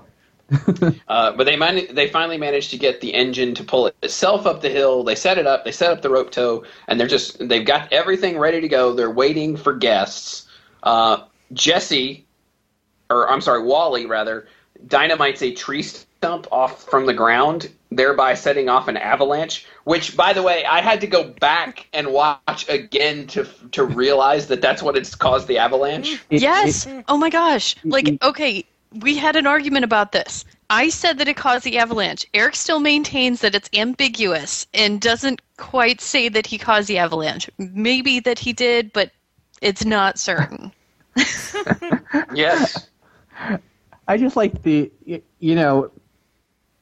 uh, 1.08 1.32
but 1.32 1.44
they 1.44 1.56
man- 1.56 1.86
they 1.92 2.08
finally 2.08 2.38
managed 2.38 2.70
to 2.70 2.78
get 2.78 3.00
the 3.00 3.14
engine 3.14 3.54
to 3.54 3.64
pull 3.64 3.86
itself 4.02 4.46
up 4.46 4.60
the 4.60 4.68
hill. 4.68 5.04
They 5.04 5.14
set 5.14 5.38
it 5.38 5.46
up. 5.46 5.64
They 5.64 5.72
set 5.72 5.92
up 5.92 6.02
the 6.02 6.10
rope 6.10 6.30
tow, 6.30 6.64
and 6.88 6.98
they're 6.98 7.08
just 7.08 7.46
they've 7.48 7.64
got 7.64 7.92
everything 7.92 8.38
ready 8.38 8.60
to 8.60 8.68
go. 8.68 8.92
They're 8.92 9.10
waiting 9.10 9.56
for 9.56 9.72
guests. 9.72 10.46
Uh, 10.82 11.24
Jesse, 11.52 12.26
or 13.10 13.30
I'm 13.30 13.40
sorry, 13.40 13.62
Wally 13.62 14.06
rather, 14.06 14.48
dynamites 14.86 15.42
a 15.42 15.52
tree 15.52 15.82
stump 15.82 16.46
off 16.52 16.84
from 16.84 17.06
the 17.06 17.14
ground, 17.14 17.70
thereby 17.90 18.34
setting 18.34 18.68
off 18.68 18.88
an 18.88 18.96
avalanche. 18.96 19.66
Which, 19.84 20.16
by 20.16 20.32
the 20.32 20.42
way, 20.42 20.64
I 20.64 20.80
had 20.80 21.00
to 21.00 21.06
go 21.06 21.24
back 21.24 21.88
and 21.92 22.12
watch 22.12 22.68
again 22.68 23.26
to 23.28 23.46
to 23.72 23.84
realize 23.84 24.48
that 24.48 24.60
that's 24.60 24.82
what 24.82 24.96
it's 24.96 25.14
caused 25.14 25.48
the 25.48 25.58
avalanche. 25.58 26.22
Yes. 26.30 26.86
oh 27.08 27.16
my 27.16 27.30
gosh. 27.30 27.76
Like, 27.84 28.18
okay, 28.22 28.64
we 29.00 29.16
had 29.16 29.36
an 29.36 29.46
argument 29.46 29.84
about 29.84 30.12
this. 30.12 30.44
I 30.70 30.88
said 30.88 31.18
that 31.18 31.28
it 31.28 31.36
caused 31.36 31.64
the 31.64 31.78
avalanche. 31.78 32.26
Eric 32.32 32.56
still 32.56 32.80
maintains 32.80 33.40
that 33.40 33.54
it's 33.54 33.68
ambiguous 33.74 34.66
and 34.72 35.00
doesn't 35.00 35.42
quite 35.58 36.00
say 36.00 36.28
that 36.30 36.46
he 36.46 36.58
caused 36.58 36.88
the 36.88 36.98
avalanche. 36.98 37.50
Maybe 37.58 38.20
that 38.20 38.38
he 38.38 38.52
did, 38.52 38.92
but 38.92 39.10
it's 39.60 39.84
not 39.84 40.18
certain. 40.18 40.72
Yes. 42.34 42.88
I 44.08 44.16
just 44.16 44.36
like 44.36 44.62
the 44.62 44.90
you 45.38 45.54
know, 45.54 45.90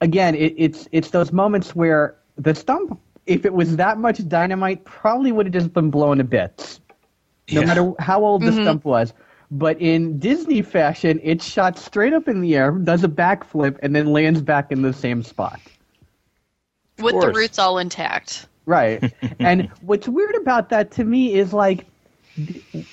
again, 0.01 0.35
it, 0.35 0.55
it's 0.57 0.89
it's 0.93 1.11
those 1.11 1.33
moments 1.33 1.75
where 1.75 2.17
the 2.37 2.55
stump, 2.55 2.99
if 3.27 3.45
it 3.45 3.53
was 3.53 3.77
that 3.77 3.99
much 3.99 4.27
dynamite, 4.29 4.85
probably 4.85 5.33
would 5.33 5.47
have 5.47 5.53
just 5.53 5.73
been 5.73 5.91
blown 5.91 6.19
to 6.19 6.25
bits, 6.25 6.81
no 7.51 7.61
Yeah. 7.61 7.67
matter 7.67 7.93
how 7.99 8.25
old 8.25 8.43
the 8.43 8.51
mm-hmm. 8.51 8.63
stump 8.63 8.85
was. 8.85 9.13
But 9.51 9.81
in 9.81 10.19
Disney 10.19 10.63
fashion, 10.63 11.21
it's 11.23 11.45
shot 11.45 11.77
straight 11.77 12.13
up 12.13 12.29
in 12.29 12.41
the 12.41 12.55
air, 12.57 12.71
does 12.71 13.03
a 13.03 13.09
backflip, 13.09 13.79
and 13.83 13.95
then 13.95 14.13
lands 14.13 14.41
back 14.41 14.71
in 14.71 14.83
the 14.83 14.93
same 14.93 15.23
spot. 15.23 15.61
With 16.99 17.21
the 17.21 17.33
roots 17.33 17.59
all 17.59 17.79
intact. 17.79 18.47
Right. 18.67 19.13
and 19.41 19.69
what's 19.81 20.07
weird 20.07 20.37
about 20.37 20.69
that 20.69 20.93
to 20.93 21.05
me 21.05 21.35
is 21.35 21.53
like, 21.53 21.87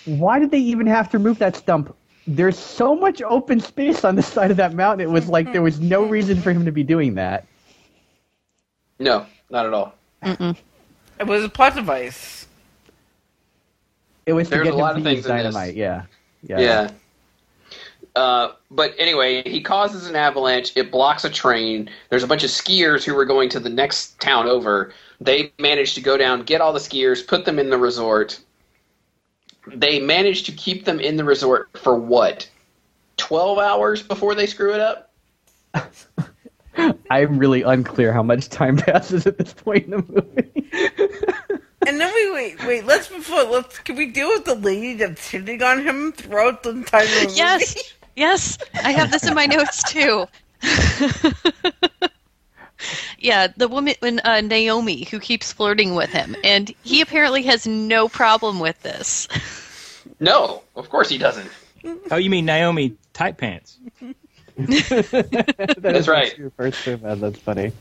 why 0.06 0.40
did 0.40 0.50
they 0.50 0.60
even 0.60 0.88
have 0.88 1.12
to 1.12 1.18
remove 1.18 1.38
that 1.40 1.56
stump? 1.56 1.96
There's 2.26 2.58
so 2.58 2.96
much 2.96 3.22
open 3.22 3.60
space 3.60 4.04
on 4.04 4.16
the 4.16 4.24
side 4.24 4.50
of 4.50 4.58
that 4.58 4.74
mountain. 4.74 5.08
It 5.08 5.12
was 5.12 5.30
like 5.30 5.54
there 5.54 5.62
was 5.62 5.80
no 5.80 6.04
reason 6.04 6.42
for 6.42 6.52
him 6.52 6.66
to 6.66 6.72
be 6.72 6.84
doing 6.84 7.16
that. 7.16 7.46
No, 9.00 9.26
not 9.50 9.66
at 9.68 9.74
all. 9.74 9.94
It 10.24 11.26
was 11.26 11.44
a 11.44 11.50
plot 11.50 11.76
device. 11.76 12.48
It 14.26 14.34
was 14.34 14.50
to 14.50 14.64
get 14.64 14.74
a 14.74 14.76
lot 14.76 14.96
him 14.96 14.98
of 14.98 15.04
to 15.04 15.14
use 15.14 15.26
things 15.26 15.26
in 15.26 15.38
this. 15.38 15.54
dynamite. 15.54 15.76
Yeah. 15.76 16.04
Yeah. 16.44 16.60
Yeah. 16.60 16.92
Uh, 18.16 18.54
but 18.72 18.96
anyway, 18.98 19.48
he 19.48 19.62
causes 19.62 20.08
an 20.08 20.16
avalanche. 20.16 20.72
It 20.76 20.92
blocks 20.92 21.24
a 21.24 21.30
train. 21.30 21.90
There's 22.10 22.24
a 22.24 22.28
bunch 22.28 22.44
of 22.44 22.50
skiers 22.50 23.04
who 23.04 23.14
were 23.14 23.26
going 23.26 23.50
to 23.50 23.60
the 23.60 23.70
next 23.70 24.20
town 24.20 24.48
over. 24.48 24.92
They 25.22 25.54
manage 25.60 25.94
to 25.96 26.02
go 26.02 26.18
down, 26.18 26.44
get 26.44 26.60
all 26.60 26.74
the 26.74 26.80
skiers, 26.80 27.26
put 27.26 27.46
them 27.46 27.60
in 27.60 27.70
the 27.70 27.78
resort. 27.78 28.40
They 29.68 30.00
manage 30.00 30.44
to 30.44 30.52
keep 30.52 30.86
them 30.86 31.00
in 31.00 31.16
the 31.16 31.24
resort 31.24 31.70
for 31.78 31.96
what? 31.96 32.50
12 33.18 33.60
hours 33.60 34.02
before 34.02 34.34
they 34.34 34.48
screw 34.48 34.74
it 34.74 34.80
up? 34.80 35.12
I'm 37.10 37.38
really 37.38 37.64
unclear 37.64 38.14
how 38.14 38.24
much 38.24 38.50
time 38.50 38.78
passes 38.78 39.28
at 39.28 39.38
this 39.38 39.54
point 39.54 39.86
in 39.86 39.92
the 39.92 40.04
movie. 40.08 41.34
And 41.88 42.02
then 42.02 42.14
we 42.14 42.32
wait, 42.34 42.66
wait. 42.66 42.86
Let's 42.86 43.08
before 43.08 43.44
let's 43.44 43.80
can 43.80 43.96
we 43.96 44.08
deal 44.08 44.28
with 44.28 44.44
the 44.46 44.56
lady 44.56 44.96
that's 44.96 45.30
hitting 45.30 45.64
on 45.64 45.84
him 45.86 46.12
throughout 46.12 46.64
the 46.64 46.72
entire 46.72 47.06
movie? 47.06 47.34
Yes. 47.34 47.94
Yes. 48.16 48.58
I 48.84 48.92
have 48.92 49.10
this 49.12 49.26
in 49.26 49.34
my 49.34 49.46
notes 49.46 49.84
too. 49.84 50.26
yeah, 53.20 53.48
the 53.56 53.68
woman 53.68 53.96
uh, 54.24 54.42
Naomi 54.42 55.06
who 55.06 55.20
keeps 55.20 55.54
flirting 55.54 55.96
with 55.96 56.10
him, 56.10 56.36
and 56.44 56.74
he 56.84 57.02
apparently 57.02 57.44
has 57.44 57.66
no 57.66 58.10
problem 58.10 58.60
with 58.60 58.82
this. 58.82 59.28
No, 60.20 60.64
of 60.76 60.90
course 60.90 61.10
he 61.10 61.18
doesn't. 61.18 61.50
Oh, 62.12 62.18
you 62.18 62.30
mean 62.30 62.46
Naomi 62.46 62.96
tight 63.14 63.38
pants? 63.38 63.78
That's 64.58 66.08
right. 66.08 66.34
She 66.36 66.42
refers 66.42 66.84
to. 66.84 66.98
That's 66.98 67.40
funny. 67.40 67.72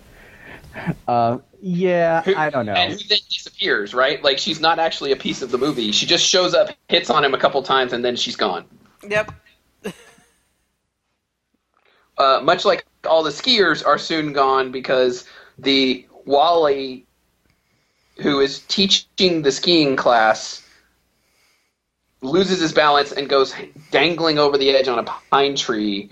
Uh, 1.08 1.38
yeah, 1.60 2.22
Who- 2.22 2.36
I 2.36 2.50
don't 2.50 2.66
know. 2.66 2.74
And 2.74 2.92
who 2.92 2.98
then 3.08 3.18
disappears, 3.30 3.94
right? 3.94 4.22
Like 4.22 4.38
she's 4.38 4.60
not 4.60 4.78
actually 4.78 5.12
a 5.12 5.16
piece 5.16 5.42
of 5.42 5.50
the 5.50 5.58
movie. 5.58 5.92
She 5.92 6.06
just 6.06 6.24
shows 6.26 6.54
up, 6.54 6.70
hits 6.88 7.10
on 7.10 7.24
him 7.24 7.34
a 7.34 7.38
couple 7.38 7.62
times, 7.62 7.92
and 7.92 8.04
then 8.04 8.16
she's 8.16 8.36
gone. 8.36 8.64
Yep. 9.08 9.32
uh, 12.18 12.40
much 12.42 12.64
like 12.64 12.84
all 13.08 13.22
the 13.22 13.30
skiers 13.30 13.84
are 13.86 13.98
soon 13.98 14.32
gone 14.32 14.70
because 14.72 15.24
the 15.58 16.06
Wally, 16.24 17.06
who 18.18 18.40
is 18.40 18.60
teaching 18.60 19.42
the 19.42 19.52
skiing 19.52 19.96
class, 19.96 20.62
loses 22.22 22.60
his 22.60 22.72
balance 22.72 23.12
and 23.12 23.28
goes 23.28 23.54
dangling 23.90 24.38
over 24.38 24.58
the 24.58 24.70
edge 24.70 24.88
on 24.88 24.98
a 24.98 25.04
pine 25.30 25.56
tree. 25.56 26.10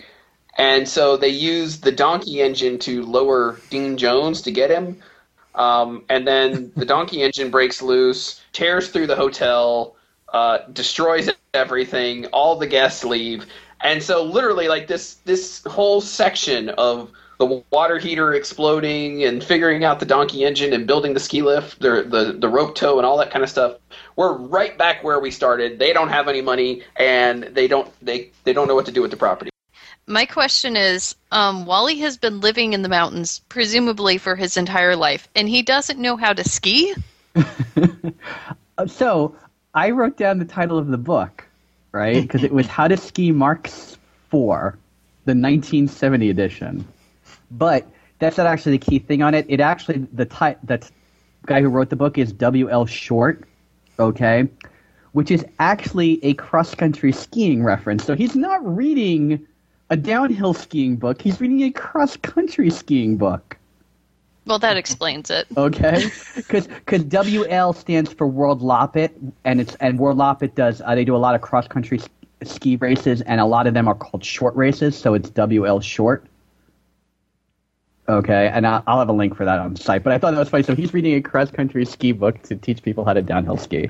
And 0.57 0.89
so 0.89 1.17
they 1.17 1.29
use 1.29 1.81
the 1.81 1.93
donkey 1.93 2.41
engine 2.41 2.79
to 2.81 3.03
lower 3.03 3.59
Dean 3.71 3.97
Jones 3.97 4.43
to 4.43 4.51
get 4.51 4.71
him. 4.71 5.01
Um, 5.55 6.05
and 6.09 6.27
then 6.27 6.73
the 6.77 6.85
donkey 6.85 7.23
engine 7.23 7.51
breaks 7.51 7.81
loose, 7.81 8.41
tears 8.53 8.89
through 8.89 9.07
the 9.07 9.17
hotel, 9.17 9.97
uh, 10.33 10.59
destroys 10.73 11.31
everything. 11.53 12.27
All 12.27 12.57
the 12.57 12.67
guests 12.67 13.05
leave, 13.05 13.47
and 13.81 14.03
so 14.03 14.25
literally, 14.25 14.67
like 14.67 14.89
this 14.89 15.15
this 15.25 15.63
whole 15.65 16.01
section 16.01 16.71
of 16.71 17.11
the 17.39 17.63
water 17.71 17.99
heater 17.99 18.35
exploding 18.35 19.25
and 19.25 19.45
figuring 19.45 19.85
out 19.85 20.01
the 20.01 20.07
donkey 20.07 20.45
engine 20.45 20.73
and 20.73 20.87
building 20.87 21.15
the 21.15 21.21
ski 21.21 21.43
lift, 21.43 21.79
the 21.81 22.03
the, 22.03 22.37
the 22.37 22.49
rope 22.49 22.75
tow, 22.75 22.99
and 22.99 23.07
all 23.07 23.19
that 23.19 23.31
kind 23.31 23.45
of 23.45 23.51
stuff. 23.51 23.77
We're 24.17 24.33
right 24.33 24.77
back 24.77 25.05
where 25.05 25.21
we 25.21 25.31
started. 25.31 25.79
They 25.79 25.93
don't 25.93 26.09
have 26.09 26.27
any 26.27 26.41
money, 26.41 26.83
and 26.97 27.45
they 27.45 27.69
don't 27.69 27.89
they 28.05 28.31
they 28.43 28.53
don't 28.53 28.67
know 28.67 28.75
what 28.75 28.87
to 28.87 28.93
do 28.93 29.03
with 29.03 29.13
the 29.13 29.17
property. 29.17 29.51
My 30.07 30.27
question 30.27 30.77
is 30.77 31.15
um, 31.31 31.65
Wally 31.65 31.99
has 32.01 32.19
been 32.19 32.41
living 32.41 32.73
in 32.73 32.83
the 32.83 32.89
mountains, 32.89 33.41
presumably 33.49 34.19
for 34.19 34.37
his 34.37 34.57
entire 34.57 34.97
life, 34.97 35.29
and 35.35 35.49
he 35.49 35.63
doesn't 35.63 35.99
know 35.99 36.17
how 36.17 36.33
to 36.33 36.45
ski? 36.45 36.95
So 38.87 39.37
I 39.75 39.91
wrote 39.91 40.17
down 40.17 40.39
the 40.39 40.45
title 40.45 40.79
of 40.79 40.89
the 40.89 40.99
book, 40.99 41.45
right? 41.93 42.23
Because 42.23 42.43
it 42.43 42.53
was 42.53 42.67
How 42.67 42.89
to 42.89 42.97
Ski 42.97 43.33
Marks 43.33 43.97
Four, 44.29 44.79
the 45.25 45.31
1970 45.31 46.31
edition. 46.31 46.85
But 47.51 47.87
that's 48.19 48.37
not 48.37 48.47
actually 48.47 48.79
the 48.79 48.87
key 48.87 48.99
thing 48.99 49.23
on 49.23 49.35
it. 49.35 49.47
It 49.49 49.61
actually 49.61 50.07
the 50.13 50.25
ti- 50.27 50.57
the 50.65 50.79
t- 50.79 50.89
guy 51.47 51.61
who 51.61 51.69
wrote 51.69 51.91
the 51.91 51.97
book 51.97 52.19
is 52.19 52.33
W. 52.33 52.69
L. 52.69 52.87
Short, 52.87 53.45
okay, 53.99 54.49
which 55.13 55.31
is 55.31 55.45
actually 55.59 56.25
a 56.25 56.35
cross 56.35 56.75
country 56.75 57.13
skiing 57.13 57.63
reference. 57.63 58.05
So 58.05 58.17
he's 58.17 58.35
not 58.35 58.77
reading 58.77 59.47
a 59.91 59.97
downhill 59.97 60.55
skiing 60.55 60.97
book. 60.97 61.21
He's 61.21 61.41
reading 61.41 61.63
a 61.63 61.71
cross 61.71 62.17
country 62.17 62.71
skiing 62.71 63.17
book. 63.17 63.57
Well, 64.47 64.59
that 64.59 64.77
explains 64.77 65.31
it. 65.31 65.47
Okay, 65.57 66.05
because 66.37 66.67
WL 66.67 67.75
stands 67.75 68.13
for 68.13 68.27
World 68.27 68.61
Loppet, 68.61 69.11
and 69.45 69.61
it's 69.61 69.75
and 69.77 69.99
World 69.99 70.19
Loppet 70.19 70.55
does 70.55 70.83
uh, 70.85 70.95
they 70.95 71.05
do 71.05 71.17
a 71.17 71.19
lot 71.19 71.35
of 71.35 71.41
cross 71.41 71.67
country 71.67 72.01
ski 72.43 72.77
races, 72.77 73.23
and 73.23 73.41
a 73.41 73.47
lot 73.47 73.67
of 73.67 73.73
them 73.75 73.89
are 73.89 73.95
called 73.95 74.25
short 74.25 74.55
races, 74.55 74.97
so 74.97 75.15
it's 75.15 75.31
WL 75.31 75.83
short. 75.83 76.27
Okay, 78.07 78.51
and 78.53 78.67
I'll, 78.67 78.83
I'll 78.87 78.99
have 78.99 79.09
a 79.09 79.15
link 79.15 79.35
for 79.35 79.47
that 79.47 79.59
on 79.61 79.75
the 79.75 79.83
site. 79.83 80.03
But 80.03 80.13
I 80.13 80.19
thought 80.19 80.33
that 80.33 80.39
was 80.39 80.51
funny. 80.51 80.63
So 80.63 80.75
he's 80.75 80.93
reading 80.93 81.15
a 81.15 81.23
cross 81.23 81.51
country 81.51 81.87
ski 81.87 82.13
book 82.13 82.43
to 82.43 82.57
teach 82.57 82.83
people 82.83 83.07
how 83.07 83.15
to 83.15 83.23
downhill 83.23 83.57
ski. 83.57 83.89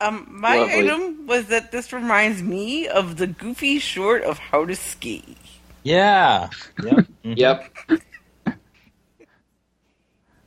Um, 0.00 0.26
my 0.30 0.56
Lovely. 0.56 0.78
item 0.80 1.26
was 1.26 1.46
that 1.48 1.72
this 1.72 1.92
reminds 1.92 2.42
me 2.42 2.88
of 2.88 3.16
the 3.18 3.26
goofy 3.26 3.78
short 3.78 4.22
of 4.22 4.38
how 4.38 4.64
to 4.64 4.74
ski. 4.74 5.36
Yeah. 5.82 6.48
Yep. 6.82 7.06
Mhm. 7.24 7.36
Yep. 7.36 7.70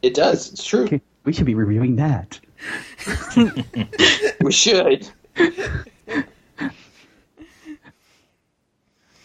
it 0.02 0.14
does. 0.16 0.52
It's 0.52 0.64
true. 0.66 0.86
Okay, 0.86 1.02
we 1.24 1.34
should 1.34 1.46
be 1.46 1.56
reviewing 1.56 1.96
that. 1.98 2.40
We 4.42 4.52
should. 4.52 5.08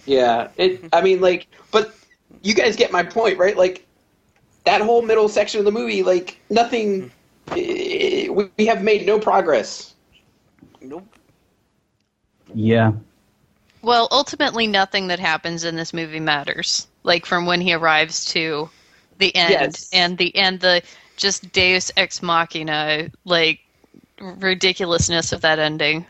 yeah, 0.06 0.48
it. 0.56 0.84
I 0.92 1.00
mean, 1.02 1.20
like, 1.20 1.46
but 1.70 1.94
you 2.42 2.54
guys 2.54 2.76
get 2.76 2.92
my 2.92 3.02
point, 3.02 3.38
right? 3.38 3.56
Like, 3.56 3.86
that 4.64 4.80
whole 4.80 5.02
middle 5.02 5.28
section 5.28 5.58
of 5.58 5.64
the 5.64 5.72
movie, 5.72 6.02
like, 6.02 6.38
nothing. 6.50 7.10
eh, 7.56 8.28
We 8.28 8.50
we 8.56 8.66
have 8.66 8.82
made 8.82 9.06
no 9.06 9.18
progress. 9.18 9.94
Nope. 10.80 11.18
Yeah, 12.54 12.92
Well, 13.82 14.08
ultimately, 14.10 14.66
nothing 14.66 15.08
that 15.08 15.18
happens 15.20 15.64
in 15.64 15.76
this 15.76 15.92
movie 15.92 16.20
matters. 16.20 16.86
Like 17.04 17.26
from 17.26 17.46
when 17.46 17.60
he 17.60 17.72
arrives 17.74 18.24
to 18.26 18.70
the 19.18 19.34
end, 19.34 19.78
Yes. 19.78 19.88
and 19.92 20.16
the 20.18 20.34
and 20.36 20.60
the 20.60 20.82
just 21.16 21.52
Deus 21.52 21.90
ex 21.96 22.22
machina, 22.22 23.10
like 23.24 23.60
ridiculousness 24.20 25.32
of 25.32 25.40
that 25.42 25.58
ending. 25.58 26.06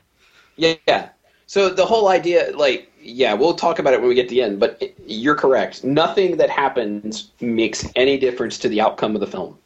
Yeah, 0.57 0.75
Yeah. 0.87 1.11
So 1.47 1.69
the 1.71 1.87
whole 1.87 2.09
idea, 2.09 2.53
like, 2.57 2.93
yeah, 3.01 3.33
we'll 3.35 3.55
talk 3.55 3.79
about 3.79 3.95
it 3.95 4.01
when 4.01 4.09
we 4.09 4.15
get 4.15 4.29
to 4.29 4.35
the 4.35 4.43
end. 4.43 4.61
But 4.61 4.83
you're 5.07 5.35
correct. 5.35 5.85
Nothing 5.85 6.37
that 6.39 6.51
happens 6.51 7.31
makes 7.41 7.87
any 7.97 8.19
difference 8.19 8.59
to 8.59 8.69
the 8.69 8.81
outcome 8.81 9.15
of 9.15 9.21
the 9.21 9.27
film. 9.27 9.59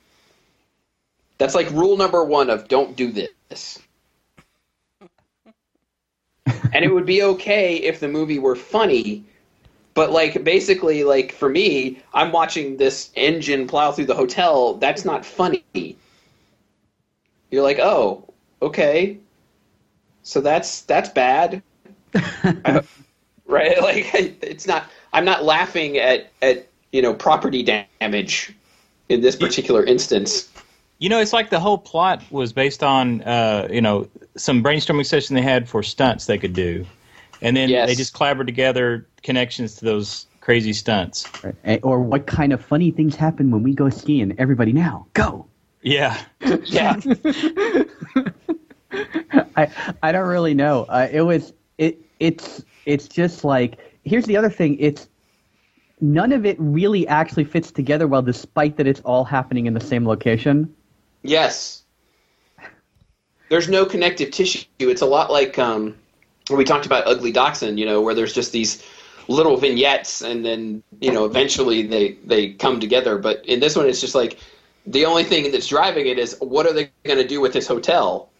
That's 1.38 1.54
like 1.54 1.70
rule 1.70 1.96
number 1.96 2.24
one 2.24 2.50
of 2.50 2.68
don't 2.68 2.96
do 2.96 3.12
this. 3.12 3.78
and 6.74 6.84
it 6.84 6.92
would 6.92 7.06
be 7.06 7.22
okay 7.22 7.76
if 7.76 8.00
the 8.00 8.08
movie 8.08 8.38
were 8.38 8.56
funny, 8.56 9.24
but 9.94 10.10
like 10.10 10.42
basically, 10.44 11.04
like 11.04 11.32
for 11.32 11.48
me, 11.48 12.02
I'm 12.14 12.32
watching 12.32 12.76
this 12.76 13.10
engine 13.14 13.66
plow 13.66 13.92
through 13.92 14.06
the 14.06 14.14
hotel. 14.14 14.74
That's 14.74 15.04
not 15.04 15.24
funny. 15.24 15.64
You're 17.50 17.62
like, 17.62 17.78
oh, 17.78 18.32
okay, 18.62 19.18
so 20.22 20.40
that's 20.40 20.82
that's 20.82 21.10
bad, 21.10 21.62
right? 22.14 22.86
Like 23.82 24.10
it's 24.14 24.66
not. 24.66 24.86
I'm 25.12 25.24
not 25.24 25.44
laughing 25.44 25.98
at 25.98 26.30
at 26.40 26.68
you 26.92 27.02
know 27.02 27.12
property 27.12 27.62
damage 27.62 28.54
in 29.08 29.20
this 29.20 29.36
particular 29.36 29.84
instance. 29.84 30.48
You 31.02 31.08
know, 31.08 31.18
it's 31.18 31.32
like 31.32 31.50
the 31.50 31.58
whole 31.58 31.78
plot 31.78 32.22
was 32.30 32.52
based 32.52 32.84
on, 32.84 33.22
uh, 33.22 33.66
you 33.68 33.80
know, 33.80 34.06
some 34.36 34.62
brainstorming 34.62 35.04
session 35.04 35.34
they 35.34 35.42
had 35.42 35.68
for 35.68 35.82
stunts 35.82 36.26
they 36.26 36.38
could 36.38 36.52
do, 36.52 36.86
and 37.40 37.56
then 37.56 37.70
Yes. 37.70 37.88
they 37.88 37.96
just 37.96 38.14
clobbered 38.14 38.46
together 38.46 39.04
connections 39.24 39.74
to 39.76 39.84
those 39.84 40.26
crazy 40.40 40.72
stunts. 40.72 41.26
Right. 41.42 41.80
Or 41.82 42.00
what 42.00 42.28
kind 42.28 42.52
of 42.52 42.64
funny 42.64 42.92
things 42.92 43.16
happen 43.16 43.50
when 43.50 43.64
we 43.64 43.74
go 43.74 43.90
skiing? 43.90 44.32
Everybody 44.38 44.72
now, 44.72 45.06
go! 45.14 45.44
Yeah, 45.82 46.16
Yeah, 46.66 47.00
I 49.56 49.68
I 50.04 50.12
don't 50.12 50.28
really 50.28 50.54
know. 50.54 50.84
Uh, 50.84 51.08
it 51.10 51.22
was 51.22 51.52
it 51.78 51.98
it's 52.20 52.64
it's 52.86 53.08
just 53.08 53.42
like 53.42 53.76
here's 54.04 54.26
the 54.26 54.36
other 54.36 54.50
thing. 54.50 54.76
It's 54.78 55.08
none 56.00 56.30
of 56.30 56.46
it 56.46 56.54
really 56.60 57.08
actually 57.08 57.42
fits 57.42 57.72
together 57.72 58.06
well, 58.06 58.22
despite 58.22 58.76
that 58.76 58.86
it's 58.86 59.00
all 59.00 59.24
happening 59.24 59.66
in 59.66 59.74
the 59.74 59.80
same 59.80 60.06
location. 60.06 60.72
Yes. 61.22 61.82
There's 63.48 63.68
no 63.68 63.84
connective 63.84 64.30
tissue. 64.30 64.64
It's 64.78 65.02
a 65.02 65.06
lot 65.06 65.30
like 65.30 65.58
um, 65.58 65.96
when 66.48 66.58
we 66.58 66.64
talked 66.64 66.86
about 66.86 67.06
Ugly 67.06 67.32
Dachshund. 67.32 67.78
You 67.78 67.86
know, 67.86 68.00
where 68.00 68.14
there's 68.14 68.32
just 68.32 68.52
these 68.52 68.82
little 69.28 69.56
vignettes, 69.56 70.22
and 70.22 70.44
then 70.44 70.82
you 71.00 71.12
know 71.12 71.24
eventually 71.26 71.82
they 71.82 72.12
they 72.24 72.52
come 72.54 72.80
together. 72.80 73.18
But 73.18 73.44
in 73.44 73.60
this 73.60 73.76
one, 73.76 73.88
it's 73.88 74.00
just 74.00 74.14
like 74.14 74.38
the 74.86 75.06
only 75.06 75.24
thing 75.24 75.50
that's 75.52 75.68
driving 75.68 76.06
it 76.06 76.18
is 76.18 76.36
what 76.40 76.66
are 76.66 76.72
they 76.72 76.90
going 77.04 77.18
to 77.18 77.26
do 77.26 77.40
with 77.40 77.52
this 77.52 77.66
hotel 77.66 78.30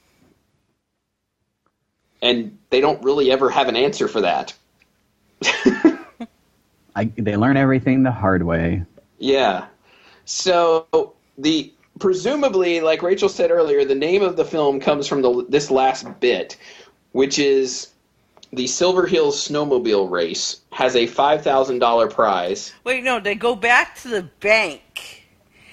and 2.20 2.57
they 2.70 2.80
don't 2.80 3.03
really 3.03 3.30
ever 3.30 3.51
have 3.51 3.68
an 3.68 3.76
answer 3.76 4.09
for 4.09 4.20
that 4.20 4.55
I, 6.95 7.05
they 7.16 7.37
learn 7.37 7.57
everything 7.57 8.03
the 8.03 8.12
hard 8.12 8.43
way. 8.43 8.85
yeah 9.18 9.66
so 10.24 11.14
the 11.39 11.72
presumably 11.99 12.80
like 12.80 13.03
rachel 13.03 13.28
said 13.28 13.51
earlier 13.51 13.84
the 13.84 13.95
name 13.95 14.22
of 14.22 14.36
the 14.36 14.45
film 14.45 14.80
comes 14.80 15.07
from 15.07 15.22
the 15.22 15.45
this 15.49 15.70
last 15.70 16.07
bit 16.20 16.57
which 17.12 17.38
is 17.38 17.88
the 18.53 18.66
silver 18.66 19.07
hills 19.07 19.49
snowmobile 19.49 20.11
race 20.11 20.61
has 20.72 20.95
a 20.95 21.07
$5000 21.07 22.11
prize. 22.12 22.72
Wait, 22.84 23.03
no, 23.03 23.18
they 23.18 23.34
go 23.34 23.55
back 23.57 23.97
to 24.03 24.09
the 24.09 24.22
bank. 24.40 25.24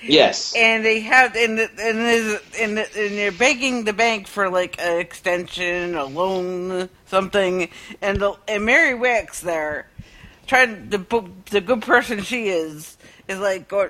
yes. 0.02 0.54
And 0.56 0.86
they 0.86 1.02
have 1.02 1.36
and 1.36 1.58
the- 1.60 1.70
and 1.78 1.98
there's- 2.00 2.42
and, 2.58 2.78
the- 2.78 2.98
and 2.98 3.18
they're 3.18 3.32
begging 3.34 3.84
the 3.84 3.92
bank 3.92 4.28
for 4.28 4.50
like 4.50 4.80
an 4.80 4.98
extension, 5.00 5.96
a 5.96 6.06
loan, 6.06 6.88
something, 7.06 7.70
and 8.02 8.22
the 8.22 8.34
and 8.48 8.64
Mary 8.66 8.98
Wickes 8.98 9.42
there, 9.42 9.90
trying 10.48 10.90
the 10.90 11.00
the 11.52 11.60
good 11.60 11.82
person 11.82 12.22
she 12.24 12.48
is 12.48 12.98
is 13.28 13.40
like 13.40 13.68
going 13.68 13.90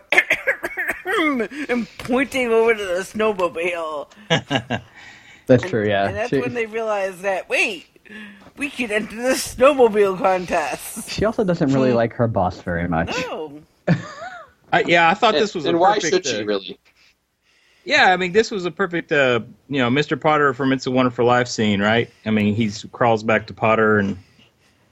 and 1.70 1.88
pointing 2.00 2.48
over 2.52 2.74
to 2.76 2.84
the 2.86 3.00
snowmobile, 3.02 4.08
That's 5.48 5.64
true. 5.64 5.88
Yeah. 5.88 6.08
and 6.08 6.16
that's 6.16 6.30
She, 6.30 6.40
when 6.40 6.54
they 6.54 6.68
realize 6.68 7.22
that 7.22 7.50
wait, 7.50 7.88
we 8.58 8.70
could 8.70 8.92
enter 8.92 9.16
the 9.16 9.30
snowmobile 9.30 10.18
contest. 10.20 11.10
she 11.10 11.26
also 11.26 11.44
doesn't 11.44 11.74
really 11.74 11.94
like 11.94 12.14
her 12.14 12.28
boss 12.28 12.62
very 12.62 12.88
much. 12.88 13.10
No, 13.28 13.60
I, 14.72 14.84
yeah. 14.84 15.10
I 15.10 15.16
thought 15.16 15.34
this 15.34 15.56
was 15.56 15.66
and 15.66 15.76
a 15.76 15.80
why 15.80 15.96
perfect, 15.96 16.14
should 16.14 16.26
she 16.26 16.42
uh, 16.42 16.46
really 16.46 16.80
Yeah, 17.84 18.14
I 18.14 18.18
mean, 18.18 18.32
this 18.32 18.52
was 18.52 18.66
a 18.66 18.72
perfect, 18.72 19.12
uh, 19.12 19.40
you 19.68 19.80
know, 19.80 19.90
Mr. 19.90 20.20
Potter 20.20 20.54
from 20.54 20.72
It's 20.72 20.86
a 20.86 20.92
Wonderful 20.92 21.26
Life 21.26 21.48
scene, 21.48 21.82
right? 21.82 22.10
I 22.26 22.30
mean, 22.30 22.54
he 22.54 22.72
crawls 22.92 23.24
back 23.24 23.48
to 23.48 23.54
Potter 23.54 23.98
and 23.98 24.18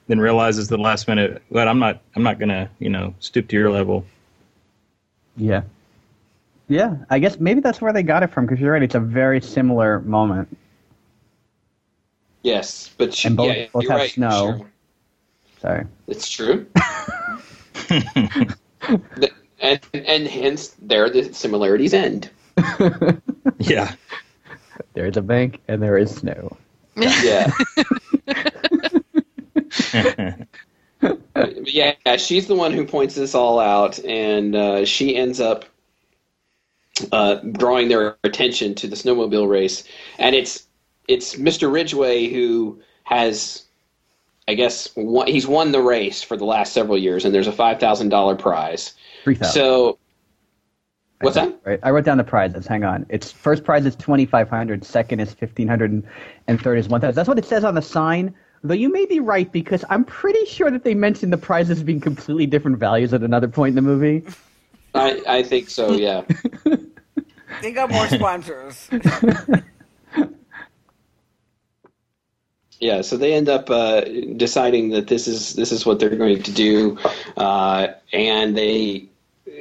then 0.08 0.20
realizes 0.20 0.70
the 0.70 0.78
last 0.78 1.08
minute, 1.08 1.44
but 1.52 1.68
I'm 1.68 1.78
not, 1.80 2.02
I'm 2.16 2.24
not 2.24 2.40
gonna, 2.40 2.70
you 2.80 2.90
know, 2.90 3.14
stoop 3.20 3.48
to 3.50 3.56
your 3.56 3.70
level. 3.70 4.06
Yeah. 5.36 5.62
Yeah, 6.70 6.98
I 7.10 7.20
guess 7.20 7.40
maybe 7.40 7.62
that's 7.62 7.80
where 7.82 7.94
they 7.94 8.04
got 8.04 8.24
it 8.24 8.28
from 8.32 8.46
because 8.46 8.60
you're 8.60 8.74
right. 8.74 8.84
It's 8.84 8.96
a 8.96 9.00
very 9.00 9.40
similar 9.42 10.00
moment. 10.02 10.56
yes 12.44 12.90
but 12.98 13.14
she, 13.14 13.28
And 13.28 13.38
both- 13.38 13.56
yeah 13.56 13.68
both 13.74 13.88
have 13.88 13.98
right 14.00 14.12
snow. 14.12 14.58
sure. 14.58 14.72
Sorry. 15.62 15.86
It's 16.08 16.30
true. 16.30 16.66
The- 17.90 19.32
and 19.60 19.80
and 19.94 20.28
hence 20.28 20.76
there 20.82 21.10
the 21.10 21.34
similarities 21.34 21.94
end. 21.94 22.30
Yeah, 23.60 23.94
There 24.94 25.06
is 25.08 25.18
a 25.18 25.22
bank 25.22 25.62
and 25.68 25.82
there 25.82 25.98
is 25.98 26.14
snow. 26.16 26.56
Yeah. 26.96 27.52
But 31.00 31.72
yeah, 31.74 31.94
she's 32.18 32.48
the 32.48 32.56
one 32.56 32.72
who 32.74 32.86
points 32.86 33.16
this 33.16 33.34
all 33.36 33.60
out, 33.60 34.00
and 34.06 34.56
uh, 34.56 34.86
she 34.86 35.16
ends 35.16 35.40
up 35.40 35.66
uh, 37.12 37.36
drawing 37.36 37.88
their 37.88 38.18
attention 38.24 38.76
to 38.76 38.88
the 38.88 38.96
snowmobile 38.96 39.50
race. 39.50 39.84
And 40.18 40.36
it's 40.36 40.68
it's 41.08 41.36
Mr. 41.36 41.72
Ridgeway 41.72 42.28
who 42.28 42.82
has, 43.04 43.64
I 44.48 44.54
guess, 44.54 44.90
won, 44.96 45.28
he's 45.28 45.48
won 45.48 45.72
the 45.72 45.82
race 45.82 46.22
for 46.22 46.36
the 46.36 46.46
last 46.46 46.74
several 46.74 46.98
years, 46.98 47.26
and 47.26 47.34
there's 47.34 47.48
a 47.48 47.52
five 47.52 47.80
thousand 47.80 48.10
dollar 48.10 48.36
prize. 48.36 48.94
Three 49.24 49.36
thousand. 49.36 49.54
So, 49.54 50.00
what's 51.22 51.36
that? 51.36 51.60
Right. 51.64 51.80
I 51.84 51.92
wrote 51.92 52.06
down 52.06 52.18
the 52.18 52.24
prizes. 52.24 52.68
Hang 52.68 52.84
on. 52.84 53.06
It's 53.10 53.32
first 53.32 53.64
prize 53.64 53.86
is 53.86 53.96
twenty 53.96 54.26
five 54.26 54.50
hundred. 54.50 54.84
Second 54.84 55.20
is 55.20 55.34
fifteen 55.34 55.68
hundred, 55.68 55.92
and, 55.92 56.04
and 56.48 56.62
third 56.62 56.78
is 56.78 56.88
one 56.88 57.02
thousand. 57.02 57.16
That's 57.16 57.30
what 57.30 57.40
it 57.40 57.46
says 57.46 57.64
on 57.64 57.76
the 57.76 57.82
sign. 57.82 58.36
Though 58.64 58.74
you 58.74 58.92
may 58.92 59.06
be 59.06 59.20
right 59.20 59.50
because 59.52 59.86
I'm 59.90 60.04
pretty 60.04 60.46
sure 60.46 60.72
that 60.72 60.84
they 60.84 60.96
mentioned 60.96 61.32
the 61.32 61.38
prizes 61.38 61.84
being 61.84 62.02
completely 62.02 62.48
different 62.48 62.80
values 62.80 63.14
at 63.14 63.22
another 63.22 63.48
point 63.48 63.70
in 63.70 63.76
the 63.76 63.82
movie. 63.82 64.24
I, 64.96 65.22
I 65.28 65.44
think 65.44 65.70
so. 65.70 65.94
Yeah. 65.94 66.24
they 67.62 67.72
got 67.72 67.90
more 67.90 68.08
sponsors. 68.08 68.90
Yeah, 72.80 73.02
so 73.02 73.18
they 73.18 73.34
end 73.34 73.50
up 73.50 73.70
uh, 73.70 74.02
deciding 74.02 74.90
that 74.90 75.08
this 75.08 75.28
is 75.28 75.54
this 75.54 75.72
is 75.72 75.86
what 75.86 76.00
they're 76.00 76.16
going 76.16 76.44
to 76.44 76.52
do, 76.52 76.98
uh, 77.36 77.88
and 78.14 78.56
they, 78.56 79.10
uh, 79.48 79.52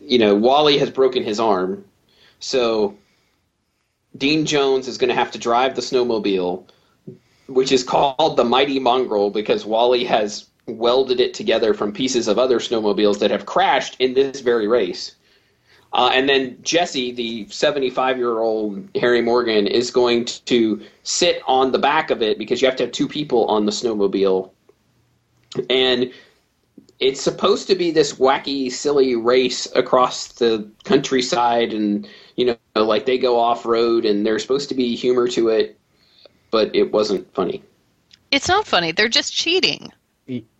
you 0.00 0.18
know, 0.18 0.36
Wally 0.36 0.78
has 0.78 0.90
broken 0.90 1.24
his 1.24 1.40
arm, 1.40 1.84
so 2.38 2.96
Dean 4.16 4.46
Jones 4.46 4.86
is 4.86 4.96
going 4.96 5.08
to 5.08 5.14
have 5.14 5.32
to 5.32 5.38
drive 5.38 5.74
the 5.74 5.82
snowmobile, 5.82 6.64
which 7.48 7.72
is 7.72 7.82
called 7.82 8.36
the 8.36 8.44
Mighty 8.44 8.78
Mongrel 8.78 9.30
because 9.30 9.66
Wally 9.66 10.04
has 10.04 10.46
welded 10.66 11.18
it 11.18 11.34
together 11.34 11.74
from 11.74 11.92
pieces 11.92 12.28
of 12.28 12.38
other 12.38 12.60
snowmobiles 12.60 13.18
that 13.18 13.32
have 13.32 13.46
crashed 13.46 13.96
in 13.98 14.14
this 14.14 14.40
very 14.40 14.68
race. 14.68 15.15
Uh, 15.92 16.10
and 16.12 16.28
then 16.28 16.58
Jesse, 16.62 17.12
the 17.12 17.48
75 17.48 18.18
year 18.18 18.38
old 18.38 18.88
Harry 18.96 19.22
Morgan, 19.22 19.66
is 19.66 19.90
going 19.90 20.24
to 20.24 20.82
sit 21.04 21.40
on 21.46 21.72
the 21.72 21.78
back 21.78 22.10
of 22.10 22.22
it 22.22 22.38
because 22.38 22.60
you 22.60 22.68
have 22.68 22.76
to 22.76 22.84
have 22.84 22.92
two 22.92 23.08
people 23.08 23.46
on 23.46 23.64
the 23.66 23.72
snowmobile. 23.72 24.50
And 25.70 26.12
it's 26.98 27.20
supposed 27.20 27.66
to 27.68 27.74
be 27.74 27.90
this 27.90 28.14
wacky, 28.14 28.70
silly 28.70 29.16
race 29.16 29.66
across 29.74 30.28
the 30.28 30.68
countryside, 30.84 31.72
and, 31.72 32.08
you 32.36 32.46
know, 32.46 32.56
like 32.74 33.06
they 33.06 33.18
go 33.18 33.38
off 33.38 33.64
road, 33.66 34.04
and 34.04 34.24
there's 34.24 34.42
supposed 34.42 34.68
to 34.70 34.74
be 34.74 34.96
humor 34.96 35.28
to 35.28 35.48
it, 35.48 35.78
but 36.50 36.74
it 36.74 36.92
wasn't 36.92 37.32
funny. 37.34 37.62
It's 38.30 38.48
not 38.48 38.66
funny. 38.66 38.92
They're 38.92 39.08
just 39.08 39.32
cheating. 39.32 39.92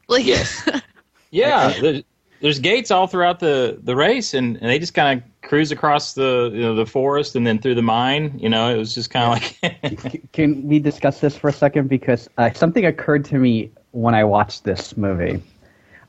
Like, 0.09 0.25
Yes. 0.25 0.69
yeah. 1.31 2.01
There's, 2.47 2.61
gates 2.61 2.93
all 2.93 3.09
throughout 3.09 3.41
the 3.41 3.77
the 3.83 3.97
race, 3.97 4.33
and, 4.33 4.57
and 4.59 4.71
they 4.71 4.79
just 4.79 4.95
kind 4.95 5.19
of 5.19 5.49
cruise 5.49 5.73
across 5.73 6.15
the 6.15 6.51
you 6.55 6.63
know, 6.63 6.77
the 6.77 6.87
forest 6.87 7.35
and 7.35 7.45
then 7.45 7.59
through 7.59 7.75
the 7.75 7.83
mine. 7.83 8.39
You 8.39 8.49
know, 8.49 8.73
it 8.73 8.79
was 8.79 8.95
just 8.95 9.11
kind 9.11 9.43
of 9.43 9.83
like. 9.83 10.23
Can 10.33 10.65
we 10.65 10.79
discuss 10.79 11.19
this 11.21 11.37
for 11.37 11.49
a 11.49 11.53
second? 11.53 11.89
Because 11.89 12.29
uh, 12.39 12.53
something 12.53 12.87
occurred 12.87 13.25
to 13.27 13.39
me 13.39 13.73
when 13.91 14.15
I 14.15 14.23
watched 14.23 14.63
this 14.63 14.97
movie. 14.97 15.43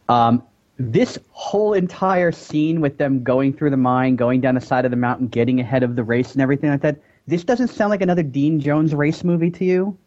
Um, 0.09 0.43
this 0.77 1.17
whole 1.31 1.73
entire 1.73 2.31
scene 2.31 2.81
with 2.81 2.99
them 2.99 3.23
going 3.23 3.51
through 3.51 3.71
the 3.71 3.77
mine, 3.77 4.15
going 4.15 4.39
down 4.39 4.53
the 4.53 4.61
side 4.61 4.85
of 4.85 4.91
the 4.91 4.97
mountain, 4.97 5.27
getting 5.27 5.59
ahead 5.59 5.81
of 5.81 5.95
the 5.95 6.03
race 6.03 6.33
and 6.33 6.41
everything 6.41 6.69
like 6.69 6.81
that, 6.81 6.99
this 7.25 7.43
doesn't 7.43 7.69
sound 7.69 7.89
like 7.89 8.03
another 8.03 8.21
Dean 8.21 8.59
Jones 8.59 8.93
race 8.93 9.23
movie 9.23 9.49
to 9.49 9.65
you? 9.65 9.97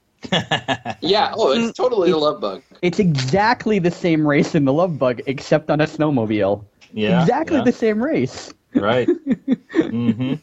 Yeah. 1.00 1.32
Oh, 1.34 1.52
it's 1.52 1.76
totally 1.76 2.10
a 2.10 2.16
love 2.16 2.40
bug. 2.40 2.62
It's 2.82 2.98
exactly 2.98 3.78
the 3.78 3.90
same 3.90 4.26
race 4.26 4.54
in 4.54 4.64
the 4.64 4.72
Love 4.72 4.98
Bug, 4.98 5.20
except 5.26 5.70
on 5.70 5.80
a 5.80 5.86
snowmobile. 5.86 6.64
Yeah. 6.92 7.22
exactly 7.22 7.58
yeah, 7.58 7.64
the 7.64 7.72
same 7.72 8.02
race. 8.02 8.52
Right. 8.74 9.08
mm-hmm. 9.74 10.34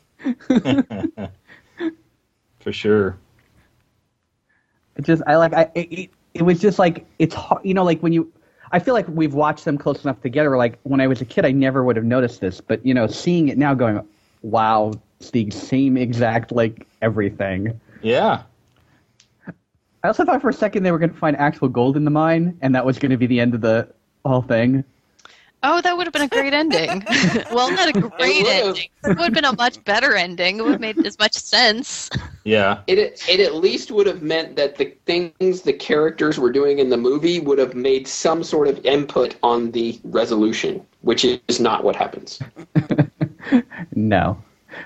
For 2.59 2.71
sure. 2.71 3.17
It 4.95 5.05
just 5.05 5.21
I 5.27 5.35
like 5.35 5.53
I 5.53 5.69
it, 5.75 5.91
it, 5.91 6.09
it 6.33 6.41
was 6.41 6.59
just 6.59 6.79
like 6.79 7.05
it's 7.19 7.35
hard, 7.35 7.63
you 7.63 7.73
know 7.73 7.83
like 7.83 8.01
when 8.01 8.13
you 8.13 8.31
I 8.71 8.79
feel 8.79 8.93
like 8.93 9.07
we've 9.07 9.33
watched 9.33 9.65
them 9.65 9.77
close 9.77 10.03
enough 10.03 10.21
together. 10.21 10.57
Like 10.57 10.79
when 10.83 10.99
I 10.99 11.07
was 11.07 11.21
a 11.21 11.25
kid, 11.25 11.45
I 11.45 11.51
never 11.51 11.83
would 11.83 11.95
have 11.95 12.05
noticed 12.05 12.41
this, 12.41 12.59
but 12.59 12.85
you 12.85 12.93
know, 12.93 13.07
seeing 13.07 13.47
it 13.47 13.57
now, 13.57 13.73
going, 13.73 14.05
wow, 14.41 14.91
it's 15.19 15.31
the 15.31 15.49
same 15.51 15.97
exact 15.97 16.51
like 16.51 16.85
everything. 17.01 17.79
Yeah. 18.01 18.43
I 20.07 20.09
also 20.09 20.23
thought 20.23 20.41
for 20.41 20.47
a 20.47 20.53
second 20.53 20.83
they 20.83 20.93
were 20.93 20.99
going 20.99 21.11
to 21.11 21.17
find 21.17 21.35
actual 21.35 21.67
gold 21.67 21.97
in 21.97 22.05
the 22.05 22.11
mine, 22.11 22.57
and 22.61 22.73
that 22.73 22.85
was 22.85 22.97
going 22.97 23.11
to 23.11 23.17
be 23.17 23.27
the 23.27 23.41
end 23.41 23.53
of 23.53 23.59
the 23.59 23.89
whole 24.23 24.41
thing. 24.41 24.85
Oh, 25.63 25.81
that 25.81 25.97
would 25.97 26.07
have 26.07 26.13
been 26.13 26.21
a 26.21 26.29
great 26.29 26.53
ending. 26.53 27.03
well, 27.51 27.69
not 27.69 27.89
a 27.89 27.91
great 27.91 28.43
would've. 28.43 28.67
ending. 28.67 28.89
It 29.03 29.17
would 29.17 29.17
have 29.17 29.33
been 29.33 29.43
a 29.43 29.53
much 29.57 29.83
better 29.83 30.15
ending. 30.15 30.59
It 30.59 30.61
would 30.61 30.71
have 30.71 30.79
made 30.79 31.05
as 31.05 31.19
much 31.19 31.33
sense. 31.33 32.09
Yeah. 32.45 32.83
It 32.87 33.21
it 33.27 33.41
at 33.41 33.55
least 33.55 33.91
would 33.91 34.07
have 34.07 34.21
meant 34.21 34.55
that 34.55 34.77
the 34.77 34.95
things 35.05 35.63
the 35.63 35.73
characters 35.73 36.39
were 36.39 36.53
doing 36.53 36.79
in 36.79 36.89
the 36.89 36.95
movie 36.95 37.41
would 37.41 37.59
have 37.59 37.75
made 37.75 38.07
some 38.07 38.45
sort 38.45 38.69
of 38.69 38.85
input 38.85 39.35
on 39.43 39.71
the 39.71 39.99
resolution, 40.05 40.85
which 41.01 41.25
is 41.25 41.59
not 41.59 41.83
what 41.83 41.97
happens. 41.97 42.39
No. 43.93 44.37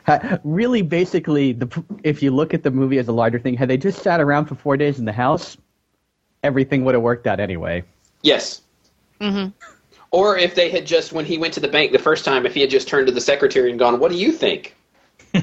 Ha- 0.06 0.40
Really, 0.44 0.82
basically, 0.82 1.54
the 1.54 1.84
if 2.04 2.22
you 2.24 2.32
look 2.32 2.54
at 2.54 2.64
the 2.64 2.72
movie 2.72 2.98
as 2.98 3.08
a 3.08 3.12
larger 3.12 3.40
thing, 3.40 3.56
had 3.56 3.70
they 3.70 3.78
just 3.78 4.02
sat 4.02 4.20
around 4.22 4.46
for 4.46 4.56
four 4.56 4.78
days 4.78 5.00
in 5.00 5.06
the 5.06 5.12
house, 5.14 5.58
everything 6.44 6.84
would 6.86 6.96
have 6.96 7.04
worked 7.04 7.28
out 7.28 7.40
anyway. 7.40 7.84
Yes. 8.22 8.62
hmm 9.20 9.48
Or 10.12 10.38
if 10.38 10.56
they 10.56 10.70
had 10.70 10.86
just, 10.86 11.14
when 11.14 11.26
he 11.26 11.38
went 11.38 11.54
to 11.56 11.60
the 11.60 11.68
bank 11.68 11.92
the 11.92 12.00
first 12.00 12.26
time, 12.26 12.46
if 12.46 12.54
he 12.54 12.62
had 12.62 12.70
just 12.70 12.88
turned 12.88 13.08
to 13.08 13.14
the 13.14 13.22
secretary 13.22 13.70
and 13.70 13.80
gone, 13.80 14.00
"What 14.00 14.12
do 14.12 14.18
you 14.18 14.32
think?" 14.32 14.76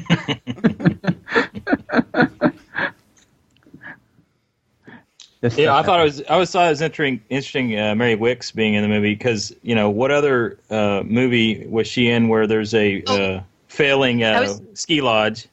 Yeah, 5.40 5.48
I 5.48 5.50
stuff 5.82 5.86
thought 5.86 6.00
it 6.00 6.04
was. 6.04 6.20
I 6.22 6.24
always 6.34 6.50
thought 6.50 6.66
it 6.66 6.70
was 6.70 6.80
interesting. 6.82 7.22
Interesting, 7.28 7.78
uh, 7.78 7.94
Mary 7.94 8.16
Wickes 8.16 8.52
being 8.52 8.74
in 8.74 8.82
the 8.82 8.88
movie 8.88 9.14
because 9.14 9.54
you 9.62 9.74
know 9.76 9.88
what 9.88 10.10
other 10.10 10.58
uh, 10.68 11.02
movie 11.04 11.64
was 11.66 11.86
she 11.86 12.08
in 12.08 12.28
where 12.28 12.46
there's 12.48 12.74
a 12.74 13.04
Oh. 13.06 13.14
uh, 13.36 13.42
failing 13.68 14.22
uh, 14.24 14.40
was- 14.40 14.62
ski 14.74 15.00
lodge? 15.00 15.46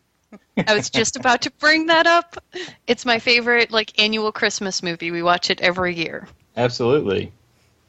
I 0.67 0.75
was 0.75 0.89
just 0.89 1.15
about 1.19 1.41
to 1.43 1.51
bring 1.59 1.85
that 1.87 2.07
up. 2.07 2.37
It's 2.87 3.05
my 3.05 3.19
favorite 3.19 3.71
like 3.71 3.99
annual 4.01 4.31
Christmas 4.31 4.81
movie. 4.83 5.11
We 5.11 5.21
watch 5.23 5.49
it 5.49 5.61
every 5.61 5.95
year. 5.95 6.27
Absolutely. 6.57 7.31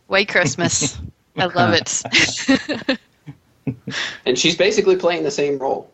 White 0.08 0.28
Christmas. 0.28 0.98
I 1.36 1.46
love 1.46 1.74
it. 1.74 2.98
And 4.24 4.38
she's 4.38 4.56
basically 4.56 4.94
playing 4.96 5.24
the 5.24 5.30
same 5.30 5.58
role. 5.58 5.90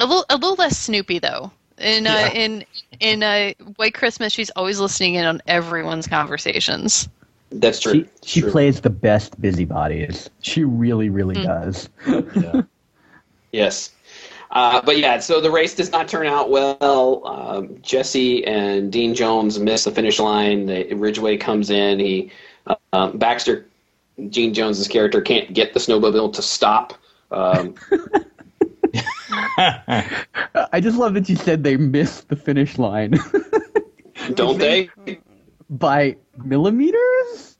a 0.00 0.04
little 0.06 0.24
a 0.28 0.34
little 0.36 0.54
less 0.56 0.76
Snoopy 0.78 1.20
though. 1.20 1.52
In 1.78 2.06
uh, 2.06 2.10
Yeah. 2.10 2.28
in 2.32 2.64
in 2.98 3.22
uh, 3.22 3.52
White 3.76 3.94
Christmas, 3.94 4.32
she's 4.32 4.50
always 4.50 4.80
listening 4.80 5.14
in 5.14 5.24
on 5.24 5.40
everyone's 5.46 6.08
conversations. 6.08 7.08
That's 7.50 7.80
true. 7.80 7.92
She 7.92 8.08
she 8.24 8.40
True. 8.40 8.50
plays 8.50 8.80
the 8.80 8.90
best 8.90 9.40
busybodies. 9.40 10.30
She 10.40 10.64
really, 10.64 11.10
really 11.10 11.42
does. 11.42 11.88
Yeah. 12.06 12.62
Yes. 13.52 13.92
Uh, 14.50 14.82
but 14.82 14.98
yeah, 14.98 15.18
so 15.18 15.40
the 15.40 15.50
race 15.50 15.74
does 15.74 15.90
not 15.90 16.08
turn 16.08 16.26
out 16.26 16.50
well. 16.50 17.26
Um, 17.26 17.78
Jesse 17.80 18.44
and 18.44 18.92
Dean 18.92 19.14
Jones 19.14 19.58
miss 19.58 19.84
the 19.84 19.90
finish 19.92 20.18
line. 20.18 20.66
The, 20.66 20.92
Ridgeway 20.92 21.38
comes 21.38 21.70
in. 21.70 21.98
He 21.98 22.30
uh, 22.66 22.74
um, 22.92 23.16
Baxter, 23.16 23.66
Gene 24.28 24.52
Jones's 24.52 24.88
character, 24.88 25.22
can't 25.22 25.54
get 25.54 25.72
the 25.72 25.80
snowmobile 25.80 26.34
to 26.34 26.42
stop. 26.42 26.92
Um, 27.30 27.76
I 29.56 30.80
just 30.80 30.98
love 30.98 31.14
that 31.14 31.30
you 31.30 31.36
said 31.36 31.64
they 31.64 31.78
missed 31.78 32.28
the 32.28 32.36
finish 32.36 32.76
line 32.76 33.18
don't 34.34 34.58
they? 34.58 34.90
by 35.68 36.16
millimeters. 36.44 37.56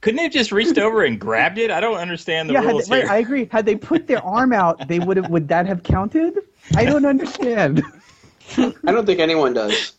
Couldn't 0.00 0.16
they 0.16 0.24
have 0.24 0.32
just 0.32 0.50
reached 0.50 0.78
over 0.78 1.04
and 1.04 1.20
grabbed 1.20 1.58
it? 1.58 1.70
I 1.70 1.80
don't 1.80 1.98
understand 1.98 2.48
the 2.48 2.54
yeah, 2.54 2.60
rules 2.62 2.88
they, 2.88 3.02
right. 3.02 3.10
I 3.10 3.16
agree. 3.18 3.48
Had 3.50 3.66
they 3.66 3.76
put 3.76 4.08
their 4.08 4.22
arm 4.24 4.52
out, 4.52 4.88
they 4.88 4.98
would 4.98 5.16
have. 5.16 5.30
Would 5.30 5.46
that 5.48 5.66
have 5.66 5.84
counted? 5.84 6.38
I 6.74 6.84
don't 6.84 7.06
understand. 7.06 7.82
I 8.58 8.72
don't 8.86 9.06
think 9.06 9.20
anyone 9.20 9.54
does. 9.54 9.92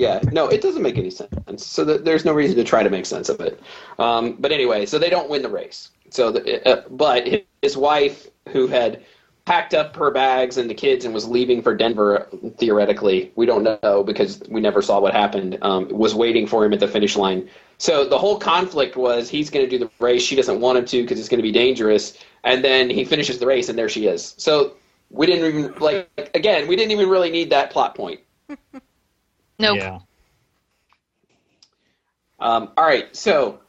Yeah, 0.00 0.20
no, 0.32 0.48
it 0.48 0.62
doesn't 0.62 0.80
make 0.80 0.96
any 0.96 1.10
sense. 1.10 1.66
So 1.66 1.84
th- 1.84 2.00
there's 2.04 2.24
no 2.24 2.32
reason 2.32 2.56
to 2.56 2.64
try 2.64 2.82
to 2.82 2.88
make 2.88 3.04
sense 3.04 3.28
of 3.28 3.38
it. 3.40 3.60
Um, 3.98 4.36
but 4.38 4.50
anyway, 4.50 4.86
so 4.86 4.98
they 4.98 5.10
don't 5.10 5.28
win 5.28 5.42
the 5.42 5.50
race. 5.50 5.90
So, 6.08 6.32
the, 6.32 6.66
uh, 6.66 6.88
but 6.88 7.28
his 7.60 7.76
wife, 7.76 8.26
who 8.48 8.66
had 8.66 9.04
packed 9.50 9.74
up 9.74 9.96
her 9.96 10.12
bags 10.12 10.58
and 10.58 10.70
the 10.70 10.74
kids 10.74 11.04
and 11.04 11.12
was 11.12 11.26
leaving 11.26 11.60
for 11.60 11.74
Denver, 11.74 12.28
theoretically, 12.58 13.32
we 13.34 13.46
don't 13.46 13.64
know 13.82 14.04
because 14.04 14.40
we 14.48 14.60
never 14.60 14.80
saw 14.80 15.00
what 15.00 15.12
happened. 15.12 15.58
Um, 15.60 15.88
was 15.88 16.14
waiting 16.14 16.46
for 16.46 16.64
him 16.64 16.72
at 16.72 16.78
the 16.78 16.86
finish 16.86 17.16
line. 17.16 17.50
So 17.76 18.08
the 18.08 18.16
whole 18.16 18.38
conflict 18.38 18.94
was 18.94 19.28
he's 19.28 19.50
going 19.50 19.68
to 19.68 19.68
do 19.68 19.84
the 19.84 19.90
race. 19.98 20.22
She 20.22 20.36
doesn't 20.36 20.60
want 20.60 20.78
him 20.78 20.84
to 20.84 21.02
because 21.02 21.18
it's 21.18 21.28
going 21.28 21.40
to 21.40 21.42
be 21.42 21.50
dangerous. 21.50 22.16
And 22.44 22.62
then 22.62 22.88
he 22.88 23.04
finishes 23.04 23.40
the 23.40 23.46
race, 23.46 23.68
and 23.68 23.76
there 23.76 23.88
she 23.88 24.06
is. 24.06 24.36
So 24.38 24.76
we 25.10 25.26
didn't 25.26 25.44
even 25.44 25.74
like 25.80 26.08
again. 26.32 26.68
We 26.68 26.76
didn't 26.76 26.92
even 26.92 27.08
really 27.08 27.32
need 27.32 27.50
that 27.50 27.70
plot 27.72 27.96
point. 27.96 28.20
Nope. 29.58 29.76
Yeah. 29.76 29.98
Um, 32.38 32.70
all 32.78 32.84
right, 32.84 33.14
so 33.14 33.60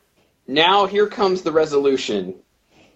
now 0.47 0.85
here 0.85 1.07
comes 1.07 1.41
the 1.41 1.51
resolution, 1.51 2.35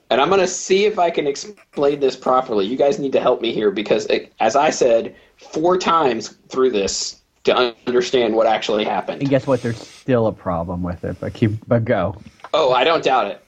and 0.10 0.22
I'm 0.22 0.30
going 0.30 0.42
to 0.42 0.48
see 0.48 0.86
if 0.86 1.00
I 1.00 1.10
can 1.10 1.28
explain 1.28 2.00
this 2.00 2.16
properly. 2.16 2.66
You 2.66 2.78
guys 2.78 3.00
need 3.00 3.12
to 3.14 3.20
help 3.20 3.42
me 3.42 3.54
here 3.54 3.72
because, 3.72 4.06
it, 4.08 4.34
as 4.40 4.56
I 4.56 4.70
said 4.70 5.16
four 5.38 5.78
times 5.78 6.38
through 6.50 6.72
this 6.72 7.22
to 7.46 7.58
un- 7.58 7.76
understand 7.88 8.36
what 8.36 8.48
actually 8.48 8.86
happened. 8.86 9.22
And 9.22 9.30
guess 9.30 9.48
what? 9.48 9.62
There's 9.62 9.78
still 9.78 10.28
a 10.28 10.34
problem 10.34 10.84
with 10.84 11.04
it, 11.04 11.20
but 11.20 11.34
keep 11.34 11.52
but 11.68 11.86
go. 11.86 12.22
Oh, 12.54 12.72
I 12.72 12.84
don't 12.84 13.04
doubt 13.04 13.28
it. 13.28 13.42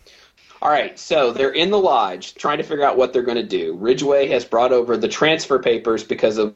All 0.62 0.70
right, 0.70 0.98
so 0.98 1.32
they're 1.32 1.52
in 1.52 1.70
the 1.70 1.78
lodge 1.78 2.34
trying 2.34 2.58
to 2.58 2.64
figure 2.64 2.84
out 2.84 2.98
what 2.98 3.14
they're 3.14 3.22
going 3.22 3.38
to 3.38 3.44
do. 3.44 3.76
Ridgeway 3.76 4.28
has 4.30 4.44
brought 4.44 4.72
over 4.72 4.98
the 4.98 5.08
transfer 5.08 5.60
papers 5.60 6.04
because 6.04 6.40
of 6.40 6.56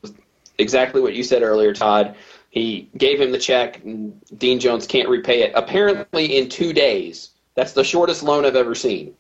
exactly 0.58 1.02
what 1.02 1.14
you 1.14 1.24
said 1.24 1.44
earlier, 1.44 1.72
Todd. 1.72 2.16
He 2.50 2.90
gave 2.98 3.22
him 3.22 3.32
the 3.32 3.38
check, 3.38 3.84
and 3.84 4.20
Dean 4.38 4.60
Jones 4.60 4.88
can't 4.88 5.08
repay 5.08 5.44
it. 5.44 5.52
Apparently, 5.56 6.38
in 6.38 6.50
two 6.50 6.74
days. 6.74 7.30
That's 7.54 7.74
the 7.74 7.84
shortest 7.84 8.24
loan 8.24 8.46
I've 8.46 8.56
ever 8.56 8.76
seen. 8.76 9.14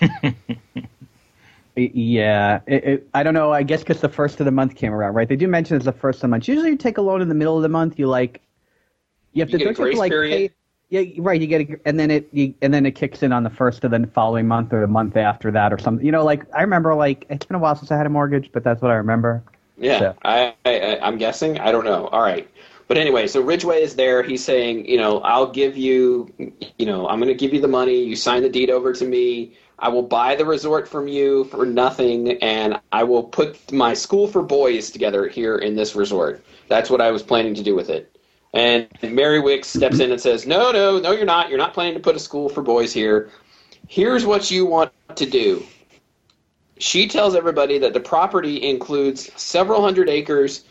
Yeah, 1.78 2.60
it, 2.66 2.84
it, 2.84 3.08
I 3.12 3.22
don't 3.22 3.34
know. 3.34 3.52
I 3.52 3.62
guess 3.62 3.80
because 3.80 4.00
the 4.00 4.08
first 4.08 4.40
of 4.40 4.46
the 4.46 4.50
month 4.50 4.76
came 4.76 4.94
around, 4.94 5.12
right? 5.12 5.28
They 5.28 5.36
do 5.36 5.46
mention 5.46 5.76
it's 5.76 5.84
the 5.84 5.92
first 5.92 6.18
of 6.18 6.22
the 6.22 6.28
month. 6.28 6.48
Usually, 6.48 6.70
you 6.70 6.76
take 6.76 6.96
a 6.96 7.02
loan 7.02 7.20
in 7.20 7.28
the 7.28 7.34
middle 7.34 7.54
of 7.54 7.62
the 7.62 7.68
month. 7.68 7.98
You 7.98 8.06
like, 8.08 8.40
you 9.34 9.42
have 9.42 9.50
You 9.50 9.58
to 9.58 9.64
get 9.64 9.70
a 9.72 9.74
don't 9.74 9.84
you 9.84 9.84
have 9.88 9.94
to, 9.94 9.98
like 9.98 10.10
period? 10.10 10.52
pay. 10.52 10.54
Yeah, 10.88 11.20
right. 11.22 11.38
You 11.38 11.46
get 11.46 11.68
a, 11.68 11.78
and 11.84 12.00
then 12.00 12.10
it 12.10 12.28
you, 12.32 12.54
and 12.62 12.72
then 12.72 12.86
it 12.86 12.92
kicks 12.92 13.22
in 13.22 13.30
on 13.30 13.42
the 13.42 13.50
first 13.50 13.84
of 13.84 13.90
the 13.90 14.06
following 14.06 14.48
month 14.48 14.72
or 14.72 14.80
the 14.80 14.86
month 14.86 15.18
after 15.18 15.50
that 15.50 15.70
or 15.70 15.76
something. 15.78 16.04
You 16.06 16.12
know, 16.12 16.24
like 16.24 16.46
I 16.54 16.62
remember, 16.62 16.94
like 16.94 17.26
it's 17.28 17.44
been 17.44 17.56
a 17.56 17.58
while 17.58 17.76
since 17.76 17.90
I 17.90 17.98
had 17.98 18.06
a 18.06 18.10
mortgage, 18.10 18.50
but 18.52 18.64
that's 18.64 18.80
what 18.80 18.90
I 18.90 18.94
remember. 18.94 19.42
Yeah, 19.76 19.98
So- 19.98 20.14
I, 20.24 20.54
I, 20.64 20.98
I'm 21.02 21.18
guessing. 21.18 21.58
I 21.60 21.72
don't 21.72 21.84
know. 21.84 22.06
All 22.06 22.22
right. 22.22 22.48
But 22.88 22.96
anyway, 22.96 23.26
so 23.26 23.42
Ridgeway 23.42 23.82
is 23.82 23.96
there. 23.96 24.22
He's 24.22 24.42
saying, 24.42 24.86
you 24.88 24.96
know, 24.96 25.18
I'll 25.18 25.50
give 25.50 25.76
you, 25.76 26.32
you 26.78 26.86
know, 26.86 27.06
I'm 27.08 27.18
going 27.18 27.28
to 27.28 27.34
give 27.34 27.52
you 27.52 27.60
the 27.60 27.68
money. 27.68 28.00
You 28.04 28.14
sign 28.16 28.42
the 28.42 28.48
deed 28.48 28.70
over 28.70 28.92
to 28.94 29.04
me. 29.04 29.56
I 29.78 29.88
will 29.88 30.02
buy 30.02 30.36
the 30.36 30.44
resort 30.44 30.88
from 30.88 31.06
you 31.06 31.44
for 31.44 31.66
nothing, 31.66 32.42
and 32.42 32.80
I 32.92 33.04
will 33.04 33.22
put 33.22 33.72
my 33.72 33.94
school 33.94 34.26
for 34.26 34.42
boys 34.42 34.90
together 34.90 35.28
here 35.28 35.58
in 35.58 35.76
this 35.76 35.94
resort. 35.94 36.42
That's 36.68 36.88
what 36.88 37.00
I 37.00 37.10
was 37.10 37.22
planning 37.22 37.54
to 37.54 37.62
do 37.62 37.74
with 37.74 37.90
it. 37.90 38.16
And 38.54 38.88
Mary 39.02 39.40
Wickes 39.40 39.66
steps 39.66 40.00
in 40.00 40.10
and 40.10 40.20
says, 40.20 40.46
No, 40.46 40.72
no, 40.72 40.98
no, 40.98 41.12
you're 41.12 41.26
not. 41.26 41.50
You're 41.50 41.58
not 41.58 41.74
planning 41.74 41.94
to 41.94 42.00
put 42.00 42.16
a 42.16 42.18
school 42.18 42.48
for 42.48 42.62
boys 42.62 42.92
here. 42.92 43.30
Here's 43.86 44.24
what 44.24 44.50
you 44.50 44.64
want 44.64 44.92
to 45.16 45.26
do 45.26 45.64
she 46.78 47.08
tells 47.08 47.34
everybody 47.34 47.78
that 47.78 47.94
the 47.94 48.00
property 48.00 48.62
includes 48.62 49.30
several 49.40 49.82
hundred 49.82 50.08
acres 50.08 50.64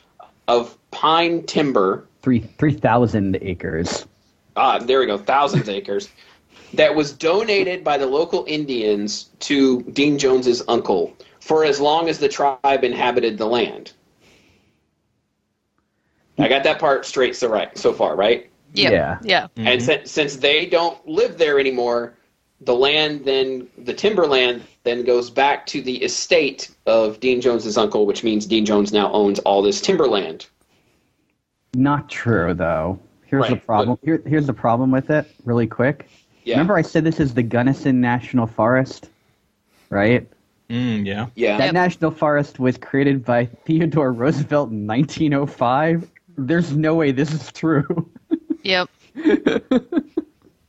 of 0.47 0.77
pine 0.91 1.43
timber. 1.43 2.07
Three 2.21 2.41
three 2.57 2.73
thousand 2.73 3.37
acres. 3.41 4.05
Ah, 4.55 4.79
there 4.79 4.99
we 4.99 5.05
go, 5.05 5.17
thousands 5.17 5.63
of 5.63 5.69
acres. 5.69 6.09
That 6.73 6.95
was 6.95 7.13
donated 7.13 7.83
by 7.83 7.97
the 7.97 8.07
local 8.07 8.43
Indians 8.47 9.29
to 9.41 9.81
Dean 9.83 10.17
Jones's 10.17 10.61
uncle 10.67 11.15
for 11.39 11.63
as 11.63 11.79
long 11.79 12.09
as 12.09 12.19
the 12.19 12.27
tribe 12.27 12.83
inhabited 12.83 13.37
the 13.37 13.45
land. 13.45 13.93
I 16.37 16.49
got 16.49 16.63
that 16.63 16.79
part 16.79 17.05
straight 17.05 17.35
so 17.35 17.47
right 17.47 17.77
so 17.77 17.93
far, 17.93 18.15
right? 18.15 18.49
Yeah. 18.73 18.91
Yeah. 18.91 19.17
Yeah. 19.23 19.47
And 19.55 19.67
mm-hmm. 19.67 19.85
since, 19.85 20.11
since 20.11 20.35
they 20.37 20.65
don't 20.65 21.07
live 21.07 21.37
there 21.37 21.59
anymore, 21.59 22.17
the 22.61 22.75
land 22.75 23.25
then 23.25 23.67
the 23.77 23.93
timberland 23.93 24.63
then 24.83 25.03
goes 25.03 25.29
back 25.29 25.65
to 25.67 25.81
the 25.81 26.03
estate 26.03 26.73
of 26.85 27.19
Dean 27.19 27.41
Jones's 27.41 27.77
uncle, 27.77 28.05
which 28.05 28.23
means 28.23 28.45
Dean 28.45 28.65
Jones 28.65 28.91
now 28.91 29.11
owns 29.11 29.39
all 29.39 29.61
this 29.61 29.81
timberland. 29.81 30.47
Not 31.73 32.09
true, 32.09 32.53
though. 32.53 32.99
Here's 33.25 33.49
the 33.49 33.57
problem. 33.57 33.97
Here, 34.03 34.21
here's 34.25 34.47
the 34.47 34.53
problem 34.53 34.91
with 34.91 35.09
it. 35.09 35.29
Really 35.43 35.67
quick. 35.67 36.07
Yeah. 36.45 36.53
Remember, 36.53 36.77
I 36.77 36.81
said 36.83 37.03
this 37.03 37.19
is 37.19 37.33
the 37.33 37.43
Gunnison 37.43 37.99
National 37.99 38.47
Forest, 38.47 39.09
right? 39.89 40.27
Mm, 40.69 41.05
yeah. 41.05 41.27
Yeah. 41.35 41.57
That 41.57 41.65
Yep. 41.65 41.73
national 41.73 42.11
forest 42.11 42.59
was 42.59 42.77
created 42.77 43.25
by 43.25 43.45
Theodore 43.45 44.11
Roosevelt 44.13 44.71
in 44.71 44.87
1905. 44.87 46.09
There's 46.37 46.75
no 46.75 46.95
way 46.95 47.11
this 47.11 47.31
is 47.33 47.51
true. 47.51 48.09
Yep. 48.63 48.89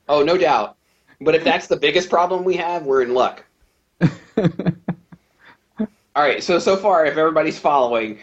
Oh, 0.06 0.22
no 0.22 0.36
doubt. 0.36 0.76
But 1.18 1.34
if 1.34 1.44
that's 1.44 1.66
the 1.66 1.78
biggest 1.78 2.10
problem 2.10 2.44
we 2.44 2.54
have, 2.56 2.84
we're 2.84 3.00
in 3.00 3.14
luck. 3.14 3.42
All 4.38 6.22
right, 6.22 6.42
so 6.42 6.58
so 6.58 6.76
far, 6.76 7.06
if 7.06 7.16
everybody's 7.16 7.58
following, 7.58 8.18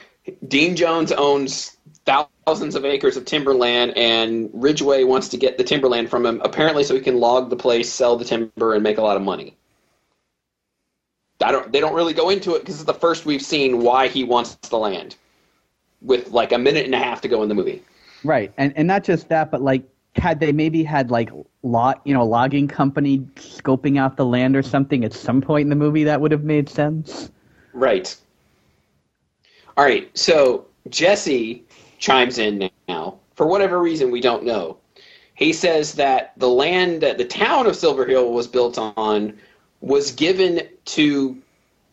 Dean 0.47 0.75
Jones 0.75 1.11
owns 1.11 1.77
thousands 2.05 2.75
of 2.75 2.85
acres 2.85 3.17
of 3.17 3.25
timberland, 3.25 3.93
and 3.95 4.49
Ridgeway 4.53 5.03
wants 5.03 5.29
to 5.29 5.37
get 5.37 5.57
the 5.57 5.63
timberland 5.63 6.09
from 6.09 6.25
him, 6.25 6.41
apparently, 6.43 6.83
so 6.83 6.95
he 6.95 7.01
can 7.01 7.19
log 7.19 7.49
the 7.49 7.55
place, 7.55 7.91
sell 7.91 8.17
the 8.17 8.25
timber, 8.25 8.73
and 8.73 8.83
make 8.83 8.97
a 8.97 9.01
lot 9.01 9.15
of 9.15 9.23
money. 9.23 9.55
I 11.41 11.51
don't. 11.51 11.71
They 11.71 11.79
don't 11.79 11.93
really 11.93 12.13
go 12.13 12.29
into 12.29 12.55
it 12.55 12.59
because 12.59 12.75
it's 12.75 12.85
the 12.85 12.93
first 12.93 13.25
we've 13.25 13.41
seen 13.41 13.79
why 13.79 14.07
he 14.07 14.23
wants 14.23 14.55
the 14.55 14.77
land, 14.77 15.15
with 16.01 16.29
like 16.29 16.51
a 16.51 16.57
minute 16.57 16.85
and 16.85 16.95
a 16.95 16.99
half 16.99 17.21
to 17.21 17.27
go 17.27 17.43
in 17.43 17.49
the 17.49 17.55
movie. 17.55 17.83
right, 18.23 18.53
and 18.57 18.73
and 18.77 18.87
not 18.87 19.03
just 19.03 19.29
that, 19.29 19.51
but 19.51 19.61
like 19.61 19.83
had 20.15 20.39
they 20.39 20.51
maybe 20.51 20.83
had 20.83 21.11
like 21.11 21.31
lot, 21.63 22.01
you 22.05 22.13
know, 22.13 22.25
logging 22.25 22.67
company 22.67 23.19
scoping 23.35 23.97
out 23.97 24.15
the 24.15 24.25
land 24.25 24.55
or 24.55 24.61
something 24.61 25.03
at 25.03 25.13
some 25.13 25.41
point 25.41 25.63
in 25.63 25.69
the 25.69 25.75
movie, 25.75 26.03
that 26.03 26.21
would 26.21 26.31
have 26.31 26.43
made 26.43 26.69
sense. 26.69 27.31
Right. 27.73 28.15
All 29.75 29.83
right. 29.83 30.15
So 30.15 30.67
Jesse 30.89 31.65
chimes 32.03 32.37
in 32.37 32.69
now 32.89 33.17
for 33.33 33.47
whatever 33.47 33.79
reason 33.81 34.11
we 34.11 34.19
don't 34.19 34.43
know. 34.43 34.77
He 35.35 35.53
says 35.53 35.93
that 35.93 36.33
the 36.35 36.49
land 36.49 37.01
that 37.01 37.17
the 37.17 37.23
town 37.23 37.65
of 37.65 37.77
Silver 37.77 38.05
Hill 38.05 38.33
was 38.33 38.45
built 38.45 38.77
on 38.77 39.39
was 39.79 40.11
given 40.11 40.67
to 40.85 41.41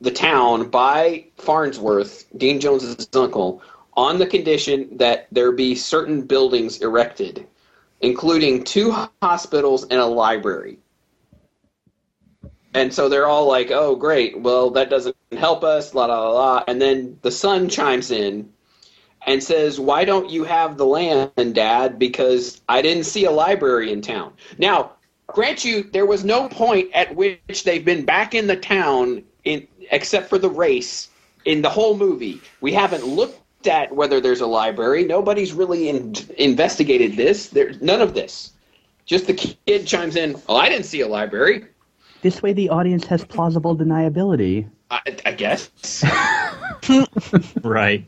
the 0.01 0.11
town 0.11 0.69
by 0.69 1.27
Farnsworth, 1.37 2.27
Dean 2.37 2.59
Jones's 2.59 3.09
uncle, 3.15 3.63
on 3.97 4.19
the 4.19 4.27
condition 4.27 4.97
that 4.97 5.29
there 5.31 5.53
be 5.53 5.77
certain 5.77 6.23
buildings 6.23 6.79
erected, 6.83 7.47
including 8.01 8.65
two 8.65 8.91
hospitals 9.23 9.85
and 9.85 10.01
a 10.01 10.07
library. 10.07 10.79
And 12.75 12.93
so 12.93 13.09
they're 13.09 13.29
all 13.29 13.47
like, 13.47 13.71
"Oh, 13.71 13.95
great! 13.95 14.41
Well, 14.41 14.71
that 14.71 14.91
doesn't 14.91 15.17
help 15.39 15.63
us." 15.63 15.95
La 15.95 16.07
la 16.07 16.31
la. 16.31 16.65
And 16.67 16.83
then 16.83 17.17
the 17.23 17.31
son 17.31 17.69
chimes 17.69 18.11
in 18.11 18.53
and 19.27 19.43
says, 19.43 19.79
"Why 19.79 20.05
don't 20.05 20.31
you 20.31 20.45
have 20.45 20.77
the 20.77 20.87
land, 20.87 21.55
Dad? 21.55 21.99
Because 21.99 22.61
I 22.69 22.83
didn't 22.83 23.05
see 23.05 23.25
a 23.25 23.31
library 23.31 23.93
in 23.93 24.01
town." 24.03 24.33
Now, 24.59 24.93
grant 25.27 25.65
you, 25.65 25.83
there 25.83 26.07
was 26.07 26.25
no 26.25 26.49
point 26.49 26.91
at 26.95 27.15
which 27.15 27.65
they've 27.65 27.85
been 27.85 28.05
back 28.05 28.35
in 28.35 28.47
the 28.47 28.57
town, 28.57 29.23
in 29.45 29.67
except 29.91 30.29
for 30.29 30.39
the 30.39 30.51
race, 30.51 31.09
in 31.45 31.63
the 31.63 31.71
whole 31.71 31.97
movie. 31.97 32.41
We 32.61 32.73
haven't 32.73 33.05
looked 33.07 33.67
at 33.67 33.95
whether 33.95 34.21
there's 34.21 34.41
a 34.41 34.47
library. 34.47 35.05
Nobody's 35.05 35.53
really 35.53 35.89
in, 35.89 36.15
investigated 36.39 37.17
this. 37.17 37.49
There's 37.49 37.81
none 37.83 38.01
of 38.01 38.15
this. 38.15 38.53
Just 39.05 39.27
the 39.27 39.35
kid 39.35 39.87
chimes 39.87 40.17
in, 40.17 40.41
"Oh, 40.49 40.57
I 40.57 40.69
didn't 40.69 40.87
see 40.87 41.01
a 41.01 41.09
library." 41.09 41.67
This 42.23 42.43
way, 42.43 42.53
the 42.53 42.69
audience 42.69 43.07
has 43.07 43.25
plausible 43.25 43.77
deniability. 43.77 44.69
I, 44.91 45.01
I 45.25 45.33
guess. 45.33 45.71
Right. 47.63 48.05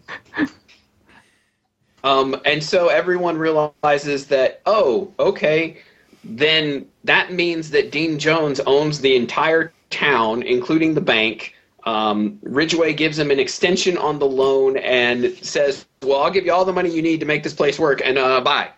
Um, 2.05 2.41
and 2.45 2.63
so 2.63 2.89
everyone 2.89 3.39
realizes 3.39 4.27
that, 4.27 4.61
oh, 4.67 5.13
okay, 5.19 5.79
then 6.25 6.87
that 7.05 7.33
means 7.33 7.71
that 7.71 7.91
Dean 7.93 8.19
Jones 8.19 8.61
owns 8.61 9.01
the 9.01 9.17
entire 9.17 9.73
town, 9.91 10.43
including 10.43 10.95
the 10.95 11.01
bank. 11.01 11.55
Um, 11.85 12.39
Ridgeway 12.43 12.95
gives 12.95 13.19
him 13.19 13.31
an 13.31 13.39
extension 13.39 13.97
on 13.99 14.19
the 14.19 14.27
loan 14.27 14.77
and 14.79 15.37
says, 15.43 15.87
well, 16.03 16.23
I'll 16.23 16.31
give 16.31 16.45
you 16.45 16.53
all 16.53 16.65
the 16.65 16.73
money 16.73 16.91
you 16.91 17.03
need 17.03 17.21
to 17.21 17.27
make 17.27 17.43
this 17.43 17.55
place 17.55 17.79
work, 17.79 18.01
and 18.05 18.19
uh, 18.19 18.41
bye. 18.41 18.71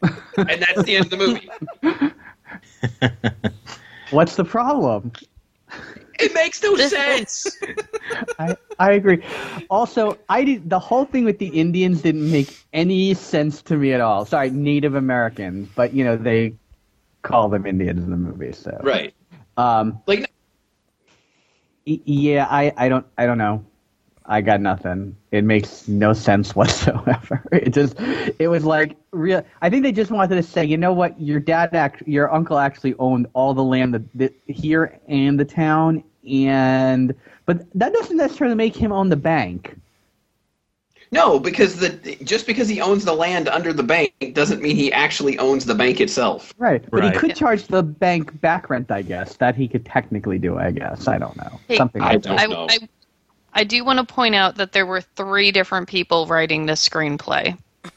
and 0.02 0.62
that's 0.62 0.82
the 0.84 0.96
end 0.96 1.04
of 1.04 1.10
the 1.10 1.16
movie. 1.16 1.50
What's 4.10 4.36
the 4.36 4.44
problem? 4.44 5.12
It 6.18 6.34
makes 6.34 6.62
no 6.62 6.76
This- 6.76 6.90
sense. 6.90 7.46
I, 8.38 8.56
I 8.78 8.92
agree. 8.92 9.22
Also, 9.70 10.18
I 10.28 10.44
did 10.44 10.68
the 10.68 10.78
whole 10.78 11.04
thing 11.04 11.24
with 11.24 11.38
the 11.38 11.48
Indians 11.48 12.02
didn't 12.02 12.30
make 12.30 12.56
any 12.72 13.14
sense 13.14 13.62
to 13.62 13.76
me 13.76 13.92
at 13.92 14.00
all. 14.00 14.24
Sorry, 14.24 14.50
Native 14.50 14.94
Americans, 14.94 15.68
but 15.74 15.92
you 15.94 16.04
know 16.04 16.16
they 16.16 16.54
call 17.22 17.48
them 17.48 17.66
Indians 17.66 18.04
in 18.04 18.10
the 18.10 18.16
movie. 18.16 18.52
So 18.52 18.78
right. 18.82 19.14
Um, 19.56 20.00
Like, 20.06 20.30
yeah, 21.84 22.46
I, 22.48 22.72
I 22.76 22.88
don't 22.88 23.06
I 23.16 23.26
don't 23.26 23.38
know. 23.38 23.64
I 24.28 24.42
got 24.42 24.60
nothing. 24.60 25.16
It 25.32 25.44
makes 25.44 25.88
no 25.88 26.12
sense 26.12 26.54
whatsoever. 26.56 27.42
It 27.52 27.70
just 27.72 27.96
it 28.38 28.48
was 28.48 28.64
like 28.64 28.96
real. 29.12 29.44
I 29.62 29.70
think 29.70 29.82
they 29.84 29.92
just 29.92 30.10
wanted 30.12 30.36
to 30.36 30.42
say, 30.42 30.64
you 30.64 30.76
know 30.76 30.92
what, 30.92 31.20
your 31.20 31.40
dad 31.40 31.74
act, 31.74 32.02
your 32.06 32.32
uncle 32.32 32.58
actually 32.58 32.94
owned 32.98 33.26
all 33.34 33.54
the 33.54 33.64
land 33.64 33.94
that, 33.94 34.12
that 34.18 34.34
here 34.46 35.00
and 35.08 35.40
the 35.40 35.44
town, 35.46 36.04
and 36.28 37.14
but 37.46 37.66
that 37.74 37.92
doesn't 37.94 38.16
necessarily 38.18 38.56
make 38.56 38.76
him 38.76 38.92
own 38.92 39.08
the 39.08 39.16
bank. 39.16 39.76
no, 41.10 41.38
because 41.40 41.76
the 41.76 41.90
just 42.24 42.46
because 42.46 42.68
he 42.68 42.80
owns 42.80 43.04
the 43.04 43.14
land 43.14 43.48
under 43.48 43.72
the 43.72 43.82
bank 43.82 44.12
doesn't 44.34 44.62
mean 44.62 44.76
he 44.76 44.92
actually 44.92 45.38
owns 45.38 45.64
the 45.64 45.74
bank 45.74 46.00
itself. 46.00 46.52
Right, 46.58 46.84
but 46.92 47.02
Right. 47.02 47.04
he 47.04 47.10
could 47.12 47.34
charge 47.34 47.66
the 47.68 47.82
bank 47.82 48.40
back 48.40 48.68
rent. 48.70 48.90
I 48.90 49.02
guess 49.02 49.36
that 49.36 49.56
he 49.56 49.68
could 49.68 49.84
technically 49.86 50.38
do. 50.38 50.58
I 50.58 50.70
guess 50.72 51.08
I 51.08 51.18
don't 51.18 51.36
know 51.36 51.60
Hey, 51.68 51.76
something 51.76 52.02
I 52.02 52.14
like 52.14 52.22
don't 52.22 52.36
that. 52.36 52.50
Know. 52.50 52.66
I, 52.68 52.74
I 52.74 52.88
do 53.64 53.84
want 53.84 53.98
to 53.98 54.14
point 54.14 54.34
out 54.34 54.56
that 54.56 54.72
there 54.72 54.86
were 54.86 55.00
three 55.00 55.52
different 55.52 55.88
people 55.88 56.26
writing 56.26 56.66
this 56.66 56.86
screenplay. 56.86 57.56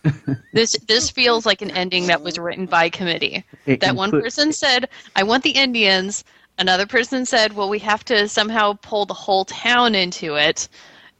this 0.54 0.74
this 0.88 1.10
feels 1.10 1.46
like 1.46 1.62
an 1.62 1.72
ending 1.72 2.08
that 2.08 2.22
was 2.22 2.38
written 2.40 2.66
by 2.66 2.90
committee. 2.90 3.44
It 3.66 3.80
That 3.82 3.96
one 3.96 4.12
inclu- 4.12 4.22
person 4.22 4.54
said, 4.54 4.90
"I 5.16 5.24
want 5.24 5.44
the 5.44 5.52
Indians." 5.52 6.24
Another 6.60 6.86
person 6.86 7.26
said, 7.26 7.54
"Well, 7.54 7.70
we 7.70 7.80
have 7.80 8.06
to 8.06 8.28
somehow 8.28 8.74
pull 8.82 9.06
the 9.06 9.14
whole 9.14 9.46
town 9.46 9.96
into 9.96 10.36
it." 10.36 10.70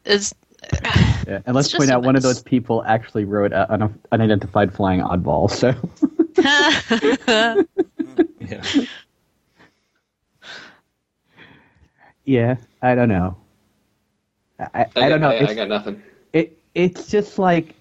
Is 0.06 0.34
Yeah, 1.28 1.42
and 1.46 1.56
let's 1.56 1.68
It's 1.68 1.78
point 1.78 1.92
out 1.92 2.04
one 2.04 2.16
of 2.16 2.24
those 2.24 2.42
people 2.42 2.84
actually 2.86 3.26
wrote 3.26 3.52
a, 3.52 3.72
an 3.74 4.00
unidentified 4.12 4.74
flying 4.74 5.02
oddball. 5.02 5.50
So 5.50 5.74
Yeah. 8.40 8.62
yeah, 12.26 12.56
I 12.82 12.96
don't 12.96 13.10
know. 13.10 13.38
I, 14.74 14.86
I, 14.96 15.10
don't 15.10 15.22
know. 15.22 15.30
I, 15.30 15.48
I 15.48 15.54
got 15.56 15.68
nothing. 15.70 16.02
it 16.34 16.58
it's 16.76 17.10
just 17.10 17.40
like 17.40 17.76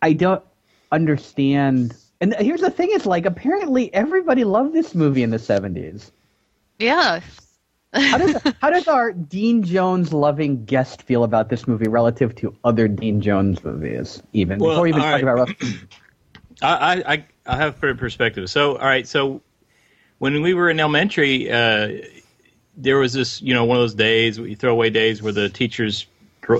I 0.00 0.12
don't 0.14 0.42
understand. 0.90 1.94
And 2.20 2.34
here's 2.34 2.60
the 2.60 2.70
thing: 2.70 2.90
is 2.92 3.06
like 3.06 3.26
apparently 3.26 3.92
everybody 3.92 4.44
loved 4.44 4.72
this 4.72 4.94
movie 4.94 5.22
in 5.22 5.30
the 5.30 5.36
'70s. 5.38 6.10
yeah. 6.78 7.20
How 7.94 8.18
does 8.18 8.36
how 8.60 8.70
does 8.70 8.88
our 8.88 9.12
Dean 9.12 9.62
Jones 9.62 10.12
loving 10.12 10.64
guest 10.64 11.02
feel 11.02 11.24
about 11.24 11.50
this 11.50 11.68
movie 11.68 11.88
relative 11.88 12.34
to 12.36 12.56
other 12.64 12.88
Dean 12.88 13.20
Jones 13.20 13.62
movies? 13.62 14.22
Even 14.32 14.58
Well, 14.58 14.70
before 14.70 14.82
we 14.84 14.88
even 14.90 15.02
all 15.02 15.06
talk 15.06 15.22
right. 15.22 15.22
about 15.22 15.38
Russell- 15.60 15.78
I, 16.62 16.74
I, 17.02 17.12
I- 17.14 17.26
I 17.44 17.56
have 17.56 17.82
a 17.82 17.94
perspective. 17.96 18.48
So, 18.48 18.76
all 18.76 18.86
right. 18.86 19.06
So, 19.08 19.42
when 20.18 20.42
we 20.42 20.54
were 20.54 20.70
in 20.70 20.78
elementary, 20.78 21.50
uh, 21.50 21.88
there 22.76 22.98
was 22.98 23.12
this, 23.12 23.42
you 23.42 23.54
know, 23.54 23.64
one 23.64 23.76
of 23.76 23.82
those 23.82 23.94
days, 23.94 24.38
you 24.38 24.56
throwaway 24.56 24.90
days, 24.90 25.22
where 25.22 25.32
the 25.32 25.48
teachers, 25.48 26.06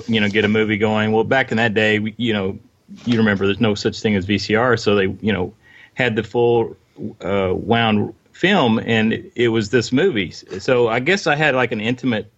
you 0.07 0.19
know, 0.19 0.29
get 0.29 0.45
a 0.45 0.47
movie 0.47 0.77
going. 0.77 1.11
Well, 1.11 1.23
back 1.23 1.51
in 1.51 1.57
that 1.57 1.73
day, 1.73 1.99
we, 1.99 2.13
you 2.17 2.33
know, 2.33 2.59
you 3.05 3.17
remember 3.17 3.45
there's 3.45 3.59
no 3.59 3.75
such 3.75 3.99
thing 3.99 4.15
as 4.15 4.25
VCR, 4.25 4.79
so 4.79 4.95
they, 4.95 5.07
you 5.21 5.33
know, 5.33 5.53
had 5.95 6.15
the 6.15 6.23
full 6.23 6.77
uh, 7.21 7.53
wound 7.53 8.13
film, 8.31 8.79
and 8.79 9.13
it, 9.13 9.31
it 9.35 9.47
was 9.49 9.69
this 9.69 9.91
movie. 9.91 10.31
So, 10.31 10.87
I 10.87 10.99
guess 10.99 11.27
I 11.27 11.35
had 11.35 11.55
like 11.55 11.71
an 11.71 11.81
intimate 11.81 12.31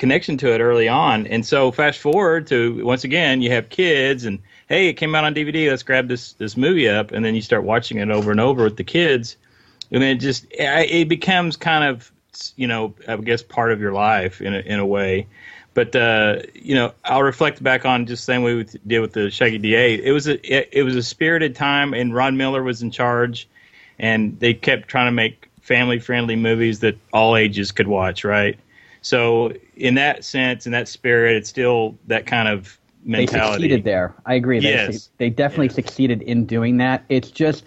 connection 0.00 0.38
to 0.38 0.52
it 0.52 0.60
early 0.60 0.88
on. 0.88 1.26
And 1.26 1.44
so 1.44 1.70
fast 1.70 1.98
forward 1.98 2.46
to 2.48 2.84
once 2.84 3.04
again, 3.04 3.42
you 3.42 3.50
have 3.52 3.68
kids 3.68 4.24
and 4.24 4.40
hey, 4.68 4.88
it 4.88 4.94
came 4.94 5.14
out 5.14 5.24
on 5.24 5.34
DVD. 5.34 5.68
Let's 5.68 5.82
grab 5.82 6.08
this 6.08 6.32
this 6.32 6.56
movie 6.56 6.88
up, 6.88 7.12
and 7.12 7.24
then 7.24 7.34
you 7.34 7.42
start 7.42 7.62
watching 7.64 7.98
it 7.98 8.10
over 8.10 8.30
and 8.30 8.40
over 8.40 8.64
with 8.64 8.76
the 8.76 8.84
kids, 8.84 9.36
and 9.92 10.02
then 10.02 10.16
it 10.16 10.20
just 10.20 10.46
it 10.50 11.08
becomes 11.08 11.56
kind 11.56 11.84
of 11.84 12.10
you 12.56 12.66
know 12.66 12.94
I 13.08 13.16
guess 13.16 13.42
part 13.42 13.72
of 13.72 13.80
your 13.80 13.92
life 13.92 14.40
in 14.40 14.54
a, 14.54 14.58
in 14.60 14.78
a 14.78 14.86
way. 14.86 15.26
But 15.72 15.94
uh, 15.94 16.42
you 16.54 16.74
know, 16.74 16.92
I'll 17.04 17.22
reflect 17.22 17.62
back 17.62 17.84
on 17.84 18.06
just 18.06 18.22
the 18.26 18.32
same 18.32 18.42
way 18.42 18.54
we 18.54 18.66
did 18.86 19.00
with 19.00 19.12
the 19.12 19.30
Shaggy 19.30 19.58
DA. 19.58 19.94
It 20.02 20.12
was 20.12 20.26
a 20.26 20.34
it, 20.56 20.68
it 20.72 20.82
was 20.82 20.96
a 20.96 21.02
spirited 21.02 21.54
time, 21.54 21.94
and 21.94 22.14
Ron 22.14 22.36
Miller 22.36 22.62
was 22.62 22.82
in 22.82 22.90
charge, 22.90 23.48
and 23.98 24.38
they 24.40 24.52
kept 24.52 24.88
trying 24.88 25.06
to 25.06 25.12
make 25.12 25.48
family 25.60 25.98
friendly 26.00 26.36
movies 26.36 26.80
that 26.80 26.96
all 27.12 27.36
ages 27.36 27.70
could 27.70 27.86
watch, 27.86 28.24
right? 28.24 28.58
So 29.02 29.52
in 29.76 29.94
that 29.94 30.24
sense, 30.24 30.66
in 30.66 30.72
that 30.72 30.88
spirit, 30.88 31.36
it's 31.36 31.48
still 31.48 31.96
that 32.08 32.26
kind 32.26 32.48
of 32.48 32.78
mentality. 33.04 33.68
they 33.68 33.68
succeeded 33.68 33.84
there. 33.84 34.14
I 34.26 34.34
agree. 34.34 34.60
They, 34.60 34.70
Yes. 34.70 35.08
they 35.18 35.30
definitely 35.30 35.66
Yeah. 35.66 35.72
succeeded 35.72 36.22
in 36.22 36.46
doing 36.46 36.76
that. 36.78 37.04
It's 37.08 37.30
just 37.30 37.64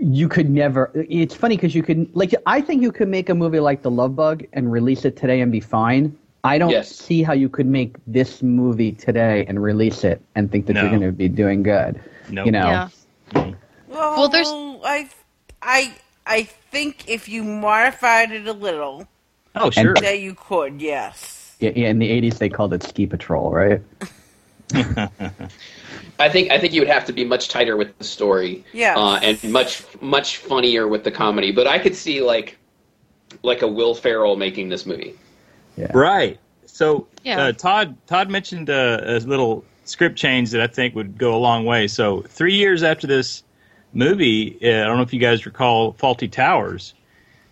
you 0.00 0.28
could 0.28 0.48
never. 0.50 0.90
It's 0.94 1.34
funny 1.34 1.56
because 1.56 1.74
you 1.74 1.82
could 1.82 2.08
like. 2.14 2.34
I 2.46 2.60
think 2.60 2.82
you 2.82 2.90
could 2.92 3.08
make 3.08 3.28
a 3.28 3.34
movie 3.34 3.60
like 3.60 3.82
The 3.82 3.90
Love 3.90 4.16
Bug 4.16 4.44
and 4.52 4.70
release 4.72 5.04
it 5.04 5.16
today 5.16 5.40
and 5.40 5.52
be 5.52 5.60
fine. 5.60 6.16
I 6.42 6.56
don't 6.56 6.70
Yes. 6.70 6.90
see 6.94 7.22
how 7.22 7.34
you 7.34 7.50
could 7.50 7.66
make 7.66 7.96
this 8.06 8.42
movie 8.42 8.92
today 8.92 9.44
and 9.46 9.62
release 9.62 10.04
it 10.04 10.22
and 10.34 10.50
think 10.50 10.66
that 10.66 10.72
No. 10.72 10.80
you're 10.82 10.90
going 10.90 11.02
to 11.02 11.12
be 11.12 11.28
doing 11.28 11.62
good. 11.62 12.00
Nope. 12.30 12.46
You 12.46 12.52
know, 12.52 12.66
Yeah. 12.66 12.88
Well, 13.34 13.54
Well, 13.88 14.28
there's- 14.30 14.48
I, 14.50 15.10
I, 15.60 15.92
I 16.26 16.42
think 16.44 17.08
if 17.10 17.28
you 17.28 17.44
modified 17.44 18.30
it 18.32 18.46
a 18.48 18.54
little, 18.54 19.06
Oh, 19.54 19.68
sure. 19.70 19.92
that 19.94 20.20
you 20.20 20.34
could. 20.34 20.80
Yes. 20.80 21.56
Yeah, 21.60 21.72
yeah, 21.76 21.88
in 21.88 21.98
the 21.98 22.08
'80s 22.08 22.38
they 22.38 22.48
called 22.48 22.72
it 22.72 22.82
Ski 22.84 23.04
Patrol, 23.06 23.50
right? 23.50 23.82
I 24.74 26.28
think 26.28 26.50
I 26.50 26.58
think 26.58 26.72
you 26.74 26.80
would 26.80 26.88
have 26.88 27.04
to 27.06 27.12
be 27.12 27.24
much 27.24 27.48
tighter 27.48 27.76
with 27.76 27.96
the 27.98 28.04
story, 28.04 28.64
Yes. 28.72 28.96
uh, 28.96 29.18
and 29.22 29.42
much 29.52 29.82
much 30.00 30.36
funnier 30.38 30.86
with 30.88 31.04
the 31.04 31.10
comedy. 31.10 31.52
But 31.52 31.66
I 31.66 31.78
could 31.78 31.94
see 31.96 32.20
like 32.22 32.58
like 33.42 33.62
a 33.62 33.68
Will 33.68 33.94
Ferrell 33.94 34.36
making 34.36 34.68
this 34.68 34.86
movie. 34.86 35.14
Yeah. 35.76 35.90
Right. 35.96 36.38
So 36.66 37.06
Yeah. 37.24 37.40
uh, 37.40 37.52
Todd 37.52 37.96
Todd 38.06 38.30
mentioned 38.30 38.68
uh, 38.70 39.00
a 39.04 39.18
little 39.20 39.64
script 39.84 40.16
change 40.16 40.50
that 40.50 40.60
I 40.60 40.66
think 40.66 40.94
would 40.94 41.16
go 41.18 41.34
a 41.34 41.38
long 41.38 41.64
way. 41.64 41.88
So 41.88 42.22
three 42.22 42.54
years 42.54 42.82
after 42.82 43.06
this 43.06 43.42
movie, 43.92 44.56
uh, 44.62 44.82
I 44.82 44.86
don't 44.86 44.96
know 44.96 45.02
if 45.02 45.12
you 45.12 45.20
guys 45.20 45.46
recall 45.46 45.94
Fawlty 45.94 46.30
Towers. 46.30 46.94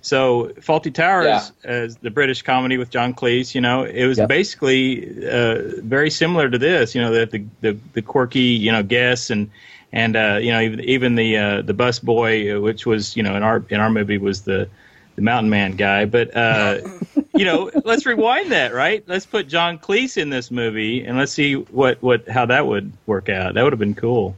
So 0.00 0.48
Fawlty 0.60 0.94
Towers, 0.94 1.52
as 1.64 1.96
the 1.96 2.10
British 2.10 2.42
comedy 2.42 2.78
with 2.78 2.90
John 2.90 3.14
Cleese, 3.14 3.54
you 3.54 3.60
know, 3.60 3.82
it 3.84 4.06
was 4.06 4.18
Yep. 4.18 4.28
basically 4.28 5.26
uh, 5.28 5.62
very 5.82 6.10
similar 6.10 6.48
to 6.48 6.58
this. 6.58 6.94
You 6.94 7.02
know, 7.02 7.12
the 7.12 7.26
the, 7.26 7.44
the, 7.60 7.78
the 7.94 8.02
quirky, 8.02 8.40
you 8.40 8.70
know, 8.72 8.82
guests 8.82 9.30
and 9.30 9.50
and 9.92 10.16
uh, 10.16 10.38
you 10.40 10.52
know 10.52 10.60
even 10.60 10.80
even 10.80 11.14
the 11.16 11.36
uh, 11.36 11.62
the 11.62 11.74
bus 11.74 11.98
boy, 11.98 12.56
uh, 12.56 12.60
which 12.60 12.86
was 12.86 13.16
you 13.16 13.22
know 13.22 13.34
in 13.36 13.42
our 13.42 13.64
in 13.70 13.80
our 13.80 13.90
movie 13.90 14.18
was 14.18 14.42
the 14.42 14.68
the 15.16 15.22
mountain 15.22 15.50
man 15.50 15.72
guy. 15.72 16.04
But 16.04 16.34
uh, 16.36 16.78
you 17.34 17.44
know, 17.44 17.70
let's 17.84 18.06
rewind 18.06 18.52
that, 18.52 18.72
right? 18.72 19.02
Let's 19.06 19.26
put 19.26 19.48
John 19.48 19.78
Cleese 19.78 20.16
in 20.16 20.30
this 20.30 20.50
movie 20.50 21.04
and 21.04 21.18
let's 21.18 21.32
see 21.32 21.54
what 21.54 22.00
what 22.02 22.28
how 22.28 22.46
that 22.46 22.66
would 22.66 22.92
work 23.06 23.28
out. 23.28 23.54
That 23.54 23.64
would 23.64 23.72
have 23.72 23.80
been 23.80 23.94
cool. 23.96 24.36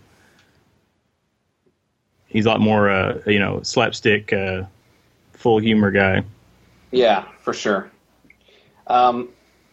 He's 2.29 2.47
a 2.47 2.49
lot 2.49 2.61
more, 2.61 2.89
uh, 2.89 3.19
you 3.27 3.41
know, 3.41 3.63
slapstick, 3.63 4.33
uh, 4.33 4.63
full 5.41 5.59
humor 5.59 5.91
guy. 5.91 6.23
Yeah, 6.93 7.25
for 7.41 7.53
sure. 7.55 7.91
Um, 8.87 9.31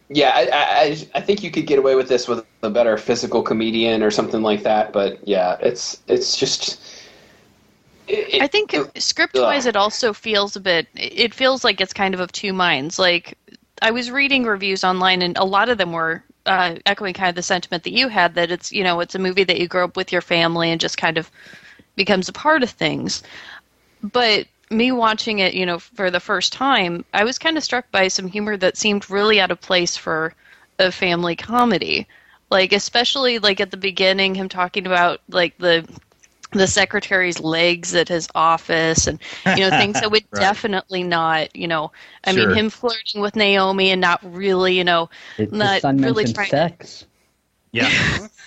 yeah, 0.09 0.31
I, 0.33 0.41
I- 0.41 0.81
I 0.83 1.07
I 1.15 1.21
think 1.21 1.43
you 1.43 1.51
could 1.51 1.67
get 1.67 1.77
away 1.77 1.95
with 1.95 2.07
this 2.07 2.27
with 2.27 2.45
a 2.63 2.69
better 2.69 2.95
physical 2.97 3.41
comedian 3.43 4.01
or 4.01 4.09
something 4.11 4.41
like 4.41 4.63
that. 4.63 4.93
But 4.93 5.27
yeah, 5.27 5.57
it's 5.59 6.01
it's 6.07 6.37
just. 6.37 6.79
it- 8.07 8.41
I 8.41 8.47
think 8.47 8.73
script 8.97 9.35
wise, 9.35 9.65
it 9.65 9.75
also 9.75 10.13
feels 10.13 10.55
a 10.55 10.61
bit. 10.61 10.87
It 10.95 11.33
feels 11.33 11.63
like 11.63 11.81
it's 11.81 11.93
kind 11.93 12.13
of 12.13 12.21
of 12.21 12.31
two 12.31 12.53
minds. 12.53 12.97
Like 12.97 13.37
I 13.81 13.91
was 13.91 14.09
reading 14.09 14.45
reviews 14.45 14.83
online, 14.85 15.21
and 15.21 15.37
a 15.37 15.43
lot 15.43 15.67
of 15.67 15.77
them 15.77 15.91
were 15.91 16.23
uh, 16.45 16.75
echoing 16.85 17.13
kind 17.13 17.29
of 17.29 17.35
the 17.35 17.43
sentiment 17.43 17.83
that 17.83 17.91
you 17.91 18.07
had 18.07 18.35
that 18.35 18.49
it's 18.51 18.71
you 18.71 18.83
know 18.83 19.01
it's 19.01 19.15
a 19.15 19.19
movie 19.19 19.43
that 19.43 19.59
you 19.59 19.67
grow 19.67 19.83
up 19.83 19.97
with 19.97 20.13
your 20.13 20.21
family 20.21 20.71
and 20.71 20.79
just 20.79 20.97
kind 20.97 21.17
of 21.17 21.29
becomes 21.97 22.29
a 22.29 22.33
part 22.33 22.63
of 22.63 22.69
things. 22.69 23.23
But 24.01 24.47
me 24.69 24.91
watching 24.91 25.39
it, 25.39 25.53
you 25.53 25.65
know, 25.65 25.79
for 25.79 26.11
the 26.11 26.19
first 26.19 26.53
time, 26.53 27.05
I 27.13 27.23
was 27.23 27.37
kind 27.39 27.57
of 27.57 27.63
struck 27.63 27.91
by 27.91 28.07
some 28.07 28.27
humor 28.27 28.57
that 28.57 28.77
seemed 28.77 29.09
really 29.09 29.39
out 29.39 29.51
of 29.51 29.61
place 29.61 29.95
for 29.97 30.33
a 30.79 30.91
family 30.91 31.35
comedy. 31.35 32.07
Like 32.49 32.71
especially 32.73 33.39
like 33.39 33.59
at 33.59 33.71
the 33.71 33.77
beginning, 33.77 34.35
him 34.35 34.49
talking 34.49 34.85
about 34.85 35.21
like 35.29 35.57
the 35.57 35.87
the 36.53 36.67
secretary's 36.67 37.39
legs 37.39 37.93
at 37.95 38.07
his 38.07 38.27
office 38.35 39.07
and 39.07 39.19
you 39.53 39.63
know 39.63 39.71
things 39.71 39.99
that 39.99 40.11
would 40.11 40.25
Right. 40.31 40.39
definitely 40.39 41.03
not 41.03 41.55
you 41.55 41.67
know 41.67 41.91
i 42.23 42.31
Sure. 42.31 42.33
mean 42.33 42.49
him 42.49 42.69
flirting 42.69 43.21
with 43.21 43.35
naomi 43.35 43.91
and 43.91 44.01
not 44.01 44.19
really 44.23 44.77
you 44.77 44.83
know 44.83 45.09
It, 45.37 45.51
not 45.51 45.83
really 46.01 46.25
mentioned 46.25 46.35
trying 46.35 46.51
sex. 46.51 47.05
Yeah. 47.71 47.91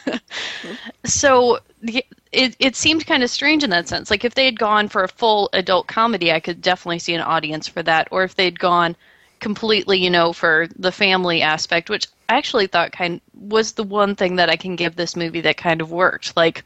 so 1.05 1.59
the- 1.81 2.05
it 2.33 2.57
it 2.59 2.77
seemed 2.77 3.07
kind 3.07 3.23
of 3.23 3.31
strange 3.31 3.65
in 3.65 3.71
that 3.71 3.89
sense. 3.89 4.11
Like 4.11 4.25
if 4.25 4.35
they 4.35 4.45
had 4.45 4.59
gone 4.59 4.89
for 4.89 5.03
a 5.05 5.09
full 5.09 5.49
adult 5.53 5.87
comedy 5.87 6.33
i 6.33 6.41
could 6.41 6.61
definitely 6.63 6.99
see 6.99 7.15
an 7.15 7.21
audience 7.21 7.69
for 7.69 7.83
that. 7.83 8.09
Or 8.11 8.25
if 8.25 8.35
they'd 8.37 8.59
gone 8.59 8.97
completely 9.41 9.99
you 9.99 10.11
know 10.11 10.33
for 10.33 10.69
the 10.77 10.93
family 10.93 11.41
aspect 11.41 11.89
which 11.89 12.07
i 12.29 12.37
actually 12.37 12.67
thought 12.67 12.93
kind 12.93 13.23
was 13.35 13.73
the 13.73 13.83
one 13.83 14.15
thing 14.15 14.37
that 14.37 14.51
i 14.51 14.57
can 14.57 14.77
give 14.77 14.97
this 14.97 15.17
movie 15.17 15.41
that 15.41 15.57
kind 15.57 15.81
of 15.81 15.91
worked. 15.91 16.37
Like 16.37 16.65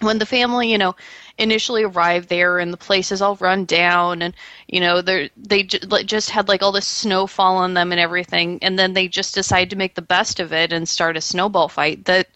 when 0.00 0.18
the 0.18 0.26
family, 0.26 0.70
you 0.70 0.78
know, 0.78 0.94
initially 1.38 1.84
arrived 1.84 2.28
there 2.28 2.58
and 2.58 2.72
the 2.72 2.76
place 2.76 3.12
is 3.12 3.22
all 3.22 3.36
run 3.36 3.64
down 3.64 4.22
and 4.22 4.34
you 4.66 4.80
know 4.80 5.00
they 5.00 5.30
they 5.36 5.62
ju- 5.62 5.78
just 6.04 6.30
had 6.30 6.48
like 6.48 6.62
all 6.62 6.72
this 6.72 6.86
snow 6.86 7.26
fall 7.28 7.56
on 7.56 7.74
them 7.74 7.92
and 7.92 8.00
everything 8.00 8.58
and 8.60 8.76
then 8.76 8.92
they 8.92 9.06
just 9.06 9.34
decide 9.34 9.70
to 9.70 9.76
make 9.76 9.94
the 9.94 10.02
best 10.02 10.40
of 10.40 10.52
it 10.52 10.72
and 10.72 10.88
start 10.88 11.16
a 11.16 11.20
snowball 11.20 11.68
fight 11.68 12.04
that 12.06 12.26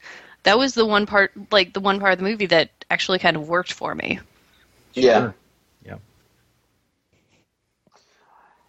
that 0.44 0.58
was 0.58 0.74
the 0.74 0.86
one 0.86 1.06
part 1.06 1.32
like 1.50 1.72
the 1.72 1.80
one 1.80 2.00
part 2.00 2.12
of 2.12 2.18
the 2.18 2.24
movie 2.24 2.46
that 2.46 2.70
actually 2.90 3.18
kind 3.18 3.36
of 3.36 3.48
worked 3.48 3.72
for 3.72 3.94
me 3.94 4.18
yeah. 4.94 5.18
Sure. 5.18 5.34
Yeah. 5.84 5.96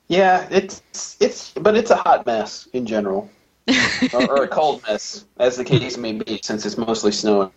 Yeah, 0.07 0.47
it's 0.51 1.17
it's 1.19 1.51
but 1.51 1.75
it's 1.75 1.91
a 1.91 1.95
hot 1.95 2.25
mess 2.25 2.67
in 2.73 2.85
general, 2.85 3.29
or, 4.13 4.29
or 4.29 4.43
a 4.43 4.47
cold 4.47 4.83
mess, 4.87 5.25
as 5.39 5.57
the 5.57 5.63
case 5.63 5.97
may 5.97 6.13
be, 6.13 6.39
since 6.43 6.65
it's 6.65 6.77
mostly 6.77 7.11
snowing. 7.11 7.51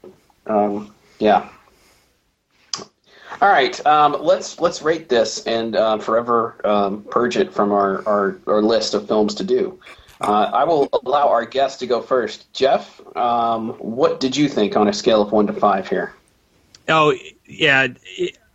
Um, 0.47 0.95
yeah. 1.19 1.49
All 3.43 3.51
right, 3.51 3.85
um, 3.85 4.17
let's 4.21 4.59
let's 4.61 4.81
rate 4.81 5.09
this 5.09 5.45
and 5.47 5.77
uh, 5.77 5.99
forever 5.99 6.61
um, 6.65 7.05
purge 7.11 7.37
it 7.37 7.53
from 7.53 7.73
our, 7.73 8.07
our, 8.09 8.39
our 8.47 8.63
list 8.63 8.95
of 8.95 9.07
films 9.07 9.35
to 9.35 9.45
do. 9.45 9.79
Uh, 10.21 10.51
I 10.53 10.65
will 10.65 10.89
allow 11.05 11.29
our 11.29 11.45
guest 11.45 11.81
to 11.81 11.87
go 11.87 12.01
first. 12.01 12.53
Jeff, 12.53 13.01
um, 13.17 13.71
what 13.75 14.21
did 14.21 14.37
you 14.37 14.49
think 14.49 14.77
on 14.77 14.89
a 14.89 14.93
scale 14.93 15.21
of 15.21 15.33
one 15.33 15.47
to 15.47 15.53
five 15.53 15.89
here? 15.89 16.15
Oh 16.89 17.15
yeah, 17.45 17.89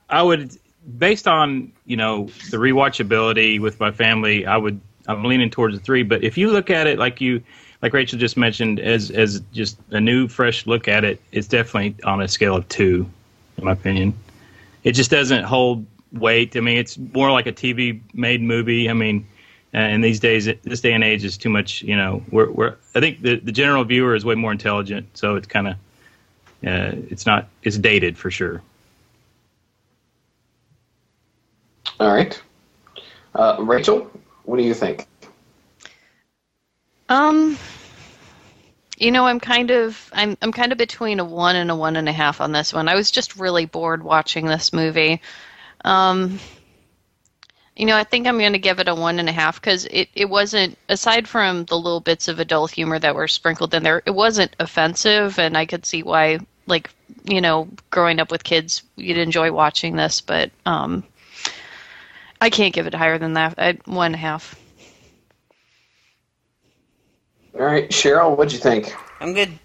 I 0.09 0.23
would 0.23 0.57
based 0.97 1.27
on 1.27 1.71
you 1.85 1.97
know 1.97 2.25
the 2.49 2.57
rewatchability 2.57 3.59
with 3.59 3.79
my 3.79 3.91
family. 3.91 4.45
I 4.45 4.57
would 4.57 4.79
I'm 5.07 5.23
leaning 5.23 5.49
towards 5.49 5.75
a 5.75 5.79
three. 5.79 6.03
But 6.03 6.23
if 6.23 6.37
you 6.37 6.49
look 6.49 6.69
at 6.69 6.87
it 6.87 6.97
like 6.97 7.21
you 7.21 7.43
like 7.81 7.93
Rachel 7.93 8.17
just 8.17 8.37
mentioned 8.37 8.79
as 8.79 9.11
as 9.11 9.41
just 9.53 9.77
a 9.91 9.99
new 9.99 10.27
fresh 10.27 10.65
look 10.65 10.87
at 10.87 11.03
it, 11.03 11.21
it's 11.31 11.47
definitely 11.47 11.95
on 12.03 12.21
a 12.21 12.27
scale 12.27 12.55
of 12.55 12.67
two, 12.69 13.07
in 13.57 13.65
my 13.65 13.73
opinion. 13.73 14.13
It 14.83 14.93
just 14.93 15.11
doesn't 15.11 15.43
hold 15.43 15.85
weight. 16.11 16.57
I 16.57 16.59
mean, 16.61 16.77
it's 16.77 16.97
more 16.97 17.31
like 17.31 17.45
a 17.45 17.53
TV 17.53 18.01
made 18.13 18.41
movie. 18.41 18.89
I 18.89 18.93
mean. 18.93 19.27
Uh, 19.73 19.77
and 19.77 20.03
these 20.03 20.19
days, 20.19 20.49
this 20.63 20.81
day 20.81 20.93
and 20.93 21.03
age 21.03 21.23
is 21.23 21.37
too 21.37 21.49
much. 21.49 21.81
You 21.81 21.95
know, 21.95 22.23
we're, 22.29 22.49
we're 22.51 22.75
I 22.93 22.99
think 22.99 23.21
the, 23.21 23.37
the 23.37 23.53
general 23.53 23.83
viewer 23.85 24.15
is 24.15 24.25
way 24.25 24.35
more 24.35 24.51
intelligent, 24.51 25.17
so 25.17 25.35
it's 25.35 25.47
kind 25.47 25.69
of 25.69 25.73
uh, 26.65 26.91
it's 27.09 27.25
not 27.25 27.47
it's 27.63 27.77
dated 27.77 28.17
for 28.17 28.29
sure. 28.29 28.61
All 31.99 32.13
right, 32.13 32.41
uh, 33.33 33.57
Rachel, 33.59 34.11
what 34.43 34.57
do 34.57 34.63
you 34.63 34.73
think? 34.73 35.07
Um, 37.07 37.57
you 38.97 39.11
know, 39.11 39.25
I'm 39.25 39.39
kind 39.39 39.71
of 39.71 40.09
I'm 40.13 40.37
I'm 40.41 40.51
kind 40.51 40.71
of 40.71 40.77
between 40.77 41.19
a 41.19 41.25
one 41.25 41.55
and 41.55 41.71
a 41.71 41.75
one 41.75 41.95
and 41.95 42.09
a 42.09 42.13
half 42.13 42.41
on 42.41 42.51
this 42.51 42.73
one. 42.73 42.87
I 42.87 42.95
was 42.95 43.09
just 43.09 43.37
really 43.37 43.65
bored 43.65 44.03
watching 44.03 44.45
this 44.45 44.73
movie. 44.73 45.21
Um, 45.83 46.39
you 47.75 47.85
know, 47.85 47.95
I 47.95 48.03
think 48.03 48.27
I'm 48.27 48.37
going 48.37 48.53
to 48.53 48.59
give 48.59 48.79
it 48.79 48.87
a 48.87 48.95
one 48.95 49.19
and 49.19 49.29
a 49.29 49.31
half 49.33 49.59
because 49.59 49.85
it 49.85 50.09
it 50.13 50.29
wasn't 50.29 50.77
aside 50.89 51.27
from 51.27 51.65
the 51.65 51.77
little 51.77 52.01
bits 52.01 52.27
of 52.27 52.39
adult 52.39 52.71
humor 52.71 52.99
that 52.99 53.15
were 53.15 53.27
sprinkled 53.27 53.73
in 53.73 53.83
there, 53.83 54.03
it 54.05 54.11
wasn't 54.11 54.55
offensive, 54.59 55.39
and 55.39 55.57
I 55.57 55.65
could 55.65 55.85
see 55.85 56.03
why, 56.03 56.39
like 56.67 56.89
you 57.23 57.41
know, 57.41 57.67
growing 57.89 58.19
up 58.19 58.31
with 58.31 58.43
kids, 58.43 58.83
you'd 58.95 59.17
enjoy 59.17 59.51
watching 59.51 59.95
this, 59.95 60.21
but 60.21 60.51
um. 60.65 61.03
I 62.41 62.49
can't 62.49 62.73
give 62.73 62.87
it 62.87 62.95
higher 62.95 63.19
than 63.19 63.33
that. 63.33 63.53
I, 63.59 63.77
one 63.85 64.07
and 64.07 64.15
a 64.15 64.17
half. 64.17 64.59
All 67.53 67.61
right, 67.61 67.87
Cheryl, 67.89 68.35
what'd 68.35 68.51
you 68.51 68.59
think? 68.59 68.95
I'm 69.19 69.33
good. 69.33 69.59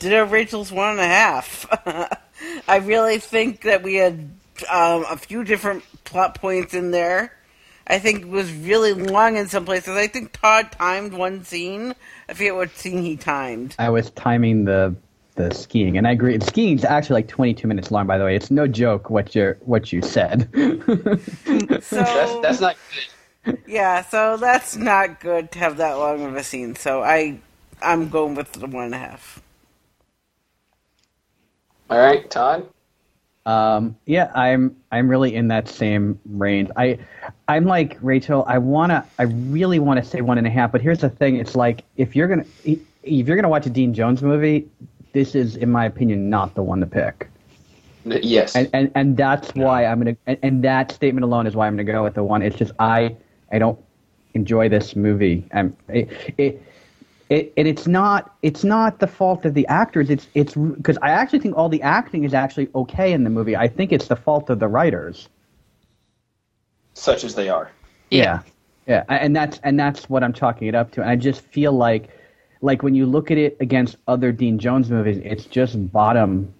Ditto 0.00 0.26
Rachel's 0.26 0.72
one 0.72 0.90
and 0.90 1.00
a 1.00 1.06
half. 1.06 1.66
I 2.68 2.78
really 2.78 3.18
think 3.18 3.62
that 3.62 3.82
we 3.82 3.94
had 3.94 4.30
um, 4.70 5.04
a 5.08 5.16
few 5.16 5.44
different 5.44 5.84
plot 6.04 6.34
points 6.34 6.74
in 6.74 6.90
there. 6.90 7.32
I 7.86 7.98
think 7.98 8.22
it 8.22 8.28
was 8.28 8.52
really 8.52 8.94
long 8.94 9.36
in 9.36 9.48
some 9.48 9.64
places. 9.64 9.96
I 9.96 10.08
think 10.08 10.32
Todd 10.32 10.72
timed 10.72 11.12
one 11.14 11.44
scene. 11.44 11.94
I 12.28 12.34
forget 12.34 12.54
what 12.56 12.70
scene 12.76 13.02
he 13.02 13.16
timed. 13.16 13.76
I 13.78 13.90
was 13.90 14.10
timing 14.10 14.64
the 14.64 14.94
the 15.36 15.52
skiing, 15.52 15.98
and 15.98 16.06
I 16.08 16.12
agree. 16.12 16.38
Skiing's 16.40 16.84
actually 16.84 17.14
like 17.14 17.28
22 17.28 17.68
minutes 17.68 17.90
long. 17.90 18.06
By 18.06 18.18
the 18.18 18.24
way, 18.24 18.34
it's 18.36 18.50
no 18.50 18.66
joke 18.66 19.10
what 19.10 19.34
you 19.34 19.54
what 19.60 19.92
you 19.92 20.02
said. 20.02 20.48
So 21.80 21.96
That's 22.04 22.36
that's 22.40 22.60
not 22.60 22.76
good. 22.90 23.58
yeah, 23.66 24.02
so 24.02 24.36
that's 24.36 24.76
not 24.76 25.20
good 25.20 25.52
to 25.52 25.58
have 25.60 25.76
that 25.78 25.94
long 25.94 26.24
of 26.24 26.36
a 26.36 26.42
scene. 26.42 26.74
So 26.76 27.02
I 27.02 27.40
I'm 27.82 28.08
going 28.08 28.34
with 28.34 28.52
the 28.52 28.66
one 28.66 28.86
and 28.86 28.94
a 28.94 28.98
half. 28.98 29.42
All 31.90 31.98
right, 31.98 32.28
Todd. 32.30 32.68
Um, 33.46 33.96
yeah, 34.06 34.30
I'm 34.34 34.76
I'm 34.90 35.08
really 35.08 35.34
in 35.34 35.48
that 35.48 35.68
same 35.68 36.18
range. 36.26 36.68
I 36.76 36.98
I'm 37.46 37.64
like 37.64 37.96
Rachel. 38.02 38.44
I 38.48 38.58
wanna 38.58 39.06
I 39.18 39.22
really 39.22 39.78
want 39.78 40.02
to 40.02 40.08
say 40.08 40.20
one 40.20 40.36
and 40.36 40.46
a 40.46 40.50
half, 40.50 40.72
but 40.72 40.80
here's 40.80 40.98
the 40.98 41.08
thing: 41.08 41.36
it's 41.36 41.54
like 41.54 41.84
if 41.96 42.16
you're 42.16 42.26
gonna 42.26 42.44
if 42.64 42.80
you're 43.28 43.36
gonna 43.36 43.48
watch 43.48 43.66
a 43.66 43.70
Dean 43.70 43.94
Jones 43.94 44.20
movie, 44.20 44.68
this 45.12 45.34
is, 45.34 45.56
in 45.56 45.70
my 45.70 45.86
opinion, 45.86 46.28
not 46.28 46.54
the 46.54 46.62
one 46.62 46.80
to 46.80 46.86
pick. 46.86 47.30
Yes. 48.04 48.54
And 48.56 48.68
and, 48.72 48.90
and 48.94 49.16
that's 49.16 49.54
why 49.54 49.86
I'm 49.86 49.98
gonna 49.98 50.16
and, 50.26 50.38
and 50.42 50.64
that 50.64 50.92
statement 50.92 51.24
alone 51.24 51.46
is 51.46 51.54
why 51.54 51.68
I'm 51.68 51.76
gonna 51.76 51.90
go 51.90 52.02
with 52.02 52.14
the 52.14 52.24
one. 52.24 52.42
It's 52.42 52.56
just 52.56 52.72
I 52.78 53.16
I 53.52 53.58
don't 53.58 53.78
enjoy 54.34 54.68
this 54.68 54.94
movie. 54.96 55.46
Um, 55.52 55.76
it, 55.88 56.34
it 56.36 56.62
it, 57.28 57.52
and 57.56 57.66
it's 57.66 57.86
not 57.86 58.34
it's 58.42 58.62
not 58.62 59.00
the 59.00 59.06
fault 59.06 59.44
of 59.44 59.54
the 59.54 59.66
actors. 59.66 60.10
It's 60.10 60.26
it's 60.34 60.54
because 60.54 60.98
I 61.02 61.10
actually 61.10 61.40
think 61.40 61.56
all 61.56 61.68
the 61.68 61.82
acting 61.82 62.24
is 62.24 62.34
actually 62.34 62.68
okay 62.74 63.12
in 63.12 63.24
the 63.24 63.30
movie. 63.30 63.56
I 63.56 63.68
think 63.68 63.92
it's 63.92 64.06
the 64.06 64.16
fault 64.16 64.48
of 64.50 64.58
the 64.58 64.68
writers. 64.68 65.28
Such 66.94 67.24
as 67.24 67.34
they 67.34 67.48
are. 67.48 67.70
Yeah, 68.10 68.42
yeah, 68.86 69.04
and 69.08 69.34
that's 69.34 69.58
and 69.64 69.78
that's 69.78 70.08
what 70.08 70.22
I'm 70.22 70.32
chalking 70.32 70.68
it 70.68 70.74
up 70.74 70.92
to. 70.92 71.00
And 71.00 71.10
I 71.10 71.16
just 71.16 71.40
feel 71.40 71.72
like 71.72 72.10
like 72.62 72.82
when 72.82 72.94
you 72.94 73.06
look 73.06 73.30
at 73.30 73.38
it 73.38 73.56
against 73.60 73.96
other 74.06 74.30
Dean 74.30 74.58
Jones 74.58 74.88
movies, 74.88 75.20
it's 75.24 75.44
just 75.46 75.92
bottom 75.92 76.54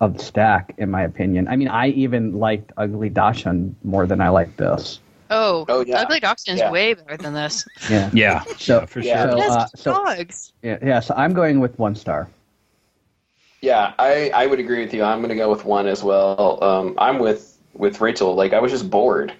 of 0.00 0.16
the 0.16 0.24
stack 0.24 0.74
in 0.78 0.90
my 0.90 1.02
opinion. 1.02 1.48
I 1.48 1.56
mean, 1.56 1.68
I 1.68 1.88
even 1.88 2.38
liked 2.38 2.72
Ugly 2.76 3.10
Dachshund 3.10 3.76
more 3.84 4.06
than 4.06 4.20
I 4.20 4.30
like 4.30 4.56
this. 4.56 5.00
Oh, 5.30 5.64
Oh, 5.68 5.84
yeah. 5.84 6.00
Ugly 6.00 6.20
Dachshund 6.20 6.54
is 6.56 6.60
Yeah. 6.60 6.70
way 6.70 6.94
better 6.94 7.16
than 7.16 7.34
this. 7.34 7.66
Yeah, 7.90 8.10
Yeah, 8.12 8.42
So- 8.58 8.86
for 8.86 9.02
sure. 9.02 9.30
So, 9.30 9.36
It 9.38 9.50
uh, 9.50 9.66
so- 9.76 9.92
dogs. 9.92 10.52
yeah, 10.62 10.78
yeah. 10.82 11.00
So 11.00 11.14
I'm 11.16 11.32
going 11.34 11.60
with 11.60 11.78
one 11.78 11.94
star. 11.94 12.28
Yeah, 13.60 13.92
I, 13.98 14.30
I 14.34 14.46
would 14.46 14.60
agree 14.60 14.80
with 14.84 14.94
you. 14.94 15.02
I'm 15.02 15.18
going 15.18 15.30
to 15.30 15.34
go 15.34 15.50
with 15.50 15.64
one 15.64 15.86
as 15.86 16.02
well. 16.04 16.62
Um, 16.62 16.94
I'm 16.98 17.18
with 17.18 17.56
with 17.74 18.00
Rachel. 18.00 18.34
Like 18.34 18.52
I 18.52 18.60
was 18.60 18.70
just 18.72 18.88
bored. 18.88 19.32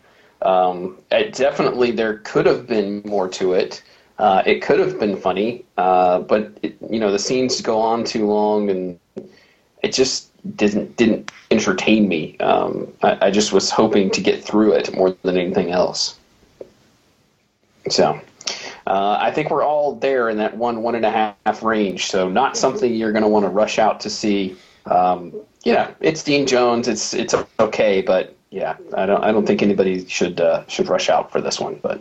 Um, 0.43 0.99
it 1.11 1.35
definitely 1.35 1.91
there 1.93 2.19
could 2.19 2.47
have 2.47 2.67
been 2.67 3.03
more 3.05 3.29
to 3.31 3.53
it. 3.55 3.83
Uh, 4.19 4.43
it 4.45 4.61
could 4.61 4.81
have 4.81 4.99
been 4.99 5.17
funny, 5.17 5.65
uh, 5.77 6.19
but 6.21 6.51
it, 6.63 6.77
you 6.91 6.99
know 6.99 7.13
the 7.13 7.19
scenes 7.19 7.61
go 7.61 7.79
on 7.81 8.03
too 8.05 8.27
long, 8.27 8.69
and 8.71 8.99
it 9.83 9.93
just 9.93 10.28
didn't 10.57 10.97
didn't 10.97 11.31
entertain 11.51 12.09
me. 12.09 12.39
Um, 12.39 12.93
I, 13.03 13.27
I 13.27 13.31
just 13.31 13.53
was 13.53 13.71
hoping 13.71 14.11
to 14.11 14.21
get 14.21 14.43
through 14.43 14.73
it 14.73 14.95
more 14.95 15.17
than 15.23 15.37
anything 15.37 15.71
else. 15.71 16.19
So. 17.89 18.21
Uh, 18.87 19.19
I 19.21 19.31
think 19.31 19.51
we're 19.51 19.65
all 19.65 19.97
there 19.97 20.31
in 20.31 20.39
that 20.39 20.57
one 20.57 20.83
one 20.83 20.95
and 20.95 21.05
a 21.05 21.11
half 21.45 21.63
range. 21.63 22.07
So 22.07 22.27
not 22.27 22.57
something 22.57 22.95
you're 22.95 23.13
going 23.13 23.23
to 23.23 23.29
want 23.29 23.45
to 23.45 23.51
rush 23.51 23.79
out 23.79 24.01
to 24.01 24.09
see. 24.09 24.57
Um, 24.87 25.35
yeah, 25.63 25.91
it's 26.01 26.23
Dean 26.23 26.47
Jones. 26.47 26.89
It's 26.89 27.13
it's 27.13 27.35
okay, 27.61 28.01
but 28.01 28.35
yeah, 28.51 28.77
I 28.97 29.05
don't 29.05 29.23
I 29.23 29.31
don't 29.31 29.47
think 29.47 29.61
anybody 29.61 30.07
should 30.09 30.41
uh, 30.41 30.67
should 30.69 30.89
rush 30.89 31.11
out 31.11 31.31
for 31.31 31.43
this 31.43 31.61
one. 31.61 31.79
But 31.83 32.01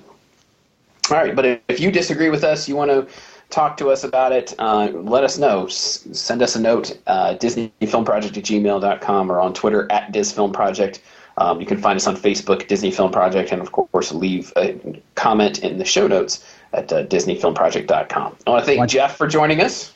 all 1.12 1.18
right, 1.18 1.36
but 1.36 1.62
if 1.68 1.82
you 1.82 1.92
disagree 1.92 2.30
with 2.30 2.46
us, 2.46 2.70
you 2.70 2.78
want 2.78 2.92
to 2.92 3.08
talk 3.50 3.78
to 3.78 3.90
us 3.90 4.04
about 4.04 4.32
it, 4.32 4.54
uh, 4.60 4.90
let 4.94 5.24
us 5.24 5.38
know. 5.38 5.66
S- 5.68 6.06
send 6.12 6.42
us 6.42 6.56
a 6.56 6.62
note, 6.62 6.98
uh, 7.08 7.36
DisneyFilmProject 7.36 8.38
at 8.38 8.44
gmail.com 8.44 9.32
or 9.32 9.40
on 9.40 9.54
Twitter 9.54 9.92
at 9.92 10.12
DisFilmProject. 10.14 11.00
Um, 11.38 11.60
you 11.60 11.68
can 11.68 11.78
find 11.80 11.96
us 11.98 12.08
on 12.08 12.18
Facebook, 12.18 12.68
Disney 12.68 12.90
Film 12.92 13.12
Project, 13.12 13.52
and 13.52 13.62
of 13.62 13.72
course, 13.72 14.12
leave 14.12 14.52
a 14.58 14.76
comment 15.16 15.60
in 15.60 15.78
the 15.78 15.86
show 15.86 16.08
notes 16.08 16.44
at 16.74 16.92
uh, 16.92 17.06
DisneyFilmProject.com. 17.06 18.36
I 18.46 18.50
want 18.50 18.62
to 18.64 18.66
thank 18.66 18.80
What- 18.80 18.90
Jeff 18.90 19.18
for 19.18 19.28
joining 19.28 19.62
us. 19.62 19.94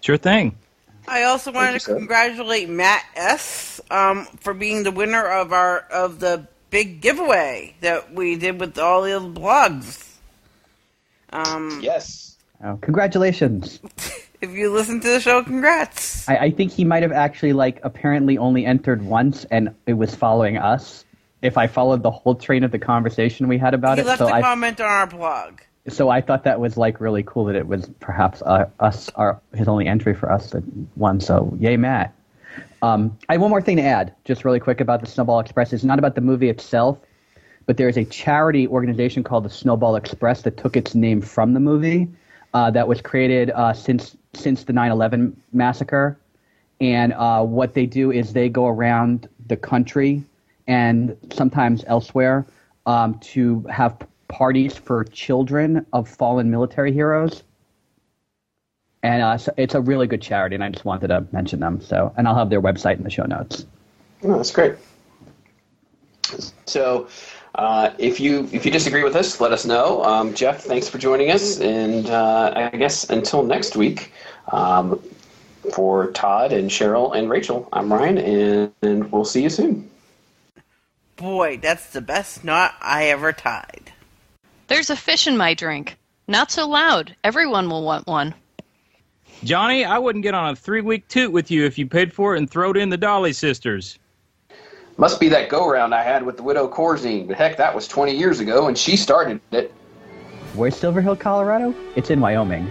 Sure 0.00 0.16
thing. 0.16 0.56
I 1.08 1.22
also 1.24 1.52
wanted 1.52 1.72
to 1.74 1.80
sir. 1.80 1.96
congratulate 1.96 2.68
Matt 2.68 3.04
S. 3.16 3.80
Um, 3.90 4.26
for 4.40 4.52
being 4.54 4.82
the 4.82 4.90
winner 4.90 5.24
of 5.26 5.52
our 5.52 5.78
of 5.90 6.20
the 6.20 6.46
big 6.70 7.00
giveaway 7.00 7.74
that 7.80 8.12
we 8.14 8.36
did 8.36 8.60
with 8.60 8.78
all 8.78 9.02
the 9.02 9.12
other 9.12 9.28
blogs. 9.28 10.06
Um, 11.32 11.80
Yes. 11.82 12.36
Oh, 12.62 12.78
congratulations! 12.80 13.80
if 14.40 14.50
you 14.50 14.70
listen 14.70 15.00
to 15.00 15.08
the 15.08 15.20
show, 15.20 15.42
congrats. 15.42 16.28
I, 16.28 16.36
I 16.36 16.50
think 16.50 16.72
he 16.72 16.84
might 16.84 17.02
have 17.02 17.12
actually 17.12 17.52
like 17.52 17.80
apparently 17.82 18.36
only 18.38 18.66
entered 18.66 19.02
once, 19.02 19.44
and 19.46 19.74
it 19.86 19.94
was 19.94 20.14
following 20.14 20.56
us. 20.58 21.04
If 21.42 21.56
I 21.56 21.66
followed 21.66 22.02
the 22.02 22.10
whole 22.10 22.34
train 22.34 22.64
of 22.64 22.70
the 22.70 22.78
conversation 22.78 23.48
we 23.48 23.56
had 23.56 23.72
about 23.72 23.96
he 23.96 24.02
it, 24.02 24.06
left 24.06 24.18
so 24.18 24.28
a 24.28 24.32
I 24.32 24.42
comment 24.42 24.78
on 24.80 24.86
our 24.86 25.06
blog. 25.06 25.60
so 25.88 26.10
I 26.10 26.20
thought 26.20 26.44
that 26.44 26.60
was 26.60 26.76
like 26.76 27.00
really 27.00 27.22
cool 27.22 27.46
that 27.46 27.56
it 27.56 27.66
was 27.66 27.88
perhaps 28.00 28.42
uh, 28.42 28.68
us 28.78 29.08
our 29.14 29.40
his 29.54 29.66
only 29.66 29.86
entry 29.86 30.14
for 30.14 30.30
us 30.30 30.50
that 30.50 30.62
won. 30.96 31.20
So 31.20 31.56
yay, 31.58 31.76
Matt. 31.78 32.14
Um, 32.82 33.16
I 33.28 33.34
have 33.34 33.40
one 33.42 33.50
more 33.50 33.62
thing 33.62 33.76
to 33.76 33.82
add, 33.82 34.14
just 34.24 34.44
really 34.44 34.60
quick 34.60 34.80
about 34.80 35.00
the 35.00 35.06
Snowball 35.06 35.40
Express. 35.40 35.72
It's 35.72 35.84
not 35.84 35.98
about 35.98 36.14
the 36.14 36.20
movie 36.20 36.48
itself, 36.48 36.98
but 37.66 37.76
there 37.76 37.88
is 37.88 37.96
a 37.96 38.04
charity 38.04 38.66
organization 38.66 39.22
called 39.22 39.44
the 39.44 39.50
Snowball 39.50 39.96
Express 39.96 40.42
that 40.42 40.56
took 40.56 40.76
its 40.76 40.94
name 40.94 41.20
from 41.22 41.54
the 41.54 41.60
movie. 41.60 42.08
Uh, 42.52 42.70
that 42.70 42.88
was 42.88 43.00
created 43.00 43.50
uh, 43.50 43.72
since 43.72 44.16
since 44.34 44.64
the 44.64 44.72
9/11 44.72 45.34
massacre, 45.52 46.18
and 46.80 47.12
uh, 47.12 47.44
what 47.44 47.74
they 47.74 47.86
do 47.86 48.10
is 48.10 48.32
they 48.32 48.48
go 48.48 48.66
around 48.66 49.28
the 49.46 49.56
country 49.56 50.24
and 50.66 51.16
sometimes 51.32 51.84
elsewhere 51.86 52.46
um, 52.86 53.18
to 53.18 53.60
have 53.70 53.96
parties 54.28 54.76
for 54.76 55.04
children 55.04 55.84
of 55.92 56.08
fallen 56.08 56.50
military 56.50 56.92
heroes. 56.92 57.42
And 59.02 59.22
uh, 59.22 59.38
so 59.38 59.52
it's 59.56 59.74
a 59.74 59.80
really 59.80 60.06
good 60.06 60.22
charity, 60.22 60.54
and 60.54 60.62
I 60.62 60.68
just 60.68 60.84
wanted 60.84 61.08
to 61.08 61.26
mention 61.32 61.60
them. 61.60 61.80
So, 61.80 62.12
and 62.16 62.28
I'll 62.28 62.36
have 62.36 62.50
their 62.50 62.60
website 62.60 62.98
in 62.98 63.02
the 63.02 63.10
show 63.10 63.24
notes. 63.24 63.66
Oh, 64.22 64.36
that's 64.36 64.50
great. 64.50 64.74
So, 66.66 67.08
uh, 67.54 67.90
if 67.98 68.20
you 68.20 68.48
if 68.52 68.64
you 68.64 68.70
disagree 68.70 69.02
with 69.02 69.16
us, 69.16 69.40
let 69.40 69.52
us 69.52 69.64
know. 69.66 70.04
Um, 70.04 70.34
Jeff, 70.34 70.62
thanks 70.62 70.88
for 70.88 70.98
joining 70.98 71.30
us, 71.30 71.60
and 71.60 72.06
uh, 72.06 72.70
I 72.72 72.76
guess 72.76 73.08
until 73.10 73.42
next 73.42 73.76
week, 73.76 74.12
um, 74.52 75.00
for 75.74 76.10
Todd 76.12 76.52
and 76.52 76.70
Cheryl 76.70 77.16
and 77.16 77.28
Rachel, 77.28 77.68
I'm 77.72 77.92
Ryan, 77.92 78.18
and, 78.18 78.72
and 78.82 79.12
we'll 79.12 79.24
see 79.24 79.42
you 79.42 79.50
soon. 79.50 79.90
Boy, 81.16 81.58
that's 81.58 81.92
the 81.92 82.00
best 82.00 82.44
knot 82.44 82.74
I 82.80 83.06
ever 83.06 83.32
tied. 83.32 83.92
There's 84.68 84.88
a 84.88 84.96
fish 84.96 85.26
in 85.26 85.36
my 85.36 85.54
drink. 85.54 85.96
Not 86.28 86.50
so 86.50 86.68
loud. 86.68 87.14
Everyone 87.24 87.68
will 87.68 87.84
want 87.84 88.06
one. 88.06 88.34
Johnny, 89.42 89.84
I 89.84 89.98
wouldn't 89.98 90.22
get 90.22 90.34
on 90.34 90.50
a 90.50 90.56
three 90.56 90.80
week 90.80 91.08
toot 91.08 91.32
with 91.32 91.50
you 91.50 91.64
if 91.64 91.76
you 91.76 91.86
paid 91.86 92.12
for 92.12 92.34
it 92.34 92.38
and 92.38 92.48
throwed 92.48 92.76
in 92.76 92.88
the 92.88 92.96
Dolly 92.96 93.32
sisters. 93.32 93.98
Must 95.00 95.18
be 95.18 95.30
that 95.30 95.48
go 95.48 95.66
round 95.66 95.94
I 95.94 96.02
had 96.02 96.26
with 96.26 96.36
the 96.36 96.42
widow 96.42 96.68
Corzine, 96.68 97.26
but 97.26 97.34
heck, 97.34 97.56
that 97.56 97.74
was 97.74 97.88
20 97.88 98.14
years 98.14 98.38
ago, 98.38 98.68
and 98.68 98.76
she 98.76 98.98
started 98.98 99.40
it. 99.50 99.72
Where's 100.52 100.76
Silver 100.76 101.00
Hill, 101.00 101.16
Colorado? 101.16 101.74
It's 101.96 102.10
in 102.10 102.20
Wyoming. 102.20 102.70